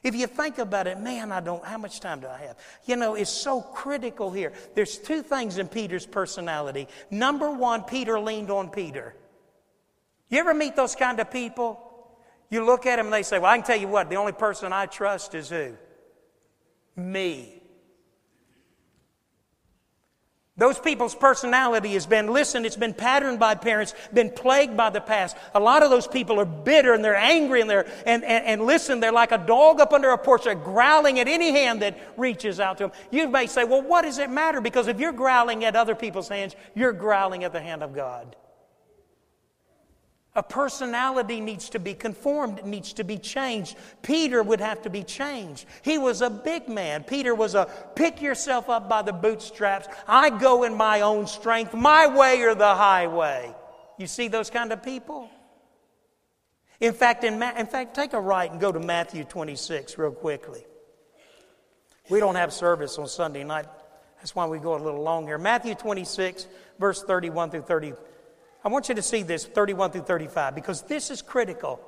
If 0.03 0.15
you 0.15 0.27
think 0.27 0.59
about 0.59 0.87
it, 0.87 1.01
man, 1.01 1.33
I 1.33 1.41
don't, 1.41 1.65
how 1.65 1.79
much 1.79 2.01
time 2.01 2.21
do 2.21 2.27
I 2.27 2.39
have? 2.47 2.59
You 2.85 2.97
know, 2.97 3.15
it's 3.15 3.31
so 3.31 3.61
critical 3.61 4.31
here. 4.31 4.53
There's 4.75 4.99
two 4.99 5.23
things 5.23 5.59
in 5.59 5.67
Peter's 5.67 6.07
personality. 6.07 6.89
Number 7.11 7.51
one, 7.51 7.83
Peter 7.83 8.21
leaned 8.21 8.51
on 8.51 8.69
Peter. 8.69 9.15
You 10.29 10.39
ever 10.41 10.53
meet 10.53 10.77
those 10.77 10.95
kind 10.95 11.21
of 11.21 11.31
people? 11.31 11.81
You 12.51 12.65
look 12.65 12.85
at 12.87 12.97
them 12.97 13.07
and 13.07 13.13
they 13.15 13.23
say, 13.23 13.39
Well, 13.39 13.51
I 13.51 13.57
can 13.57 13.67
tell 13.67 13.79
you 13.79 13.89
what, 13.89 14.11
the 14.11 14.17
only 14.17 14.33
person 14.33 14.73
I 14.73 14.87
trust 14.87 15.35
is 15.35 15.49
who? 15.49 15.75
Me. 16.97 17.54
Those 20.57 20.79
people's 20.79 21.17
personality 21.17 21.95
has 21.95 22.07
been, 22.07 22.29
listen, 22.29 22.65
it's 22.65 22.77
been 22.77 22.95
patterned 22.95 23.41
by 23.41 23.57
parents, 23.57 23.93
been 24.13 24.31
plagued 24.31 24.77
by 24.77 24.91
the 24.91 25.01
past. 25.01 25.37
A 25.53 25.59
lot 25.59 25.83
of 25.83 25.91
those 25.91 26.07
people 26.07 26.39
are 26.39 26.45
bitter 26.45 26.95
and 26.95 27.05
they're 27.05 27.17
angry 27.17 27.61
and 27.61 27.69
they're, 27.69 27.87
and, 28.07 28.23
and, 28.23 28.45
and 28.45 28.63
listen, 28.63 29.01
they're 29.01 29.11
like 29.11 29.33
a 29.33 29.39
dog 29.39 29.81
up 29.81 29.93
under 29.93 30.11
a 30.11 30.19
porch. 30.19 30.45
They're 30.45 30.55
growling 30.55 31.19
at 31.19 31.27
any 31.27 31.51
hand 31.51 31.83
that 31.83 31.99
reaches 32.17 32.61
out 32.61 32.79
to 32.79 32.85
them. 32.85 32.93
You 33.11 33.29
may 33.29 33.49
say, 33.49 33.65
well, 33.65 33.83
what 33.83 34.03
does 34.03 34.19
it 34.19 34.31
matter? 34.31 34.61
Because 34.61 34.87
if 34.87 35.01
you're 35.01 35.11
growling 35.11 35.65
at 35.65 35.75
other 35.75 35.97
people's 35.97 36.29
hands, 36.29 36.55
you're 36.77 36.93
growling 36.93 37.43
at 37.43 37.53
the 37.53 37.61
hand 37.61 37.83
of 37.83 37.93
God. 37.93 38.37
A 40.37 40.43
personality 40.43 41.41
needs 41.41 41.71
to 41.71 41.79
be 41.79 41.95
conformed, 41.95 42.59
it 42.59 42.67
needs 42.67 42.93
to 42.95 43.05
be 43.05 43.19
changed. 43.19 43.77
Peter 44.03 44.43
would 44.43 44.61
have 44.61 44.83
to 44.83 44.91
be 44.91 45.05
changed. 45.05 45.65
He 45.83 45.97
was 45.97 46.23
a 46.23 46.31
big 46.31 46.69
man. 46.69 47.05
Peter 47.05 47.35
was 47.35 47.55
a 47.55 47.69
pick 47.95 48.21
yourself 48.21 48.69
up 48.69 48.89
by 48.89 49.03
the 49.03 49.13
bootstraps. 49.13 49.87
I 50.09 50.31
go 50.31 50.65
in 50.65 50.75
my 50.75 51.03
own 51.03 51.29
strength, 51.29 51.73
my 51.73 52.09
way 52.09 52.43
or 52.43 52.57
the 52.57 52.75
highway. 52.75 53.55
You 53.97 54.09
see 54.09 54.27
those 54.27 54.51
kind 54.51 54.73
of 54.73 54.83
people? 54.83 55.31
In 56.81 56.93
fact, 56.93 57.23
in, 57.23 57.39
Ma- 57.39 57.57
in 57.57 57.67
fact, 57.67 57.95
take 57.95 58.13
a 58.13 58.21
right 58.21 58.51
and 58.51 58.61
go 58.61 58.73
to 58.73 58.81
Matthew 58.81 59.23
26 59.23 59.97
real 59.99 60.11
quickly. 60.11 60.65
We 62.11 62.19
don't 62.19 62.35
have 62.35 62.53
service 62.53 62.99
on 62.99 63.07
Sunday 63.07 63.45
night. 63.45 63.67
That's 64.17 64.35
why 64.35 64.47
we 64.47 64.59
go 64.59 64.75
a 64.75 64.83
little 64.83 65.03
long 65.03 65.27
here. 65.27 65.39
Matthew 65.39 65.75
26, 65.75 66.49
verse 66.81 67.03
31 67.05 67.51
through 67.51 67.63
30. 67.63 67.93
I 68.65 68.69
want 68.69 68.89
you 68.89 68.95
to 68.95 69.03
see 69.03 69.23
this 69.23 69.45
31 69.45 69.91
through 69.91 70.03
35 70.03 70.55
because 70.55 70.83
this 70.83 71.11
is 71.11 71.21
critical. 71.21 71.81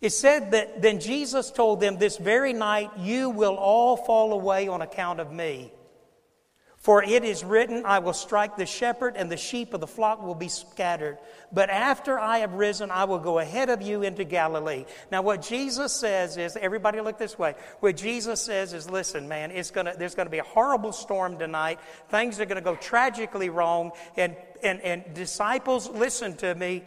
It 0.00 0.10
said 0.10 0.52
that 0.52 0.80
then 0.82 1.00
Jesus 1.00 1.50
told 1.50 1.80
them, 1.80 1.98
This 1.98 2.16
very 2.16 2.52
night 2.52 2.90
you 2.98 3.30
will 3.30 3.54
all 3.54 3.96
fall 3.96 4.32
away 4.32 4.68
on 4.68 4.82
account 4.82 5.20
of 5.20 5.32
me. 5.32 5.72
For 6.84 7.02
it 7.02 7.24
is 7.24 7.42
written, 7.42 7.86
I 7.86 8.00
will 8.00 8.12
strike 8.12 8.58
the 8.58 8.66
shepherd, 8.66 9.16
and 9.16 9.32
the 9.32 9.38
sheep 9.38 9.72
of 9.72 9.80
the 9.80 9.86
flock 9.86 10.22
will 10.22 10.34
be 10.34 10.48
scattered. 10.48 11.16
But 11.50 11.70
after 11.70 12.18
I 12.18 12.40
have 12.40 12.52
risen, 12.52 12.90
I 12.90 13.04
will 13.04 13.20
go 13.20 13.38
ahead 13.38 13.70
of 13.70 13.80
you 13.80 14.02
into 14.02 14.22
Galilee. 14.22 14.84
Now, 15.10 15.22
what 15.22 15.40
Jesus 15.40 15.94
says 15.94 16.36
is, 16.36 16.58
everybody 16.58 17.00
look 17.00 17.16
this 17.16 17.38
way. 17.38 17.54
What 17.80 17.96
Jesus 17.96 18.38
says 18.42 18.74
is, 18.74 18.90
listen, 18.90 19.26
man, 19.28 19.50
it's 19.50 19.70
gonna, 19.70 19.94
there's 19.96 20.14
going 20.14 20.26
to 20.26 20.30
be 20.30 20.40
a 20.40 20.44
horrible 20.44 20.92
storm 20.92 21.38
tonight. 21.38 21.80
Things 22.10 22.38
are 22.38 22.44
going 22.44 22.56
to 22.56 22.60
go 22.60 22.76
tragically 22.76 23.48
wrong. 23.48 23.92
And, 24.18 24.36
and, 24.62 24.82
and 24.82 25.14
disciples, 25.14 25.88
listen 25.88 26.36
to 26.36 26.54
me. 26.54 26.84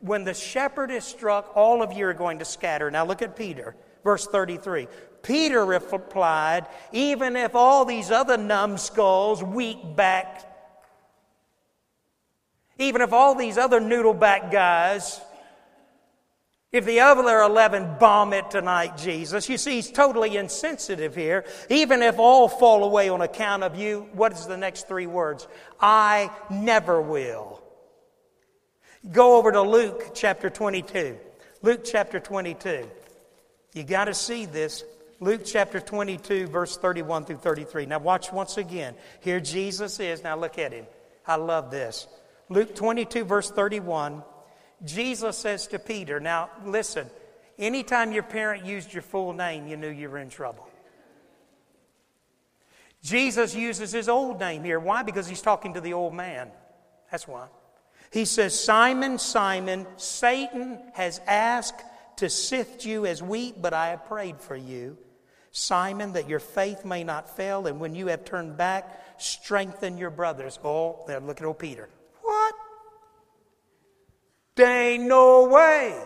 When 0.00 0.24
the 0.24 0.34
shepherd 0.34 0.90
is 0.90 1.04
struck, 1.04 1.52
all 1.54 1.84
of 1.84 1.92
you 1.92 2.08
are 2.08 2.14
going 2.14 2.40
to 2.40 2.44
scatter. 2.44 2.90
Now, 2.90 3.06
look 3.06 3.22
at 3.22 3.36
Peter, 3.36 3.76
verse 4.02 4.26
33. 4.26 4.88
Peter 5.26 5.64
replied, 5.64 6.66
Even 6.92 7.34
if 7.34 7.54
all 7.54 7.84
these 7.84 8.10
other 8.10 8.36
numbskulls, 8.36 9.42
weak 9.42 9.78
back, 9.96 10.44
even 12.78 13.00
if 13.00 13.12
all 13.12 13.34
these 13.34 13.58
other 13.58 13.80
noodle 13.80 14.14
back 14.14 14.52
guys, 14.52 15.20
if 16.70 16.84
the 16.84 17.00
other 17.00 17.40
11 17.40 17.96
bomb 17.98 18.32
it 18.34 18.50
tonight, 18.50 18.96
Jesus, 18.96 19.48
you 19.48 19.58
see, 19.58 19.76
he's 19.76 19.90
totally 19.90 20.36
insensitive 20.36 21.14
here. 21.14 21.44
Even 21.70 22.02
if 22.02 22.18
all 22.18 22.48
fall 22.48 22.84
away 22.84 23.08
on 23.08 23.20
account 23.20 23.62
of 23.62 23.76
you, 23.76 24.08
what 24.12 24.32
is 24.32 24.46
the 24.46 24.56
next 24.56 24.86
three 24.86 25.06
words? 25.06 25.48
I 25.80 26.30
never 26.50 27.00
will. 27.00 27.62
Go 29.10 29.36
over 29.36 29.50
to 29.52 29.62
Luke 29.62 30.12
chapter 30.14 30.50
22. 30.50 31.18
Luke 31.62 31.82
chapter 31.84 32.20
22. 32.20 32.88
You 33.72 33.82
got 33.82 34.04
to 34.04 34.14
see 34.14 34.46
this. 34.46 34.84
Luke 35.18 35.42
chapter 35.44 35.80
22, 35.80 36.46
verse 36.46 36.76
31 36.76 37.24
through 37.24 37.38
33. 37.38 37.86
Now, 37.86 37.98
watch 37.98 38.32
once 38.32 38.58
again. 38.58 38.94
Here 39.20 39.40
Jesus 39.40 39.98
is. 39.98 40.22
Now, 40.22 40.36
look 40.36 40.58
at 40.58 40.72
him. 40.72 40.86
I 41.26 41.36
love 41.36 41.70
this. 41.70 42.06
Luke 42.48 42.74
22, 42.74 43.24
verse 43.24 43.50
31. 43.50 44.22
Jesus 44.84 45.38
says 45.38 45.66
to 45.68 45.78
Peter, 45.78 46.20
Now, 46.20 46.50
listen, 46.64 47.08
anytime 47.58 48.12
your 48.12 48.24
parent 48.24 48.66
used 48.66 48.92
your 48.92 49.02
full 49.02 49.32
name, 49.32 49.66
you 49.66 49.76
knew 49.78 49.88
you 49.88 50.10
were 50.10 50.18
in 50.18 50.28
trouble. 50.28 50.68
Jesus 53.02 53.54
uses 53.54 53.92
his 53.92 54.08
old 54.08 54.38
name 54.38 54.64
here. 54.64 54.80
Why? 54.80 55.02
Because 55.02 55.26
he's 55.26 55.42
talking 55.42 55.74
to 55.74 55.80
the 55.80 55.94
old 55.94 56.12
man. 56.12 56.50
That's 57.10 57.26
why. 57.26 57.46
He 58.12 58.24
says, 58.24 58.58
Simon, 58.58 59.18
Simon, 59.18 59.86
Satan 59.96 60.78
has 60.94 61.20
asked 61.26 61.82
to 62.16 62.28
sift 62.28 62.84
you 62.84 63.06
as 63.06 63.22
wheat, 63.22 63.60
but 63.60 63.72
I 63.72 63.88
have 63.88 64.06
prayed 64.06 64.40
for 64.40 64.56
you. 64.56 64.98
Simon, 65.58 66.12
that 66.12 66.28
your 66.28 66.38
faith 66.38 66.84
may 66.84 67.02
not 67.02 67.34
fail, 67.34 67.66
and 67.66 67.80
when 67.80 67.94
you 67.94 68.08
have 68.08 68.26
turned 68.26 68.58
back, 68.58 69.02
strengthen 69.16 69.96
your 69.96 70.10
brothers. 70.10 70.58
Oh, 70.62 71.02
look 71.08 71.40
at 71.40 71.46
old 71.46 71.58
Peter. 71.58 71.88
What? 72.20 72.54
There 74.54 74.90
ain't 74.90 75.04
no 75.04 75.48
way. 75.48 75.98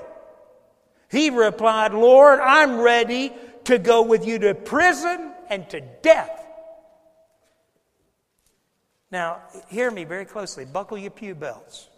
He 1.10 1.30
replied, 1.30 1.92
Lord, 1.92 2.38
I'm 2.38 2.78
ready 2.78 3.32
to 3.64 3.78
go 3.78 4.02
with 4.02 4.24
you 4.24 4.38
to 4.38 4.54
prison 4.54 5.32
and 5.48 5.68
to 5.70 5.80
death. 5.80 6.46
Now, 9.10 9.42
hear 9.68 9.90
me 9.90 10.04
very 10.04 10.26
closely. 10.26 10.64
Buckle 10.64 10.96
your 10.96 11.10
pew 11.10 11.34
belts. 11.34 11.88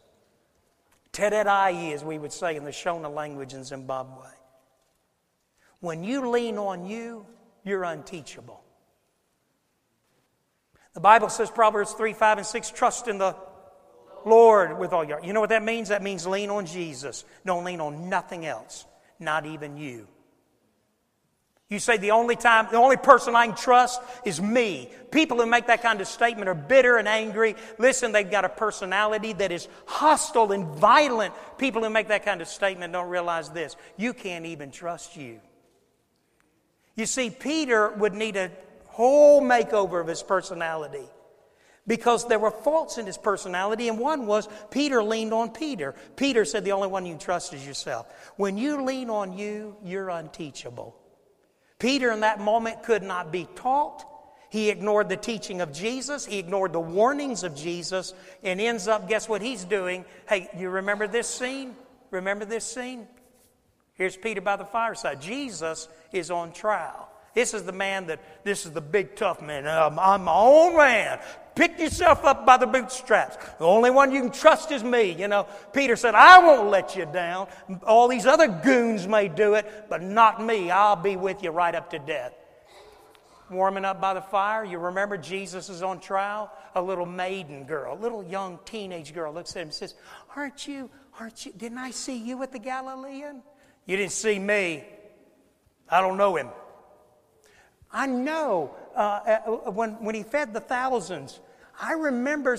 Tererai, 1.12 1.92
as 1.92 2.02
we 2.02 2.16
would 2.16 2.32
say 2.32 2.56
in 2.56 2.64
the 2.64 2.70
Shona 2.70 3.14
language 3.14 3.52
in 3.52 3.62
Zimbabwe. 3.62 4.28
When 5.80 6.02
you 6.02 6.30
lean 6.30 6.56
on 6.56 6.86
you, 6.86 7.26
you're 7.64 7.84
unteachable. 7.84 8.62
The 10.94 11.00
Bible 11.00 11.28
says, 11.28 11.50
Proverbs 11.50 11.92
3, 11.92 12.12
5, 12.12 12.38
and 12.38 12.46
6, 12.46 12.70
trust 12.70 13.08
in 13.08 13.18
the 13.18 13.34
Lord 14.26 14.78
with 14.78 14.92
all 14.92 15.04
your. 15.04 15.24
You 15.24 15.32
know 15.32 15.40
what 15.40 15.50
that 15.50 15.62
means? 15.62 15.88
That 15.88 16.02
means 16.02 16.26
lean 16.26 16.50
on 16.50 16.66
Jesus. 16.66 17.24
Don't 17.46 17.64
lean 17.64 17.80
on 17.80 18.08
nothing 18.08 18.44
else, 18.44 18.84
not 19.18 19.46
even 19.46 19.76
you. 19.76 20.06
You 21.72 21.78
say 21.78 21.96
the 21.96 22.10
only 22.10 22.36
time, 22.36 22.68
the 22.70 22.76
only 22.76 22.98
person 22.98 23.34
I 23.34 23.46
can 23.46 23.56
trust 23.56 24.02
is 24.26 24.42
me. 24.42 24.90
People 25.10 25.38
who 25.38 25.46
make 25.46 25.68
that 25.68 25.80
kind 25.80 26.02
of 26.02 26.06
statement 26.06 26.50
are 26.50 26.54
bitter 26.54 26.98
and 26.98 27.08
angry. 27.08 27.56
Listen, 27.78 28.12
they've 28.12 28.30
got 28.30 28.44
a 28.44 28.50
personality 28.50 29.32
that 29.32 29.50
is 29.50 29.68
hostile 29.86 30.52
and 30.52 30.66
violent. 30.66 31.32
People 31.56 31.82
who 31.82 31.88
make 31.88 32.08
that 32.08 32.26
kind 32.26 32.42
of 32.42 32.48
statement 32.48 32.92
don't 32.92 33.08
realize 33.08 33.48
this. 33.48 33.76
You 33.96 34.12
can't 34.12 34.44
even 34.44 34.70
trust 34.70 35.16
you. 35.16 35.40
You 36.94 37.06
see, 37.06 37.30
Peter 37.30 37.90
would 37.90 38.14
need 38.14 38.36
a 38.36 38.50
whole 38.86 39.42
makeover 39.42 40.00
of 40.00 40.06
his 40.06 40.22
personality 40.22 41.06
because 41.86 42.28
there 42.28 42.38
were 42.38 42.50
faults 42.50 42.98
in 42.98 43.06
his 43.06 43.18
personality, 43.18 43.88
and 43.88 43.98
one 43.98 44.26
was 44.26 44.48
Peter 44.70 45.02
leaned 45.02 45.32
on 45.32 45.50
Peter. 45.50 45.94
Peter 46.16 46.44
said, 46.44 46.64
The 46.64 46.72
only 46.72 46.88
one 46.88 47.06
you 47.06 47.16
trust 47.16 47.54
is 47.54 47.66
yourself. 47.66 48.32
When 48.36 48.56
you 48.56 48.82
lean 48.82 49.10
on 49.10 49.36
you, 49.36 49.76
you're 49.82 50.10
unteachable. 50.10 50.96
Peter, 51.78 52.12
in 52.12 52.20
that 52.20 52.38
moment, 52.38 52.82
could 52.84 53.02
not 53.02 53.32
be 53.32 53.48
taught. 53.56 54.04
He 54.50 54.68
ignored 54.68 55.08
the 55.08 55.16
teaching 55.16 55.60
of 55.62 55.72
Jesus. 55.72 56.26
He 56.26 56.38
ignored 56.38 56.72
the 56.72 56.80
warnings 56.80 57.42
of 57.42 57.56
Jesus 57.56 58.12
and 58.44 58.60
ends 58.60 58.86
up, 58.86 59.08
guess 59.08 59.28
what 59.28 59.40
he's 59.40 59.64
doing? 59.64 60.04
Hey, 60.28 60.48
you 60.56 60.68
remember 60.68 61.08
this 61.08 61.26
scene? 61.26 61.74
Remember 62.10 62.44
this 62.44 62.64
scene? 62.64 63.08
Here's 64.02 64.16
Peter 64.16 64.40
by 64.40 64.56
the 64.56 64.64
fireside. 64.64 65.22
Jesus 65.22 65.86
is 66.10 66.32
on 66.32 66.52
trial. 66.52 67.08
This 67.34 67.54
is 67.54 67.62
the 67.62 67.70
man 67.70 68.08
that, 68.08 68.18
this 68.42 68.66
is 68.66 68.72
the 68.72 68.80
big 68.80 69.14
tough 69.14 69.40
man. 69.40 69.64
I'm, 69.64 69.96
I'm 69.96 70.24
my 70.24 70.34
own 70.34 70.76
man. 70.76 71.20
Pick 71.54 71.78
yourself 71.78 72.24
up 72.24 72.44
by 72.44 72.56
the 72.56 72.66
bootstraps. 72.66 73.36
The 73.60 73.64
only 73.64 73.90
one 73.90 74.10
you 74.10 74.20
can 74.20 74.32
trust 74.32 74.72
is 74.72 74.82
me. 74.82 75.12
You 75.12 75.28
know, 75.28 75.46
Peter 75.72 75.94
said, 75.94 76.16
I 76.16 76.40
won't 76.40 76.68
let 76.68 76.96
you 76.96 77.06
down. 77.06 77.46
All 77.86 78.08
these 78.08 78.26
other 78.26 78.48
goons 78.48 79.06
may 79.06 79.28
do 79.28 79.54
it, 79.54 79.86
but 79.88 80.02
not 80.02 80.44
me. 80.44 80.72
I'll 80.72 80.96
be 80.96 81.14
with 81.14 81.44
you 81.44 81.50
right 81.50 81.72
up 81.72 81.90
to 81.90 82.00
death. 82.00 82.34
Warming 83.52 83.84
up 83.84 84.00
by 84.00 84.14
the 84.14 84.20
fire, 84.20 84.64
you 84.64 84.78
remember 84.78 85.16
Jesus 85.16 85.68
is 85.68 85.80
on 85.84 86.00
trial? 86.00 86.50
A 86.74 86.82
little 86.82 87.06
maiden 87.06 87.66
girl, 87.66 87.96
a 87.96 88.00
little 88.02 88.24
young 88.24 88.58
teenage 88.64 89.14
girl 89.14 89.32
looks 89.32 89.54
at 89.54 89.62
him 89.62 89.68
and 89.68 89.74
says, 89.74 89.94
Aren't 90.34 90.66
you, 90.66 90.90
aren't 91.20 91.46
you, 91.46 91.52
didn't 91.52 91.78
I 91.78 91.92
see 91.92 92.16
you 92.16 92.36
with 92.36 92.50
the 92.50 92.58
Galilean? 92.58 93.44
You 93.86 93.96
didn't 93.96 94.12
see 94.12 94.38
me. 94.38 94.84
I 95.88 96.00
don't 96.00 96.16
know 96.16 96.36
him. 96.36 96.48
I 97.92 98.06
know 98.06 98.74
uh, 98.96 99.00
uh, 99.00 99.70
when, 99.70 99.92
when 100.02 100.14
he 100.14 100.22
fed 100.22 100.54
the 100.54 100.60
thousands, 100.60 101.40
I 101.80 101.92
remember. 101.92 102.56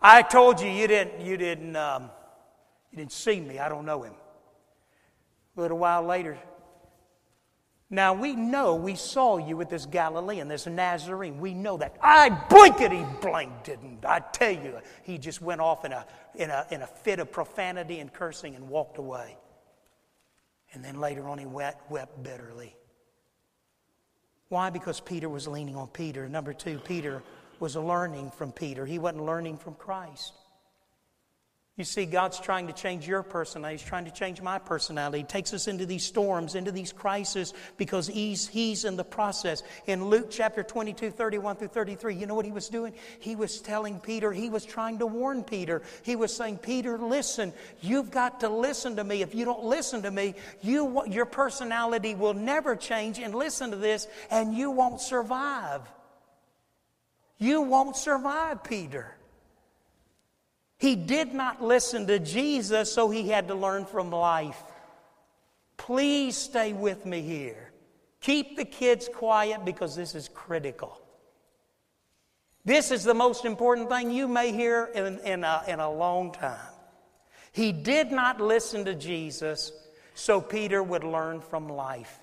I 0.00 0.22
told 0.22 0.60
you 0.60 0.70
you 0.70 0.86
didn't, 0.86 1.20
you, 1.20 1.36
didn't, 1.36 1.74
um, 1.74 2.10
you 2.92 2.98
didn't 2.98 3.12
see 3.12 3.40
me. 3.40 3.58
I 3.58 3.68
don't 3.68 3.86
know 3.86 4.02
him. 4.02 4.12
A 5.56 5.60
little 5.60 5.78
while 5.78 6.02
later, 6.02 6.38
now 7.88 8.12
we 8.12 8.34
know 8.34 8.74
we 8.74 8.94
saw 8.94 9.38
you 9.38 9.56
with 9.56 9.70
this 9.70 9.86
Galilean, 9.86 10.48
this 10.48 10.66
Nazarene. 10.66 11.38
We 11.38 11.54
know 11.54 11.76
that. 11.78 11.96
I 12.02 12.30
blankety 12.48 13.04
blank 13.22 13.64
didn't. 13.64 14.04
I 14.04 14.20
tell 14.20 14.50
you, 14.50 14.78
he 15.04 15.18
just 15.18 15.40
went 15.40 15.60
off 15.60 15.84
in 15.84 15.92
a, 15.92 16.04
in, 16.34 16.50
a, 16.50 16.66
in 16.70 16.82
a 16.82 16.86
fit 16.86 17.20
of 17.20 17.32
profanity 17.32 18.00
and 18.00 18.12
cursing 18.12 18.54
and 18.54 18.68
walked 18.68 18.98
away. 18.98 19.36
And 20.76 20.84
then 20.84 21.00
later 21.00 21.26
on, 21.26 21.38
he 21.38 21.46
wept, 21.46 21.90
wept 21.90 22.22
bitterly. 22.22 22.76
Why? 24.50 24.68
Because 24.68 25.00
Peter 25.00 25.26
was 25.26 25.48
leaning 25.48 25.74
on 25.74 25.88
Peter. 25.88 26.28
Number 26.28 26.52
two, 26.52 26.78
Peter 26.80 27.22
was 27.60 27.76
learning 27.76 28.30
from 28.30 28.52
Peter. 28.52 28.84
He 28.84 28.98
wasn't 28.98 29.24
learning 29.24 29.56
from 29.56 29.74
Christ. 29.76 30.34
You 31.76 31.84
see, 31.84 32.06
God's 32.06 32.40
trying 32.40 32.68
to 32.68 32.72
change 32.72 33.06
your 33.06 33.22
personality. 33.22 33.76
He's 33.76 33.86
trying 33.86 34.06
to 34.06 34.10
change 34.10 34.40
my 34.40 34.58
personality. 34.58 35.18
He 35.18 35.24
takes 35.24 35.52
us 35.52 35.68
into 35.68 35.84
these 35.84 36.04
storms, 36.04 36.54
into 36.54 36.72
these 36.72 36.90
crises, 36.90 37.52
because 37.76 38.06
he's, 38.06 38.48
he's 38.48 38.86
in 38.86 38.96
the 38.96 39.04
process. 39.04 39.62
In 39.86 40.06
Luke 40.06 40.28
chapter 40.30 40.62
22, 40.62 41.10
31 41.10 41.56
through 41.56 41.68
33, 41.68 42.14
you 42.14 42.26
know 42.26 42.34
what 42.34 42.46
he 42.46 42.50
was 42.50 42.70
doing? 42.70 42.94
He 43.20 43.36
was 43.36 43.60
telling 43.60 44.00
Peter, 44.00 44.32
he 44.32 44.48
was 44.48 44.64
trying 44.64 45.00
to 45.00 45.06
warn 45.06 45.44
Peter. 45.44 45.82
He 46.02 46.16
was 46.16 46.34
saying, 46.34 46.58
Peter, 46.58 46.96
listen, 46.96 47.52
you've 47.82 48.10
got 48.10 48.40
to 48.40 48.48
listen 48.48 48.96
to 48.96 49.04
me. 49.04 49.20
If 49.20 49.34
you 49.34 49.44
don't 49.44 49.64
listen 49.64 50.00
to 50.04 50.10
me, 50.10 50.34
you, 50.62 51.02
your 51.06 51.26
personality 51.26 52.14
will 52.14 52.34
never 52.34 52.74
change. 52.74 53.18
And 53.18 53.34
listen 53.34 53.70
to 53.72 53.76
this, 53.76 54.08
and 54.30 54.54
you 54.54 54.70
won't 54.70 55.02
survive. 55.02 55.82
You 57.36 57.60
won't 57.60 57.96
survive, 57.96 58.64
Peter. 58.64 59.15
He 60.78 60.94
did 60.94 61.32
not 61.32 61.62
listen 61.62 62.06
to 62.08 62.18
Jesus, 62.18 62.92
so 62.92 63.08
he 63.08 63.28
had 63.28 63.48
to 63.48 63.54
learn 63.54 63.86
from 63.86 64.10
life. 64.10 64.60
Please 65.76 66.36
stay 66.36 66.72
with 66.72 67.06
me 67.06 67.22
here. 67.22 67.72
Keep 68.20 68.56
the 68.56 68.64
kids 68.64 69.08
quiet 69.12 69.64
because 69.64 69.94
this 69.94 70.14
is 70.14 70.28
critical. 70.28 71.00
This 72.64 72.90
is 72.90 73.04
the 73.04 73.14
most 73.14 73.44
important 73.44 73.88
thing 73.88 74.10
you 74.10 74.26
may 74.26 74.52
hear 74.52 74.90
in, 74.94 75.18
in, 75.20 75.44
a, 75.44 75.62
in 75.68 75.78
a 75.78 75.90
long 75.90 76.32
time. 76.32 76.72
He 77.52 77.72
did 77.72 78.10
not 78.10 78.40
listen 78.40 78.84
to 78.84 78.94
Jesus, 78.94 79.72
so 80.14 80.40
Peter 80.40 80.82
would 80.82 81.04
learn 81.04 81.40
from 81.40 81.68
life. 81.68 82.18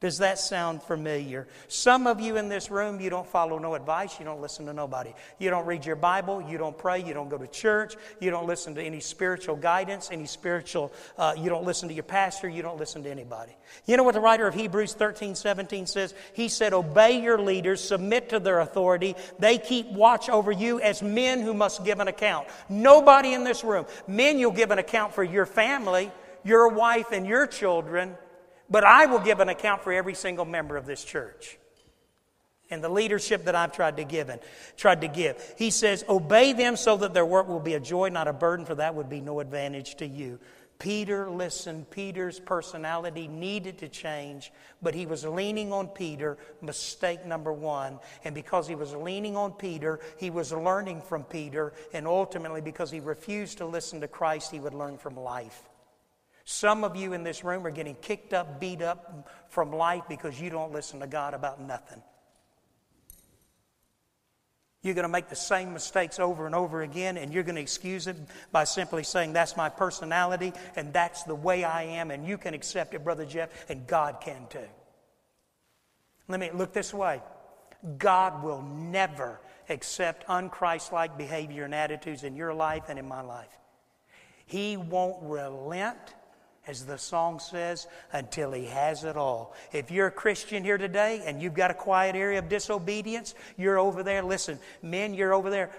Does 0.00 0.18
that 0.18 0.38
sound 0.38 0.82
familiar? 0.82 1.48
Some 1.68 2.06
of 2.06 2.20
you 2.20 2.36
in 2.36 2.50
this 2.50 2.70
room, 2.70 3.00
you 3.00 3.08
don't 3.08 3.26
follow 3.26 3.58
no 3.58 3.74
advice, 3.74 4.18
you 4.18 4.24
don't 4.26 4.42
listen 4.42 4.66
to 4.66 4.74
nobody. 4.74 5.14
You 5.38 5.48
don't 5.48 5.64
read 5.64 5.86
your 5.86 5.96
Bible, 5.96 6.42
you 6.42 6.58
don't 6.58 6.76
pray, 6.76 7.02
you 7.02 7.14
don't 7.14 7.30
go 7.30 7.38
to 7.38 7.46
church, 7.46 7.94
you 8.20 8.30
don't 8.30 8.46
listen 8.46 8.74
to 8.74 8.82
any 8.82 9.00
spiritual 9.00 9.56
guidance, 9.56 10.10
any 10.12 10.26
spiritual, 10.26 10.92
uh, 11.16 11.34
you 11.38 11.48
don't 11.48 11.64
listen 11.64 11.88
to 11.88 11.94
your 11.94 12.04
pastor, 12.04 12.48
you 12.48 12.60
don't 12.60 12.76
listen 12.76 13.02
to 13.04 13.10
anybody. 13.10 13.56
You 13.86 13.96
know 13.96 14.02
what 14.02 14.14
the 14.14 14.20
writer 14.20 14.46
of 14.46 14.54
Hebrews 14.54 14.92
13, 14.92 15.36
17 15.36 15.86
says? 15.86 16.12
He 16.34 16.48
said, 16.48 16.74
Obey 16.74 17.22
your 17.22 17.38
leaders, 17.38 17.82
submit 17.82 18.28
to 18.30 18.40
their 18.40 18.60
authority. 18.60 19.14
They 19.38 19.56
keep 19.58 19.86
watch 19.86 20.28
over 20.28 20.52
you 20.52 20.80
as 20.80 21.02
men 21.02 21.40
who 21.40 21.54
must 21.54 21.84
give 21.84 22.00
an 22.00 22.08
account. 22.08 22.48
Nobody 22.68 23.32
in 23.32 23.44
this 23.44 23.64
room, 23.64 23.86
men, 24.06 24.38
you'll 24.38 24.50
give 24.50 24.70
an 24.70 24.78
account 24.78 25.14
for 25.14 25.24
your 25.24 25.46
family, 25.46 26.10
your 26.42 26.68
wife, 26.68 27.12
and 27.12 27.26
your 27.26 27.46
children. 27.46 28.18
But 28.74 28.82
I 28.82 29.06
will 29.06 29.20
give 29.20 29.38
an 29.38 29.48
account 29.48 29.82
for 29.82 29.92
every 29.92 30.14
single 30.14 30.44
member 30.44 30.76
of 30.76 30.84
this 30.84 31.04
church 31.04 31.58
and 32.70 32.82
the 32.82 32.88
leadership 32.88 33.44
that 33.44 33.54
I've 33.54 33.70
tried 33.70 33.98
to 33.98 34.04
give 34.04 34.30
and 34.30 34.40
tried 34.76 35.02
to 35.02 35.06
give. 35.06 35.54
He 35.56 35.70
says, 35.70 36.04
Obey 36.08 36.54
them 36.54 36.74
so 36.74 36.96
that 36.96 37.14
their 37.14 37.24
work 37.24 37.46
will 37.46 37.60
be 37.60 37.74
a 37.74 37.78
joy, 37.78 38.08
not 38.08 38.26
a 38.26 38.32
burden, 38.32 38.66
for 38.66 38.74
that 38.74 38.96
would 38.96 39.08
be 39.08 39.20
no 39.20 39.38
advantage 39.38 39.94
to 39.98 40.06
you. 40.08 40.40
Peter 40.80 41.30
listened. 41.30 41.88
Peter's 41.90 42.40
personality 42.40 43.28
needed 43.28 43.78
to 43.78 43.88
change, 43.88 44.50
but 44.82 44.92
he 44.92 45.06
was 45.06 45.24
leaning 45.24 45.72
on 45.72 45.86
Peter, 45.86 46.36
mistake 46.60 47.24
number 47.24 47.52
one. 47.52 48.00
And 48.24 48.34
because 48.34 48.66
he 48.66 48.74
was 48.74 48.92
leaning 48.92 49.36
on 49.36 49.52
Peter, 49.52 50.00
he 50.16 50.30
was 50.30 50.52
learning 50.52 51.00
from 51.02 51.22
Peter. 51.22 51.74
And 51.92 52.08
ultimately, 52.08 52.60
because 52.60 52.90
he 52.90 52.98
refused 52.98 53.58
to 53.58 53.66
listen 53.66 54.00
to 54.00 54.08
Christ, 54.08 54.50
he 54.50 54.58
would 54.58 54.74
learn 54.74 54.98
from 54.98 55.16
life. 55.16 55.62
Some 56.44 56.84
of 56.84 56.94
you 56.94 57.14
in 57.14 57.24
this 57.24 57.42
room 57.42 57.66
are 57.66 57.70
getting 57.70 57.94
kicked 57.96 58.34
up, 58.34 58.60
beat 58.60 58.82
up 58.82 59.28
from 59.48 59.72
life 59.72 60.02
because 60.08 60.40
you 60.40 60.50
don't 60.50 60.72
listen 60.72 61.00
to 61.00 61.06
God 61.06 61.32
about 61.34 61.60
nothing. 61.60 62.02
You're 64.82 64.94
going 64.94 65.04
to 65.04 65.08
make 65.08 65.30
the 65.30 65.36
same 65.36 65.72
mistakes 65.72 66.20
over 66.20 66.44
and 66.44 66.54
over 66.54 66.82
again, 66.82 67.16
and 67.16 67.32
you're 67.32 67.42
going 67.42 67.54
to 67.54 67.62
excuse 67.62 68.06
it 68.06 68.16
by 68.52 68.64
simply 68.64 69.02
saying, 69.02 69.32
That's 69.32 69.56
my 69.56 69.70
personality, 69.70 70.52
and 70.76 70.92
that's 70.92 71.22
the 71.22 71.34
way 71.34 71.64
I 71.64 71.84
am, 71.84 72.10
and 72.10 72.26
you 72.28 72.36
can 72.36 72.52
accept 72.52 72.92
it, 72.92 73.02
Brother 73.02 73.24
Jeff, 73.24 73.70
and 73.70 73.86
God 73.86 74.20
can 74.20 74.46
too. 74.50 74.58
Let 76.28 76.38
me 76.38 76.50
look 76.52 76.74
this 76.74 76.92
way 76.92 77.22
God 77.96 78.42
will 78.42 78.60
never 78.60 79.40
accept 79.70 80.26
unchristlike 80.26 81.16
behavior 81.16 81.64
and 81.64 81.74
attitudes 81.74 82.22
in 82.22 82.36
your 82.36 82.52
life 82.52 82.84
and 82.90 82.98
in 82.98 83.08
my 83.08 83.22
life. 83.22 83.58
He 84.44 84.76
won't 84.76 85.22
relent 85.22 86.14
as 86.66 86.86
the 86.86 86.98
song 86.98 87.38
says, 87.38 87.86
until 88.12 88.52
he 88.52 88.66
has 88.66 89.04
it 89.04 89.16
all. 89.16 89.54
If 89.72 89.90
you're 89.90 90.06
a 90.06 90.12
Christian 90.12 90.64
here 90.64 90.78
today 90.78 91.22
and 91.26 91.42
you've 91.42 91.54
got 91.54 91.70
a 91.70 91.74
quiet 91.74 92.16
area 92.16 92.38
of 92.38 92.48
disobedience, 92.48 93.34
you're 93.56 93.78
over 93.78 94.02
there. 94.02 94.22
Listen, 94.22 94.58
men, 94.82 95.14
you're 95.14 95.34
over 95.34 95.50
there 95.50 95.70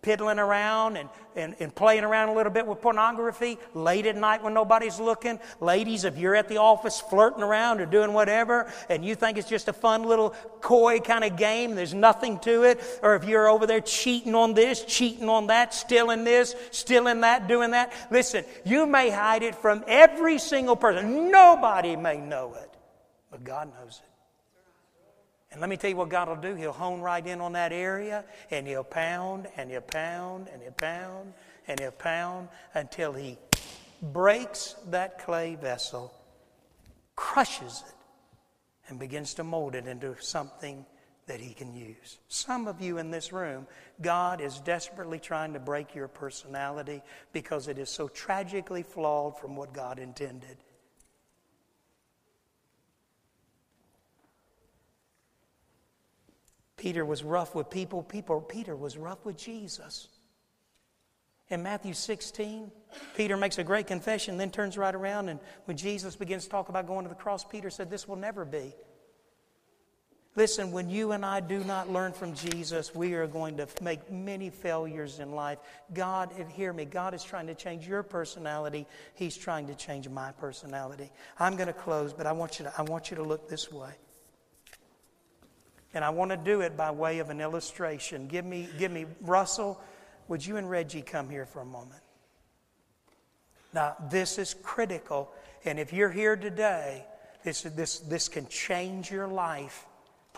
piddling 0.00 0.38
around 0.38 0.96
and, 0.96 1.08
and, 1.34 1.56
and 1.58 1.74
playing 1.74 2.04
around 2.04 2.28
a 2.28 2.34
little 2.34 2.52
bit 2.52 2.66
with 2.66 2.80
pornography 2.80 3.58
late 3.74 4.06
at 4.06 4.16
night 4.16 4.42
when 4.42 4.54
nobody's 4.54 5.00
looking. 5.00 5.40
Ladies, 5.60 6.04
if 6.04 6.16
you're 6.16 6.36
at 6.36 6.48
the 6.48 6.58
office 6.58 7.00
flirting 7.00 7.42
around 7.42 7.80
or 7.80 7.86
doing 7.86 8.12
whatever 8.12 8.70
and 8.88 9.04
you 9.04 9.14
think 9.14 9.38
it's 9.38 9.48
just 9.48 9.68
a 9.68 9.72
fun 9.72 10.04
little 10.04 10.30
coy 10.60 11.00
kind 11.00 11.24
of 11.24 11.36
game, 11.36 11.74
there's 11.74 11.94
nothing 11.94 12.38
to 12.40 12.62
it, 12.62 12.80
or 13.02 13.16
if 13.16 13.24
you're 13.24 13.48
over 13.48 13.66
there 13.66 13.80
cheating 13.80 14.34
on 14.34 14.54
this, 14.54 14.84
cheating 14.84 15.28
on 15.28 15.48
that, 15.48 15.74
stealing 15.74 16.24
this, 16.24 16.54
stealing 16.70 17.20
that, 17.22 17.48
doing 17.48 17.72
that, 17.72 17.92
listen, 18.10 18.44
you 18.64 18.86
may 18.86 19.10
hide 19.10 19.42
it 19.42 19.54
from 19.54 19.84
every 19.88 20.38
single 20.38 20.76
person. 20.76 21.30
Nobody 21.30 21.96
may 21.96 22.18
know 22.18 22.54
it, 22.54 22.70
but 23.30 23.42
God 23.42 23.72
knows 23.74 24.00
it. 24.02 24.17
And 25.50 25.60
let 25.60 25.70
me 25.70 25.76
tell 25.76 25.90
you 25.90 25.96
what 25.96 26.10
God 26.10 26.28
will 26.28 26.36
do. 26.36 26.54
He'll 26.54 26.72
hone 26.72 27.00
right 27.00 27.26
in 27.26 27.40
on 27.40 27.52
that 27.52 27.72
area 27.72 28.24
and 28.50 28.66
he'll 28.66 28.84
pound 28.84 29.48
and 29.56 29.70
he'll 29.70 29.80
pound 29.80 30.48
and 30.52 30.62
he'll 30.62 30.72
pound 30.72 31.32
and 31.66 31.80
he'll 31.80 31.90
pound 31.90 32.48
until 32.74 33.12
he 33.12 33.38
breaks 34.02 34.76
that 34.88 35.18
clay 35.18 35.54
vessel, 35.54 36.12
crushes 37.16 37.82
it, 37.86 37.94
and 38.88 38.98
begins 38.98 39.34
to 39.34 39.44
mold 39.44 39.74
it 39.74 39.86
into 39.86 40.16
something 40.20 40.84
that 41.26 41.40
he 41.40 41.52
can 41.52 41.74
use. 41.74 42.18
Some 42.28 42.66
of 42.66 42.80
you 42.80 42.98
in 42.98 43.10
this 43.10 43.32
room, 43.32 43.66
God 44.00 44.40
is 44.40 44.60
desperately 44.60 45.18
trying 45.18 45.52
to 45.52 45.60
break 45.60 45.94
your 45.94 46.08
personality 46.08 47.02
because 47.32 47.68
it 47.68 47.78
is 47.78 47.90
so 47.90 48.08
tragically 48.08 48.82
flawed 48.82 49.38
from 49.38 49.54
what 49.54 49.72
God 49.72 49.98
intended. 49.98 50.56
Peter 56.78 57.04
was 57.04 57.22
rough 57.22 57.54
with 57.54 57.68
people. 57.68 58.02
people. 58.02 58.40
Peter 58.40 58.74
was 58.74 58.96
rough 58.96 59.22
with 59.26 59.36
Jesus. 59.36 60.08
In 61.50 61.62
Matthew 61.62 61.92
16, 61.92 62.70
Peter 63.16 63.36
makes 63.36 63.58
a 63.58 63.64
great 63.64 63.86
confession, 63.86 64.36
then 64.36 64.50
turns 64.50 64.78
right 64.78 64.94
around, 64.94 65.28
and 65.28 65.40
when 65.64 65.76
Jesus 65.76 66.14
begins 66.14 66.44
to 66.44 66.50
talk 66.50 66.68
about 66.68 66.86
going 66.86 67.04
to 67.04 67.08
the 67.08 67.14
cross, 67.14 67.42
Peter 67.42 67.70
said, 67.70 67.90
This 67.90 68.06
will 68.06 68.16
never 68.16 68.44
be. 68.44 68.74
Listen, 70.36 70.70
when 70.70 70.88
you 70.88 71.12
and 71.12 71.24
I 71.24 71.40
do 71.40 71.64
not 71.64 71.90
learn 71.90 72.12
from 72.12 72.34
Jesus, 72.34 72.94
we 72.94 73.14
are 73.14 73.26
going 73.26 73.56
to 73.56 73.66
make 73.82 74.08
many 74.08 74.50
failures 74.50 75.18
in 75.18 75.32
life. 75.32 75.58
God, 75.94 76.32
hear 76.54 76.72
me, 76.72 76.84
God 76.84 77.12
is 77.12 77.24
trying 77.24 77.48
to 77.48 77.54
change 77.54 77.88
your 77.88 78.04
personality. 78.04 78.86
He's 79.14 79.36
trying 79.36 79.66
to 79.66 79.74
change 79.74 80.08
my 80.08 80.30
personality. 80.32 81.10
I'm 81.40 81.56
going 81.56 81.66
to 81.66 81.72
close, 81.72 82.12
but 82.12 82.26
I 82.26 82.32
want 82.32 82.60
you 82.60 82.66
to, 82.66 82.72
I 82.78 82.82
want 82.82 83.10
you 83.10 83.16
to 83.16 83.24
look 83.24 83.48
this 83.48 83.72
way. 83.72 83.94
And 85.94 86.04
I 86.04 86.10
want 86.10 86.30
to 86.30 86.36
do 86.36 86.60
it 86.60 86.76
by 86.76 86.90
way 86.90 87.18
of 87.18 87.30
an 87.30 87.40
illustration. 87.40 88.28
Give 88.28 88.44
me, 88.44 88.68
give 88.78 88.92
me, 88.92 89.06
Russell, 89.20 89.80
would 90.28 90.44
you 90.44 90.56
and 90.56 90.68
Reggie 90.68 91.02
come 91.02 91.30
here 91.30 91.46
for 91.46 91.60
a 91.60 91.64
moment? 91.64 92.02
Now, 93.72 93.96
this 94.10 94.38
is 94.38 94.54
critical. 94.54 95.30
And 95.64 95.78
if 95.78 95.92
you're 95.92 96.10
here 96.10 96.36
today, 96.36 97.04
this, 97.42 97.62
this, 97.62 98.00
this 98.00 98.28
can 98.28 98.46
change 98.48 99.10
your 99.10 99.28
life 99.28 99.86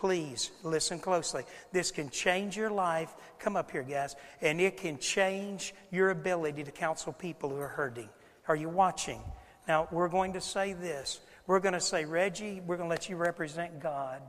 Please 0.01 0.51
listen 0.63 0.99
closely. 0.99 1.45
This 1.73 1.91
can 1.91 2.09
change 2.09 2.57
your 2.57 2.71
life. 2.71 3.15
Come 3.39 3.55
up 3.55 3.71
here, 3.71 3.83
guys. 3.83 4.17
And 4.41 4.59
it 4.59 4.79
can 4.79 4.99
change 4.99 5.75
your 5.91 6.09
ability 6.09 6.65
to 6.65 6.71
counsel 6.71 7.13
people 7.13 7.51
who 7.51 7.59
are 7.59 7.69
hurting. 7.69 8.09
Are 8.49 8.57
you 8.57 8.71
watching? 8.71 9.21
Now, 9.69 9.89
we're 9.91 10.09
going 10.09 10.33
to 10.33 10.41
say 10.41 10.73
this. 10.73 11.21
We're 11.47 11.61
going 11.61 11.75
to 11.75 11.83
say, 11.83 12.07
Reggie, 12.07 12.63
we're 12.67 12.79
going 12.79 12.89
to 12.89 12.95
let 12.95 13.11
you 13.11 13.17
represent 13.17 13.79
God. 13.79 14.23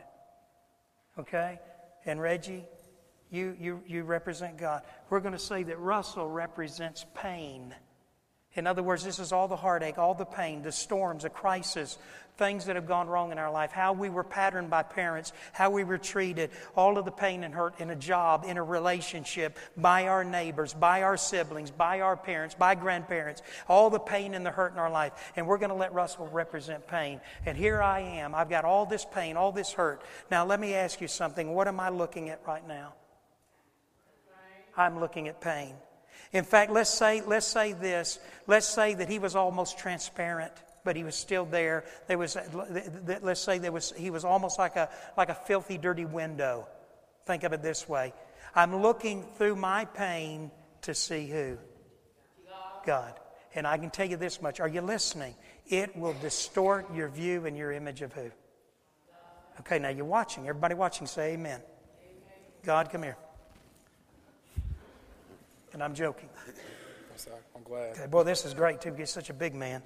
Okay? 1.19 1.59
And 2.05 2.21
Reggie, 2.21 2.65
you, 3.29 3.55
you, 3.59 3.81
you 3.87 4.03
represent 4.03 4.57
God. 4.57 4.83
We're 5.09 5.19
going 5.19 5.33
to 5.33 5.39
say 5.39 5.63
that 5.63 5.79
Russell 5.79 6.29
represents 6.29 7.05
pain. 7.15 7.73
In 8.55 8.67
other 8.67 8.83
words, 8.83 9.03
this 9.03 9.19
is 9.19 9.31
all 9.31 9.47
the 9.47 9.55
heartache, 9.55 9.97
all 9.97 10.13
the 10.13 10.25
pain, 10.25 10.61
the 10.61 10.73
storms, 10.73 11.23
the 11.23 11.29
crisis, 11.29 11.97
things 12.37 12.65
that 12.65 12.75
have 12.75 12.87
gone 12.87 13.07
wrong 13.07 13.31
in 13.31 13.37
our 13.37 13.51
life, 13.51 13.71
how 13.71 13.93
we 13.93 14.09
were 14.09 14.23
patterned 14.23 14.69
by 14.69 14.83
parents, 14.83 15.31
how 15.53 15.69
we 15.69 15.83
were 15.83 15.97
treated, 15.97 16.49
all 16.75 16.97
of 16.97 17.05
the 17.05 17.11
pain 17.11 17.43
and 17.43 17.53
hurt 17.53 17.79
in 17.79 17.89
a 17.91 17.95
job, 17.95 18.43
in 18.45 18.57
a 18.57 18.63
relationship, 18.63 19.57
by 19.77 20.07
our 20.07 20.23
neighbors, 20.23 20.73
by 20.73 21.03
our 21.03 21.15
siblings, 21.17 21.71
by 21.71 22.01
our 22.01 22.17
parents, 22.17 22.55
by 22.55 22.75
grandparents, 22.75 23.41
all 23.69 23.89
the 23.89 23.99
pain 23.99 24.33
and 24.33 24.45
the 24.45 24.51
hurt 24.51 24.73
in 24.73 24.79
our 24.79 24.91
life. 24.91 25.31
And 25.35 25.47
we're 25.47 25.57
going 25.57 25.69
to 25.69 25.75
let 25.75 25.93
Russell 25.93 26.27
represent 26.27 26.87
pain. 26.87 27.21
And 27.45 27.57
here 27.57 27.81
I 27.81 28.01
am. 28.01 28.35
I've 28.35 28.49
got 28.49 28.65
all 28.65 28.85
this 28.85 29.05
pain, 29.05 29.37
all 29.37 29.51
this 29.51 29.71
hurt. 29.71 30.01
Now, 30.29 30.45
let 30.45 30.59
me 30.59 30.73
ask 30.73 30.99
you 30.99 31.07
something. 31.07 31.53
What 31.53 31.67
am 31.67 31.79
I 31.79 31.89
looking 31.89 32.29
at 32.29 32.41
right 32.45 32.67
now? 32.67 32.95
I'm 34.75 34.99
looking 34.99 35.27
at 35.27 35.39
pain. 35.39 35.75
In 36.33 36.43
fact, 36.43 36.71
let's 36.71 36.89
say, 36.89 37.21
let's 37.21 37.45
say 37.45 37.73
this. 37.73 38.19
Let's 38.47 38.67
say 38.67 38.93
that 38.93 39.09
he 39.09 39.19
was 39.19 39.35
almost 39.35 39.77
transparent, 39.77 40.53
but 40.83 40.95
he 40.95 41.03
was 41.03 41.15
still 41.15 41.45
there. 41.45 41.83
There 42.07 42.17
was, 42.17 42.37
let's 43.21 43.41
say 43.41 43.57
there 43.57 43.71
was, 43.71 43.93
he 43.97 44.09
was 44.09 44.23
almost 44.23 44.57
like 44.57 44.75
a, 44.75 44.89
like 45.17 45.29
a 45.29 45.35
filthy, 45.35 45.77
dirty 45.77 46.05
window. 46.05 46.67
Think 47.25 47.43
of 47.43 47.53
it 47.53 47.61
this 47.61 47.87
way. 47.87 48.13
I'm 48.55 48.81
looking 48.81 49.25
through 49.37 49.55
my 49.55 49.85
pain 49.85 50.51
to 50.83 50.93
see 50.93 51.27
who? 51.27 51.57
God. 52.85 53.13
And 53.53 53.67
I 53.67 53.77
can 53.77 53.89
tell 53.89 54.07
you 54.07 54.17
this 54.17 54.41
much. 54.41 54.59
Are 54.59 54.67
you 54.67 54.81
listening? 54.81 55.35
It 55.67 55.95
will 55.95 56.15
distort 56.21 56.93
your 56.95 57.09
view 57.09 57.45
and 57.45 57.57
your 57.57 57.71
image 57.71 58.01
of 58.01 58.13
who? 58.13 58.31
Okay, 59.59 59.77
now 59.77 59.89
you're 59.89 60.05
watching. 60.05 60.47
Everybody 60.47 60.75
watching, 60.75 61.05
say 61.05 61.33
amen. 61.33 61.59
amen. 61.59 61.61
God, 62.63 62.89
come 62.89 63.03
here. 63.03 63.17
And 65.73 65.81
I'm 65.81 65.93
joking. 65.93 66.29
I'm 67.55 67.63
glad. 67.63 67.91
Okay, 67.91 68.07
boy, 68.07 68.23
this 68.23 68.45
is 68.45 68.53
great 68.53 68.81
too. 68.81 68.93
He's 68.93 69.09
such 69.09 69.29
a 69.29 69.33
big 69.33 69.53
man. 69.53 69.81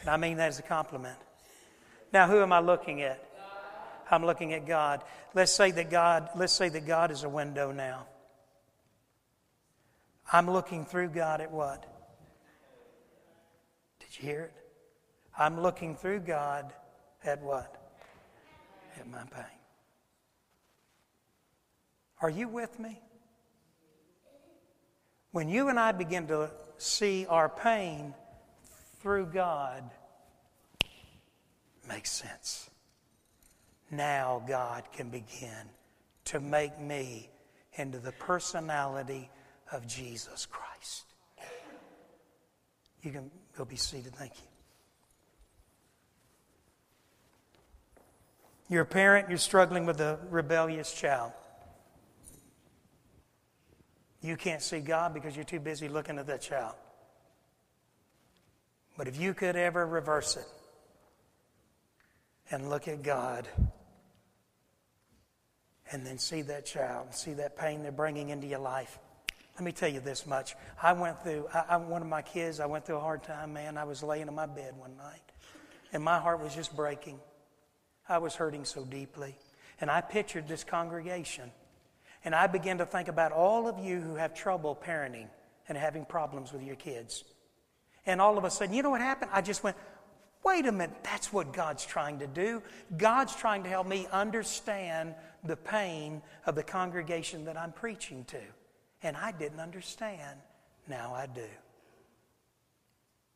And 0.00 0.10
I 0.10 0.16
mean 0.16 0.36
that 0.36 0.48
as 0.48 0.58
a 0.58 0.62
compliment. 0.62 1.16
Now, 2.12 2.28
who 2.28 2.40
am 2.42 2.52
I 2.52 2.60
looking 2.60 3.02
at? 3.02 3.24
I'm 4.10 4.24
looking 4.24 4.52
at 4.52 4.66
God. 4.66 5.02
Let's 5.32 5.52
say 5.52 5.70
that 5.70 5.90
God, 5.90 6.28
let's 6.36 6.52
say 6.52 6.68
that 6.68 6.86
God 6.86 7.10
is 7.10 7.24
a 7.24 7.28
window 7.28 7.72
now. 7.72 8.06
I'm 10.32 10.50
looking 10.50 10.84
through 10.84 11.08
God 11.08 11.40
at 11.40 11.50
what? 11.50 11.84
Did 14.00 14.08
you 14.18 14.28
hear 14.28 14.42
it? 14.42 14.52
I'm 15.38 15.60
looking 15.60 15.96
through 15.96 16.20
God 16.20 16.72
at 17.24 17.42
what? 17.42 17.74
At 18.98 19.08
my 19.08 19.22
pain. 19.24 19.44
Are 22.20 22.30
you 22.30 22.48
with 22.48 22.78
me? 22.78 23.00
When 25.34 25.48
you 25.48 25.68
and 25.68 25.80
I 25.80 25.90
begin 25.90 26.28
to 26.28 26.48
see 26.78 27.26
our 27.26 27.48
pain 27.48 28.14
through 29.00 29.26
God, 29.26 29.82
makes 31.88 32.12
sense. 32.12 32.70
Now 33.90 34.44
God 34.46 34.84
can 34.92 35.08
begin 35.08 35.70
to 36.26 36.38
make 36.38 36.78
me 36.78 37.30
into 37.72 37.98
the 37.98 38.12
personality 38.12 39.28
of 39.72 39.88
Jesus 39.88 40.46
Christ. 40.46 41.06
You 43.02 43.10
can 43.10 43.28
go 43.58 43.64
be 43.64 43.74
seated. 43.74 44.14
Thank 44.14 44.34
you. 44.36 44.46
You're 48.68 48.82
a 48.82 48.86
parent, 48.86 49.30
you're 49.30 49.38
struggling 49.38 49.84
with 49.84 50.00
a 50.00 50.20
rebellious 50.30 50.94
child. 50.94 51.32
You 54.24 54.38
can't 54.38 54.62
see 54.62 54.80
God 54.80 55.12
because 55.12 55.36
you're 55.36 55.44
too 55.44 55.60
busy 55.60 55.86
looking 55.86 56.18
at 56.18 56.28
that 56.28 56.40
child. 56.40 56.72
But 58.96 59.06
if 59.06 59.20
you 59.20 59.34
could 59.34 59.54
ever 59.54 59.86
reverse 59.86 60.38
it 60.38 60.46
and 62.50 62.70
look 62.70 62.88
at 62.88 63.02
God 63.02 63.46
and 65.92 66.06
then 66.06 66.16
see 66.16 66.40
that 66.40 66.64
child, 66.64 67.08
and 67.08 67.14
see 67.14 67.34
that 67.34 67.58
pain 67.58 67.82
they're 67.82 67.92
bringing 67.92 68.30
into 68.30 68.46
your 68.46 68.60
life. 68.60 68.98
Let 69.56 69.64
me 69.64 69.72
tell 69.72 69.90
you 69.90 70.00
this 70.00 70.26
much. 70.26 70.56
I 70.82 70.94
went 70.94 71.22
through, 71.22 71.46
I, 71.52 71.64
I, 71.68 71.76
one 71.76 72.00
of 72.00 72.08
my 72.08 72.22
kids, 72.22 72.60
I 72.60 72.66
went 72.66 72.86
through 72.86 72.96
a 72.96 73.00
hard 73.00 73.24
time, 73.24 73.52
man. 73.52 73.76
I 73.76 73.84
was 73.84 74.02
laying 74.02 74.26
in 74.26 74.34
my 74.34 74.46
bed 74.46 74.72
one 74.78 74.96
night, 74.96 75.20
and 75.92 76.02
my 76.02 76.18
heart 76.18 76.40
was 76.40 76.54
just 76.54 76.74
breaking. 76.74 77.20
I 78.08 78.16
was 78.16 78.34
hurting 78.34 78.64
so 78.64 78.86
deeply. 78.86 79.36
And 79.82 79.90
I 79.90 80.00
pictured 80.00 80.48
this 80.48 80.64
congregation 80.64 81.52
and 82.24 82.34
I 82.34 82.46
began 82.46 82.78
to 82.78 82.86
think 82.86 83.08
about 83.08 83.32
all 83.32 83.68
of 83.68 83.78
you 83.78 84.00
who 84.00 84.14
have 84.14 84.34
trouble 84.34 84.74
parenting 84.74 85.28
and 85.68 85.76
having 85.76 86.04
problems 86.04 86.52
with 86.52 86.62
your 86.62 86.76
kids. 86.76 87.24
And 88.06 88.20
all 88.20 88.38
of 88.38 88.44
a 88.44 88.50
sudden, 88.50 88.74
you 88.74 88.82
know 88.82 88.90
what 88.90 89.00
happened? 89.00 89.30
I 89.32 89.40
just 89.40 89.62
went, 89.62 89.76
wait 90.44 90.66
a 90.66 90.72
minute, 90.72 90.96
that's 91.02 91.32
what 91.32 91.52
God's 91.52 91.84
trying 91.84 92.18
to 92.18 92.26
do. 92.26 92.62
God's 92.96 93.34
trying 93.34 93.62
to 93.64 93.68
help 93.68 93.86
me 93.86 94.06
understand 94.12 95.14
the 95.42 95.56
pain 95.56 96.22
of 96.46 96.54
the 96.54 96.62
congregation 96.62 97.44
that 97.46 97.58
I'm 97.58 97.72
preaching 97.72 98.24
to. 98.26 98.40
And 99.02 99.16
I 99.16 99.32
didn't 99.32 99.60
understand. 99.60 100.38
Now 100.88 101.14
I 101.14 101.26
do. 101.26 101.48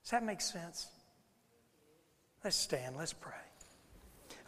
Does 0.03 0.11
that 0.13 0.25
make 0.25 0.41
sense? 0.41 0.89
Let's 2.45 2.57
stand, 2.57 2.97
let's 2.97 3.13
pray. 3.13 3.35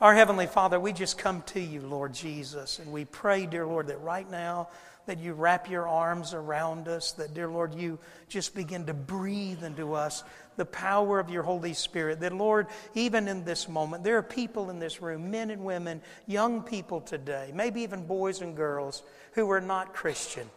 Our 0.01 0.15
Heavenly 0.15 0.47
Father, 0.47 0.81
we 0.81 0.95
just 0.95 1.19
come 1.19 1.43
to 1.49 1.61
you, 1.61 1.83
Lord 1.83 2.15
Jesus, 2.15 2.79
and 2.79 2.91
we 2.91 3.05
pray, 3.05 3.45
dear 3.45 3.67
Lord, 3.67 3.89
that 3.89 4.01
right 4.01 4.29
now 4.31 4.71
that 5.05 5.19
you 5.19 5.35
wrap 5.35 5.69
your 5.69 5.87
arms 5.87 6.33
around 6.33 6.89
us, 6.89 7.13
that, 7.13 7.35
dear 7.35 7.49
Lord, 7.49 7.75
you 7.75 7.99
just 8.27 8.55
begin 8.55 8.87
to 8.87 8.95
breathe 8.95 9.63
into 9.63 9.93
us 9.93 10.25
the 10.57 10.65
power 10.65 11.21
of 11.21 11.29
your 11.29 11.43
Holy 11.43 11.75
Spirit. 11.75 12.21
That, 12.21 12.33
Lord, 12.33 12.69
even 12.95 13.29
in 13.29 13.45
this 13.45 13.69
moment, 13.69 14.03
there 14.03 14.17
are 14.17 14.23
people 14.23 14.71
in 14.71 14.79
this 14.79 15.03
room, 15.03 15.31
men 15.31 15.51
and 15.51 15.67
women, 15.67 16.01
young 16.27 16.63
people 16.63 17.03
today, 17.03 17.53
maybe 17.55 17.83
even 17.83 18.07
boys 18.07 18.41
and 18.41 18.57
girls, 18.57 19.03
who 19.35 19.51
are 19.51 19.61
not 19.61 19.93
Christian. 19.93 20.49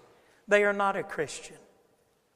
They 0.47 0.63
are 0.63 0.71
not 0.71 0.95
a 0.95 1.03
Christian. 1.03 1.57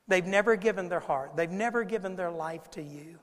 They've 0.10 0.26
never 0.26 0.58
given 0.58 0.90
their 0.90 1.00
heart, 1.00 1.38
they've 1.38 1.50
never 1.50 1.86
given 1.86 2.18
their 2.18 2.32
life 2.32 2.70
to 2.72 2.82
you. 2.82 3.20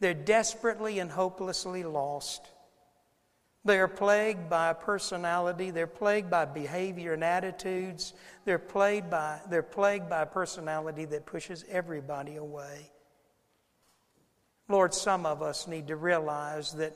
They're 0.00 0.14
desperately 0.14 0.98
and 0.98 1.10
hopelessly 1.10 1.84
lost. 1.84 2.42
They 3.64 3.80
are 3.80 3.88
plagued 3.88 4.48
by 4.48 4.70
a 4.70 4.74
personality. 4.74 5.70
They're 5.70 5.88
plagued 5.88 6.30
by 6.30 6.44
behavior 6.44 7.14
and 7.14 7.24
attitudes. 7.24 8.12
They're 8.44 8.58
plagued 8.58 9.10
by, 9.10 9.40
they're 9.50 9.62
plagued 9.62 10.08
by 10.08 10.22
a 10.22 10.26
personality 10.26 11.04
that 11.06 11.26
pushes 11.26 11.64
everybody 11.68 12.36
away. 12.36 12.92
Lord, 14.68 14.94
some 14.94 15.26
of 15.26 15.42
us 15.42 15.66
need 15.66 15.88
to 15.88 15.96
realize 15.96 16.72
that 16.74 16.94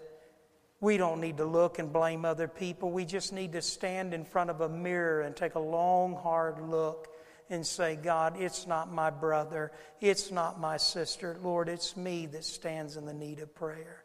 we 0.80 0.96
don't 0.96 1.20
need 1.20 1.36
to 1.38 1.44
look 1.44 1.78
and 1.78 1.92
blame 1.92 2.24
other 2.24 2.48
people. 2.48 2.90
We 2.90 3.04
just 3.04 3.32
need 3.32 3.52
to 3.52 3.62
stand 3.62 4.14
in 4.14 4.24
front 4.24 4.50
of 4.50 4.60
a 4.60 4.68
mirror 4.68 5.22
and 5.22 5.34
take 5.34 5.56
a 5.56 5.60
long, 5.60 6.14
hard 6.14 6.60
look 6.60 7.08
and 7.50 7.66
say, 7.66 7.96
God, 7.96 8.40
it's 8.40 8.66
not 8.66 8.92
my 8.92 9.10
brother, 9.10 9.72
it's 10.00 10.30
not 10.30 10.58
my 10.60 10.76
sister. 10.76 11.36
Lord, 11.42 11.68
it's 11.68 11.96
me 11.96 12.26
that 12.26 12.44
stands 12.44 12.96
in 12.96 13.04
the 13.04 13.12
need 13.12 13.40
of 13.40 13.54
prayer. 13.54 14.04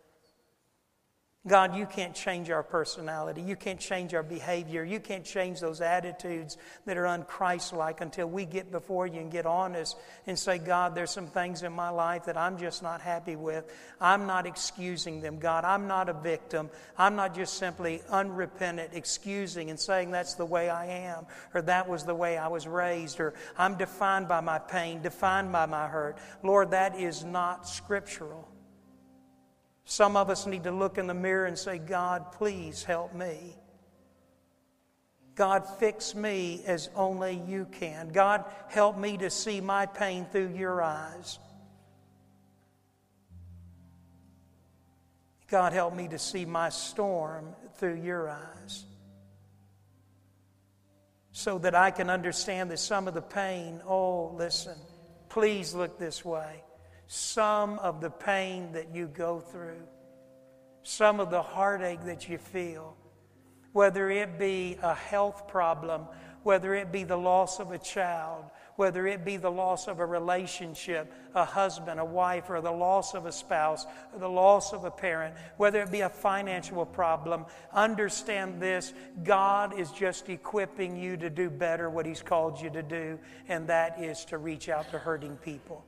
God, 1.48 1.76
you 1.76 1.86
can't 1.86 2.16
change 2.16 2.50
our 2.50 2.64
personality. 2.64 3.42
You 3.42 3.56
can't 3.56 3.80
change 3.80 4.16
our 4.16 4.24
behavior. 4.24 4.84
You 4.84 5.00
can't 5.00 5.24
change 5.24 5.60
those 5.60 5.80
attitudes 5.80 6.58
that 6.86 6.98
are 6.98 7.04
unchristlike 7.04 8.02
until 8.02 8.28
we 8.28 8.46
get 8.46 8.72
before 8.72 9.06
you 9.06 9.20
and 9.20 9.32
get 9.32 9.46
honest 9.46 9.96
and 10.26 10.40
say, 10.40 10.58
God, 10.58 10.96
there's 10.96 11.12
some 11.12 11.28
things 11.28 11.62
in 11.62 11.72
my 11.72 11.90
life 11.90 12.26
that 12.26 12.36
I'm 12.36 12.58
just 12.58 12.82
not 12.82 13.00
happy 13.00 13.36
with. 13.36 13.72
I'm 14.02 14.26
not 14.26 14.48
excusing 14.48 15.22
them, 15.22 15.38
God. 15.38 15.66
I'm 15.66 15.88
not 15.88 16.10
a 16.10 16.14
victim. 16.14 16.72
I'm 16.98 17.16
not 17.16 17.36
just 17.36 17.60
simply 17.60 18.02
unrepentant, 18.10 18.92
excusing 18.94 19.70
and 19.70 19.80
saying 19.80 20.10
that's 20.10 20.34
the 20.34 20.46
way 20.46 20.72
I 20.72 20.88
am, 20.88 21.28
or 21.54 21.62
that 21.62 21.88
was 21.88 22.06
the 22.06 22.16
way 22.16 22.40
I 22.40 22.48
was 22.48 22.66
raised, 22.66 23.20
or 23.20 23.36
I'm 23.56 23.78
defined 23.78 24.28
by 24.28 24.42
my 24.42 24.58
pain, 24.58 25.04
defined 25.04 25.52
by 25.52 25.68
my 25.68 25.88
hurt. 25.88 26.18
Lord, 26.42 26.72
that 26.72 27.00
is 27.00 27.24
not 27.24 27.68
scriptural. 27.68 28.50
Some 29.86 30.18
of 30.18 30.32
us 30.32 30.48
need 30.48 30.64
to 30.64 30.72
look 30.72 30.98
in 30.98 31.06
the 31.06 31.14
mirror 31.14 31.46
and 31.46 31.58
say, 31.58 31.78
God, 31.78 32.32
please 32.32 32.84
help 32.84 33.14
me. 33.14 33.56
God, 35.36 35.64
fix 35.80 36.16
me 36.16 36.64
as 36.66 36.90
only 36.96 37.42
you 37.48 37.68
can. 37.72 38.10
God, 38.10 38.46
help 38.70 38.98
me 38.98 39.18
to 39.18 39.30
see 39.30 39.62
my 39.62 39.86
pain 39.86 40.26
through 40.32 40.56
your 40.56 40.82
eyes. 40.82 41.38
God, 45.48 45.74
help 45.74 45.94
me 45.94 46.08
to 46.08 46.18
see 46.18 46.46
my 46.46 46.70
storm 46.70 47.54
through 47.76 48.02
your 48.02 48.30
eyes. 48.30 48.86
So 51.32 51.60
that 51.60 51.76
I 51.76 51.92
can 51.92 52.10
understand 52.10 52.72
that 52.72 52.80
some 52.80 53.08
of 53.08 53.14
the 53.14 53.22
pain, 53.22 53.82
oh, 53.86 54.34
listen, 54.36 54.78
please 55.30 55.76
look 55.76 56.00
this 56.00 56.26
way 56.26 56.64
some 57.08 57.80
of 57.80 58.02
the 58.02 58.10
pain 58.10 58.72
that 58.74 58.94
you 58.94 59.08
go 59.08 59.40
through, 59.40 59.82
some 60.84 61.20
of 61.20 61.30
the 61.30 61.42
heartache 61.42 62.04
that 62.06 62.28
you 62.28 62.38
feel, 62.38 62.96
whether 63.74 64.10
it 64.10 64.40
be 64.40 64.78
a 64.82 64.94
health 64.94 65.48
problem, 65.48 66.08
whether 66.44 66.76
it 66.76 66.92
be 66.92 67.04
the 67.04 67.18
loss 67.18 67.60
of 67.60 67.72
a 67.72 67.78
child, 67.78 68.46
whether 68.76 69.08
it 69.08 69.24
be 69.24 69.38
the 69.38 69.50
loss 69.50 69.88
of 69.88 70.00
a 70.00 70.06
relationship, 70.06 71.12
a 71.34 71.46
husband, 71.46 72.00
a 72.00 72.06
wife, 72.06 72.50
or 72.50 72.62
the 72.62 72.72
loss 72.72 73.16
of 73.16 73.26
a 73.26 73.32
spouse, 73.32 73.86
or 74.14 74.20
the 74.20 74.30
loss 74.30 74.74
of 74.74 74.84
a 74.84 74.92
parent, 74.92 75.36
whether 75.58 75.82
it 75.82 75.92
be 75.92 76.02
a 76.02 76.10
financial 76.10 76.86
problem, 76.86 77.46
understand 77.74 78.62
this 78.62 78.94
God 79.24 79.80
is 79.80 79.92
just 79.92 80.30
equipping 80.30 80.96
you 80.96 81.18
to 81.18 81.30
do 81.30 81.50
better 81.50 81.90
what 81.90 82.06
He's 82.06 82.22
called 82.22 82.62
you 82.62 82.70
to 82.72 82.84
do, 82.84 83.18
and 83.48 83.68
that 83.68 84.00
is 84.02 84.26
to 84.26 84.38
reach 84.38 84.70
out 84.70 84.92
to 84.92 85.00
hurting 85.00 85.38
people. 85.38 85.86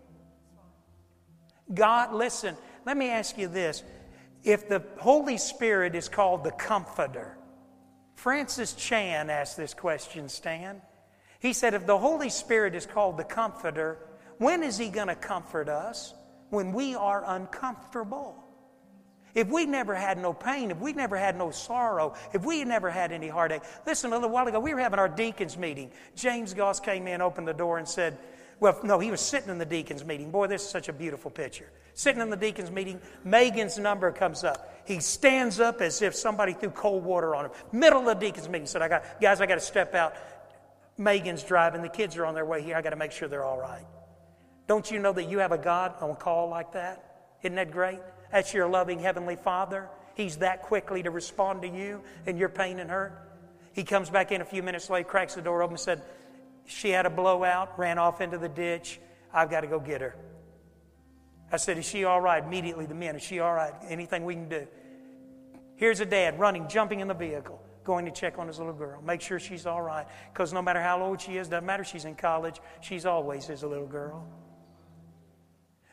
God, 1.74 2.14
listen, 2.14 2.56
let 2.86 2.98
me 2.98 3.10
ask 3.10 3.38
you 3.38 3.48
this. 3.48 3.84
If 4.44 4.70
the 4.70 4.84
Holy 5.00 5.38
Spirit 5.38 5.96
is 5.96 6.08
called 6.08 6.44
the 6.44 6.52
Comforter, 6.52 7.38
Francis 8.16 8.74
Chan 8.74 9.30
asked 9.30 9.58
this 9.58 9.74
question, 9.74 10.30
Stan. 10.30 10.82
He 11.40 11.54
said, 11.54 11.74
if 11.74 11.86
the 11.86 11.98
Holy 11.98 12.30
Spirit 12.30 12.74
is 12.74 12.86
called 12.86 13.18
the 13.18 13.24
Comforter, 13.24 14.00
when 14.38 14.64
is 14.64 14.78
He 14.78 14.90
going 14.90 15.08
to 15.08 15.16
comfort 15.16 15.70
us? 15.70 16.14
When 16.50 16.72
we 16.74 16.96
are 16.96 17.24
uncomfortable. 17.26 18.44
If 19.36 19.50
we 19.50 19.66
never 19.66 19.94
had 19.94 20.18
no 20.18 20.34
pain, 20.34 20.72
if 20.72 20.80
we 20.80 20.94
never 20.94 21.16
had 21.16 21.38
no 21.38 21.52
sorrow, 21.52 22.16
if 22.34 22.44
we 22.44 22.64
never 22.64 22.90
had 22.90 23.12
any 23.12 23.28
heartache. 23.28 23.62
Listen, 23.86 24.12
a 24.12 24.16
little 24.16 24.30
while 24.30 24.48
ago, 24.48 24.60
we 24.60 24.74
were 24.74 24.80
having 24.80 24.98
our 24.98 25.10
deacons 25.10 25.58
meeting. 25.58 25.92
James 26.16 26.56
Goss 26.56 26.80
came 26.80 27.06
in, 27.06 27.22
opened 27.22 27.48
the 27.48 27.54
door, 27.54 27.78
and 27.78 27.88
said, 27.88 28.18
well, 28.60 28.80
no, 28.84 29.00
he 29.00 29.12
was 29.12 29.22
sitting 29.22 29.50
in 29.50 29.58
the 29.58 29.66
deacons 29.66 30.04
meeting. 30.04 30.32
Boy, 30.32 30.48
this 30.48 30.64
is 30.64 30.70
such 30.70 30.90
a 30.90 30.94
beautiful 30.94 31.30
picture. 31.30 31.70
Sitting 31.94 32.22
in 32.22 32.30
the 32.30 32.38
deacons 32.38 32.72
meeting, 32.72 33.00
Megan's 33.24 33.78
number 33.78 34.12
comes 34.12 34.44
up. 34.44 34.82
He 34.86 35.00
stands 35.00 35.60
up 35.60 35.82
as 35.82 36.02
if 36.02 36.16
somebody 36.16 36.54
threw 36.54 36.70
cold 36.70 37.04
water 37.04 37.36
on 37.36 37.46
him. 37.46 37.52
Middle 37.72 38.08
of 38.08 38.20
the 38.20 38.26
deacons 38.26 38.50
meeting, 38.50 38.68
said, 38.68 38.82
"I 38.82 38.88
got 38.88 39.04
guys, 39.22 39.42
I 39.42 39.46
got 39.46 39.56
to 39.56 39.62
step 39.62 39.96
out. 39.96 40.16
Megan's 40.98 41.44
driving. 41.44 41.82
The 41.82 41.90
kids 41.90 42.18
are 42.18 42.26
on 42.26 42.34
their 42.34 42.46
way 42.46 42.62
here. 42.62 42.76
I 42.76 42.82
got 42.82 42.92
to 42.92 42.96
make 42.96 43.12
sure 43.12 43.28
they're 43.28 43.44
all 43.44 43.60
right." 43.60 43.86
Don't 44.68 44.90
you 44.92 45.00
know 45.00 45.14
that 45.14 45.26
you 45.26 45.40
have 45.40 45.52
a 45.52 45.58
God 45.58 45.94
on 46.02 46.16
call 46.16 46.50
like 46.50 46.74
that? 46.74 47.04
Isn't 47.42 47.56
that 47.56 47.72
great? 47.72 48.00
That's 48.32 48.54
your 48.54 48.68
loving 48.68 49.00
heavenly 49.00 49.36
Father. 49.36 49.90
He's 50.16 50.38
that 50.38 50.64
quickly 50.64 51.04
to 51.04 51.12
respond 51.12 51.62
to 51.62 51.68
you 51.68 52.02
and 52.26 52.38
your 52.38 52.50
pain 52.50 52.80
and 52.80 52.90
hurt. 52.90 53.14
He 53.74 53.84
comes 53.84 54.10
back 54.10 54.32
in 54.32 54.42
a 54.42 54.46
few 54.46 54.64
minutes 54.64 54.90
later, 54.90 55.08
cracks 55.08 55.36
the 55.36 55.42
door 55.42 55.62
open, 55.62 55.74
and 55.74 55.80
said, 55.80 56.02
she 56.68 56.90
had 56.90 57.06
a 57.06 57.10
blowout, 57.10 57.80
ran 57.80 57.98
off 57.98 58.22
into 58.22 58.38
the 58.38 58.50
ditch. 58.50 59.00
I've 59.34 59.50
got 59.50 59.62
to 59.62 59.68
go 59.68 59.80
get 59.80 60.02
her. 60.02 60.16
I 61.52 61.58
said, 61.58 61.78
Is 61.78 61.86
she 61.86 62.04
all 62.04 62.22
right? 62.22 62.44
Immediately, 62.44 62.86
the 62.86 62.94
men, 62.94 63.16
Is 63.16 63.24
she 63.24 63.40
all 63.40 63.54
right? 63.54 63.74
Anything 63.88 64.26
we 64.26 64.36
can 64.36 64.50
do? 64.50 64.68
Here's 65.78 66.02
a 66.02 66.06
dad 66.06 66.40
running, 66.40 66.68
jumping 66.68 67.00
in 67.00 67.08
the 67.08 67.14
vehicle, 67.14 67.62
going 67.84 68.06
to 68.06 68.12
check 68.12 68.38
on 68.38 68.48
his 68.48 68.58
little 68.58 68.74
girl, 68.74 69.02
make 69.02 69.22
sure 69.22 69.40
she's 69.40 69.66
all 69.66 69.82
right. 69.82 70.06
Because 70.34 70.52
no 70.52 70.62
matter 70.62 70.82
how 70.82 71.02
old 71.02 71.22
she 71.22 71.38
is, 71.38 71.48
doesn't 71.48 71.66
matter 71.66 71.84
she's 71.84 72.06
in 72.06 72.16
college, 72.16 72.60
she's 72.82 73.06
always 73.06 73.46
his 73.46 73.64
little 73.64 73.88
girl. 73.88 74.28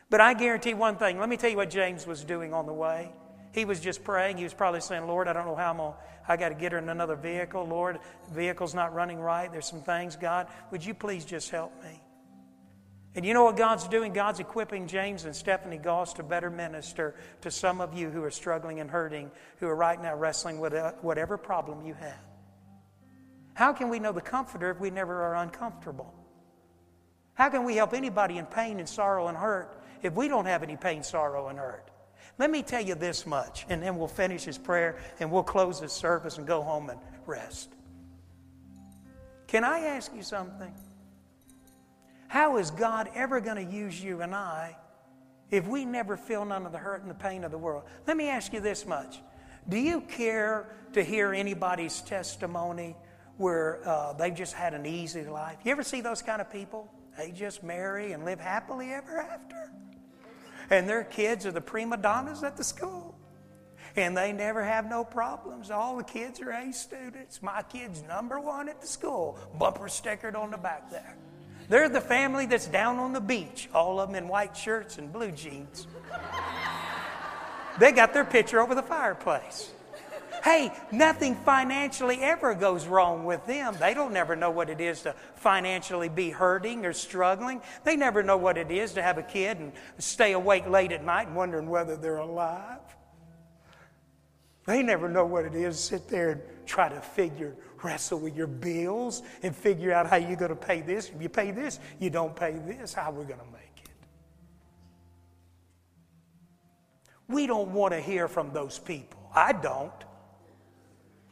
But 0.09 0.21
I 0.21 0.33
guarantee 0.33 0.73
one 0.73 0.97
thing. 0.97 1.19
Let 1.19 1.29
me 1.29 1.37
tell 1.37 1.49
you 1.49 1.57
what 1.57 1.69
James 1.69 2.05
was 2.05 2.23
doing 2.23 2.53
on 2.53 2.65
the 2.65 2.73
way. 2.73 3.11
He 3.55 3.63
was 3.63 3.79
just 3.79 4.03
praying. 4.03 4.37
He 4.37 4.43
was 4.43 4.53
probably 4.53 4.81
saying, 4.81 5.07
Lord, 5.07 5.29
I 5.29 5.33
don't 5.33 5.45
know 5.45 5.55
how 5.55 5.71
I'm 5.71 5.77
going 5.77 5.93
to, 5.93 5.97
I 6.27 6.35
got 6.35 6.49
to 6.49 6.55
get 6.55 6.73
her 6.73 6.77
in 6.77 6.89
another 6.89 7.15
vehicle. 7.15 7.65
Lord, 7.65 7.99
vehicle's 8.33 8.75
not 8.75 8.93
running 8.93 9.17
right. 9.17 9.49
There's 9.49 9.65
some 9.65 9.81
things. 9.81 10.17
God, 10.17 10.47
would 10.71 10.85
you 10.85 10.93
please 10.93 11.23
just 11.23 11.49
help 11.49 11.71
me? 11.81 12.01
And 13.15 13.25
you 13.25 13.33
know 13.33 13.45
what 13.45 13.55
God's 13.55 13.87
doing? 13.87 14.11
God's 14.11 14.41
equipping 14.41 14.87
James 14.87 15.23
and 15.23 15.33
Stephanie 15.33 15.77
Goss 15.77 16.11
to 16.15 16.23
better 16.23 16.49
minister 16.49 17.15
to 17.41 17.49
some 17.49 17.79
of 17.79 17.93
you 17.93 18.09
who 18.09 18.21
are 18.25 18.29
struggling 18.29 18.81
and 18.81 18.91
hurting, 18.91 19.31
who 19.61 19.67
are 19.67 19.75
right 19.75 20.01
now 20.01 20.15
wrestling 20.15 20.59
with 20.59 20.73
uh, 20.73 20.91
whatever 21.01 21.37
problem 21.37 21.85
you 21.85 21.93
have. 21.93 22.19
How 23.53 23.71
can 23.71 23.87
we 23.87 23.99
know 23.99 24.11
the 24.11 24.19
comforter 24.19 24.69
if 24.69 24.81
we 24.81 24.89
never 24.89 25.23
are 25.23 25.35
uncomfortable? 25.35 26.13
How 27.35 27.47
can 27.47 27.63
we 27.63 27.77
help 27.77 27.93
anybody 27.93 28.37
in 28.37 28.47
pain 28.47 28.79
and 28.79 28.89
sorrow 28.89 29.29
and 29.29 29.37
hurt 29.37 29.81
if 30.03 30.13
we 30.13 30.27
don't 30.27 30.45
have 30.45 30.61
any 30.61 30.75
pain, 30.75 31.03
sorrow, 31.03 31.47
and 31.47 31.57
hurt? 31.57 31.89
Let 32.37 32.51
me 32.51 32.63
tell 32.63 32.81
you 32.81 32.95
this 32.95 33.25
much, 33.25 33.65
and 33.69 33.81
then 33.81 33.97
we'll 33.97 34.07
finish 34.07 34.43
his 34.43 34.57
prayer 34.57 34.97
and 35.19 35.31
we'll 35.31 35.43
close 35.43 35.79
this 35.79 35.93
service 35.93 36.37
and 36.37 36.45
go 36.45 36.61
home 36.61 36.89
and 36.89 36.99
rest. 37.25 37.69
Can 39.47 39.63
I 39.63 39.79
ask 39.79 40.13
you 40.13 40.21
something? 40.21 40.73
How 42.27 42.57
is 42.57 42.71
God 42.71 43.09
ever 43.15 43.39
going 43.39 43.65
to 43.65 43.73
use 43.73 44.03
you 44.03 44.21
and 44.21 44.35
I 44.35 44.75
if 45.51 45.67
we 45.67 45.85
never 45.85 46.17
feel 46.17 46.43
none 46.43 46.65
of 46.65 46.73
the 46.73 46.77
hurt 46.77 47.01
and 47.01 47.09
the 47.09 47.15
pain 47.15 47.45
of 47.45 47.51
the 47.51 47.57
world? 47.57 47.83
Let 48.05 48.17
me 48.17 48.27
ask 48.27 48.51
you 48.51 48.59
this 48.59 48.85
much. 48.85 49.21
Do 49.69 49.77
you 49.77 50.01
care 50.01 50.75
to 50.93 51.03
hear 51.03 51.33
anybody's 51.33 52.01
testimony 52.01 52.97
where 53.37 53.87
uh, 53.87 54.13
they've 54.13 54.35
just 54.35 54.53
had 54.53 54.73
an 54.73 54.85
easy 54.85 55.23
life? 55.23 55.57
You 55.63 55.71
ever 55.71 55.83
see 55.83 56.01
those 56.01 56.21
kind 56.21 56.41
of 56.41 56.51
people? 56.51 56.91
They 57.17 57.31
just 57.31 57.63
marry 57.63 58.11
and 58.11 58.25
live 58.25 58.41
happily 58.41 58.91
ever 58.91 59.21
after 59.21 59.71
and 60.69 60.87
their 60.89 61.03
kids 61.03 61.45
are 61.45 61.51
the 61.51 61.61
prima 61.61 61.97
donnas 61.97 62.43
at 62.43 62.57
the 62.57 62.63
school. 62.63 63.15
And 63.95 64.15
they 64.15 64.33
never 64.33 64.63
have 64.63 64.89
no 64.89 65.05
problems. 65.05 65.71
All 65.71 65.95
the 65.95 66.03
kids 66.03 66.41
are 66.41 66.51
A 66.51 66.73
students. 66.73 67.41
My 67.41 67.61
kid's 67.61 68.03
number 68.03 68.39
one 68.39 68.67
at 68.67 68.81
the 68.81 68.87
school, 68.87 69.39
bumper 69.57 69.87
stickered 69.87 70.35
on 70.35 70.51
the 70.51 70.57
back 70.57 70.91
there. 70.91 71.15
They're 71.69 71.89
the 71.89 72.01
family 72.01 72.45
that's 72.45 72.67
down 72.67 72.99
on 72.99 73.13
the 73.13 73.21
beach, 73.21 73.69
all 73.73 73.99
of 73.99 74.09
them 74.09 74.23
in 74.23 74.27
white 74.27 74.55
shirts 74.55 74.97
and 74.97 75.11
blue 75.11 75.31
jeans. 75.31 75.87
they 77.79 77.91
got 77.91 78.13
their 78.13 78.25
picture 78.25 78.59
over 78.59 78.75
the 78.75 78.83
fireplace. 78.83 79.71
Hey, 80.45 80.71
nothing 80.91 81.33
financially 81.33 82.21
ever 82.21 82.53
goes 82.53 82.85
wrong 82.85 83.25
with 83.25 83.43
them. 83.47 83.75
They 83.79 83.95
don't 83.95 84.13
never 84.13 84.35
know 84.35 84.51
what 84.51 84.69
it 84.69 84.79
is 84.79 85.01
to 85.01 85.15
financially 85.37 86.07
be 86.07 86.29
hurting 86.29 86.85
or 86.85 86.93
struggling. 86.93 87.63
They 87.83 87.95
never 87.95 88.21
know 88.21 88.37
what 88.37 88.55
it 88.55 88.69
is 88.69 88.93
to 88.93 89.01
have 89.01 89.17
a 89.17 89.23
kid 89.23 89.57
and 89.57 89.71
stay 89.97 90.33
awake 90.33 90.69
late 90.69 90.91
at 90.91 91.03
night 91.03 91.31
wondering 91.31 91.67
whether 91.67 91.97
they're 91.97 92.17
alive. 92.17 92.77
They 94.67 94.83
never 94.83 95.09
know 95.09 95.25
what 95.25 95.45
it 95.45 95.55
is 95.55 95.77
to 95.77 95.81
sit 95.81 96.07
there 96.07 96.29
and 96.29 96.41
try 96.67 96.89
to 96.89 97.01
figure, 97.01 97.55
wrestle 97.81 98.19
with 98.19 98.35
your 98.35 98.45
bills 98.45 99.23
and 99.41 99.55
figure 99.55 99.93
out 99.93 100.05
how 100.05 100.17
you're 100.17 100.37
going 100.37 100.49
to 100.49 100.55
pay 100.55 100.81
this. 100.81 101.09
If 101.09 101.23
you 101.23 101.29
pay 101.29 101.49
this, 101.49 101.79
you 101.99 102.11
don't 102.11 102.35
pay 102.35 102.51
this. 102.67 102.93
How 102.93 103.09
we're 103.09 103.23
going 103.23 103.39
to 103.39 103.45
make 103.45 103.83
it. 103.83 103.89
We 107.27 107.47
don't 107.47 107.71
want 107.71 107.95
to 107.95 107.99
hear 107.99 108.27
from 108.27 108.53
those 108.53 108.77
people. 108.77 109.19
I 109.33 109.51
don't. 109.51 110.04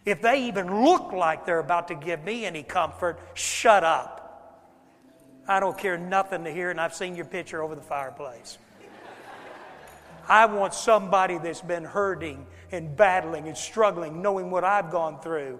If 0.05 0.21
they 0.21 0.47
even 0.47 0.83
look 0.83 1.13
like 1.13 1.45
they're 1.45 1.59
about 1.59 1.87
to 1.87 1.95
give 1.95 2.23
me 2.23 2.45
any 2.45 2.63
comfort, 2.63 3.19
shut 3.35 3.83
up. 3.83 4.19
I 5.47 5.59
don't 5.59 5.77
care 5.77 5.97
nothing 5.97 6.43
to 6.43 6.51
hear, 6.51 6.71
and 6.71 6.79
I've 6.79 6.93
seen 6.93 7.15
your 7.15 7.25
picture 7.25 7.61
over 7.61 7.75
the 7.75 7.81
fireplace. 7.81 8.57
I 10.27 10.45
want 10.45 10.73
somebody 10.73 11.37
that's 11.37 11.61
been 11.61 11.83
hurting 11.83 12.45
and 12.71 12.95
battling 12.95 13.47
and 13.47 13.57
struggling, 13.57 14.21
knowing 14.21 14.51
what 14.51 14.63
I've 14.63 14.89
gone 14.89 15.19
through. 15.19 15.59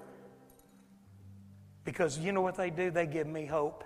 Because 1.84 2.18
you 2.18 2.32
know 2.32 2.42
what 2.42 2.56
they 2.56 2.70
do? 2.70 2.90
They 2.90 3.06
give 3.06 3.28
me 3.28 3.46
hope. 3.46 3.84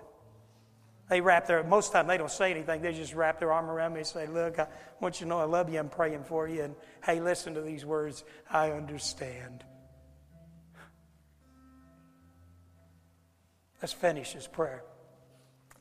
They 1.08 1.20
wrap 1.20 1.46
their, 1.46 1.64
most 1.64 1.86
of 1.88 1.92
the 1.92 1.98
time 1.98 2.06
they 2.06 2.18
don't 2.18 2.30
say 2.30 2.50
anything. 2.50 2.82
They 2.82 2.92
just 2.92 3.14
wrap 3.14 3.40
their 3.40 3.52
arm 3.52 3.70
around 3.70 3.94
me 3.94 4.00
and 4.00 4.06
say, 4.06 4.26
Look, 4.26 4.58
I 4.58 4.68
want 5.00 5.20
you 5.20 5.24
to 5.24 5.28
know 5.28 5.38
I 5.40 5.44
love 5.44 5.72
you. 5.72 5.78
I'm 5.78 5.88
praying 5.88 6.24
for 6.24 6.46
you. 6.46 6.62
And 6.62 6.74
hey, 7.02 7.20
listen 7.20 7.54
to 7.54 7.60
these 7.60 7.84
words. 7.84 8.24
I 8.50 8.70
understand. 8.70 9.64
Let's 13.80 13.92
finish 13.92 14.34
this 14.34 14.46
prayer. 14.46 14.82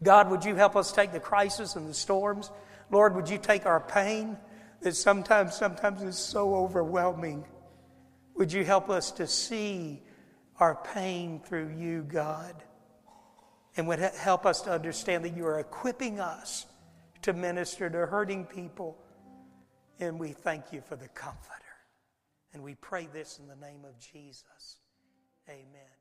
God, 0.04 0.30
would 0.30 0.46
you 0.46 0.56
help 0.56 0.76
us 0.76 0.92
take 0.92 1.12
the 1.12 1.20
crisis 1.20 1.76
and 1.76 1.90
the 1.90 1.94
storms? 1.94 2.52
Lord, 2.92 3.16
would 3.16 3.30
you 3.30 3.38
take 3.38 3.66
our 3.66 3.80
pain 3.80 4.38
that 4.82 4.96
sometimes, 4.96 5.56
sometimes 5.56 6.04
is 6.04 6.18
so 6.18 6.56
overwhelming? 6.56 7.46
Would 8.36 8.54
you 8.54 8.64
help 8.64 8.90
us 8.90 9.12
to 9.14 9.26
see 9.26 10.04
our 10.60 10.76
pain 10.94 11.42
through 11.44 11.76
you, 11.78 12.04
God? 12.04 12.64
And 13.76 13.88
would 13.88 14.00
help 14.00 14.46
us 14.46 14.62
to 14.62 14.72
understand 14.72 15.26
that 15.26 15.36
you 15.36 15.46
are 15.46 15.60
equipping 15.60 16.20
us 16.20 16.66
to 17.24 17.34
minister 17.34 17.90
to 17.90 18.06
hurting 18.06 18.46
people. 18.46 18.98
And 20.00 20.20
we 20.20 20.30
thank 20.32 20.72
you 20.72 20.82
for 20.82 20.96
the 20.96 21.08
comforter. 21.10 21.64
And 22.54 22.64
we 22.64 22.76
pray 22.76 23.08
this 23.12 23.40
in 23.40 23.48
the 23.48 23.56
name 23.56 23.84
of 23.86 24.00
Jesus. 24.00 24.78
Amen. 25.50 25.97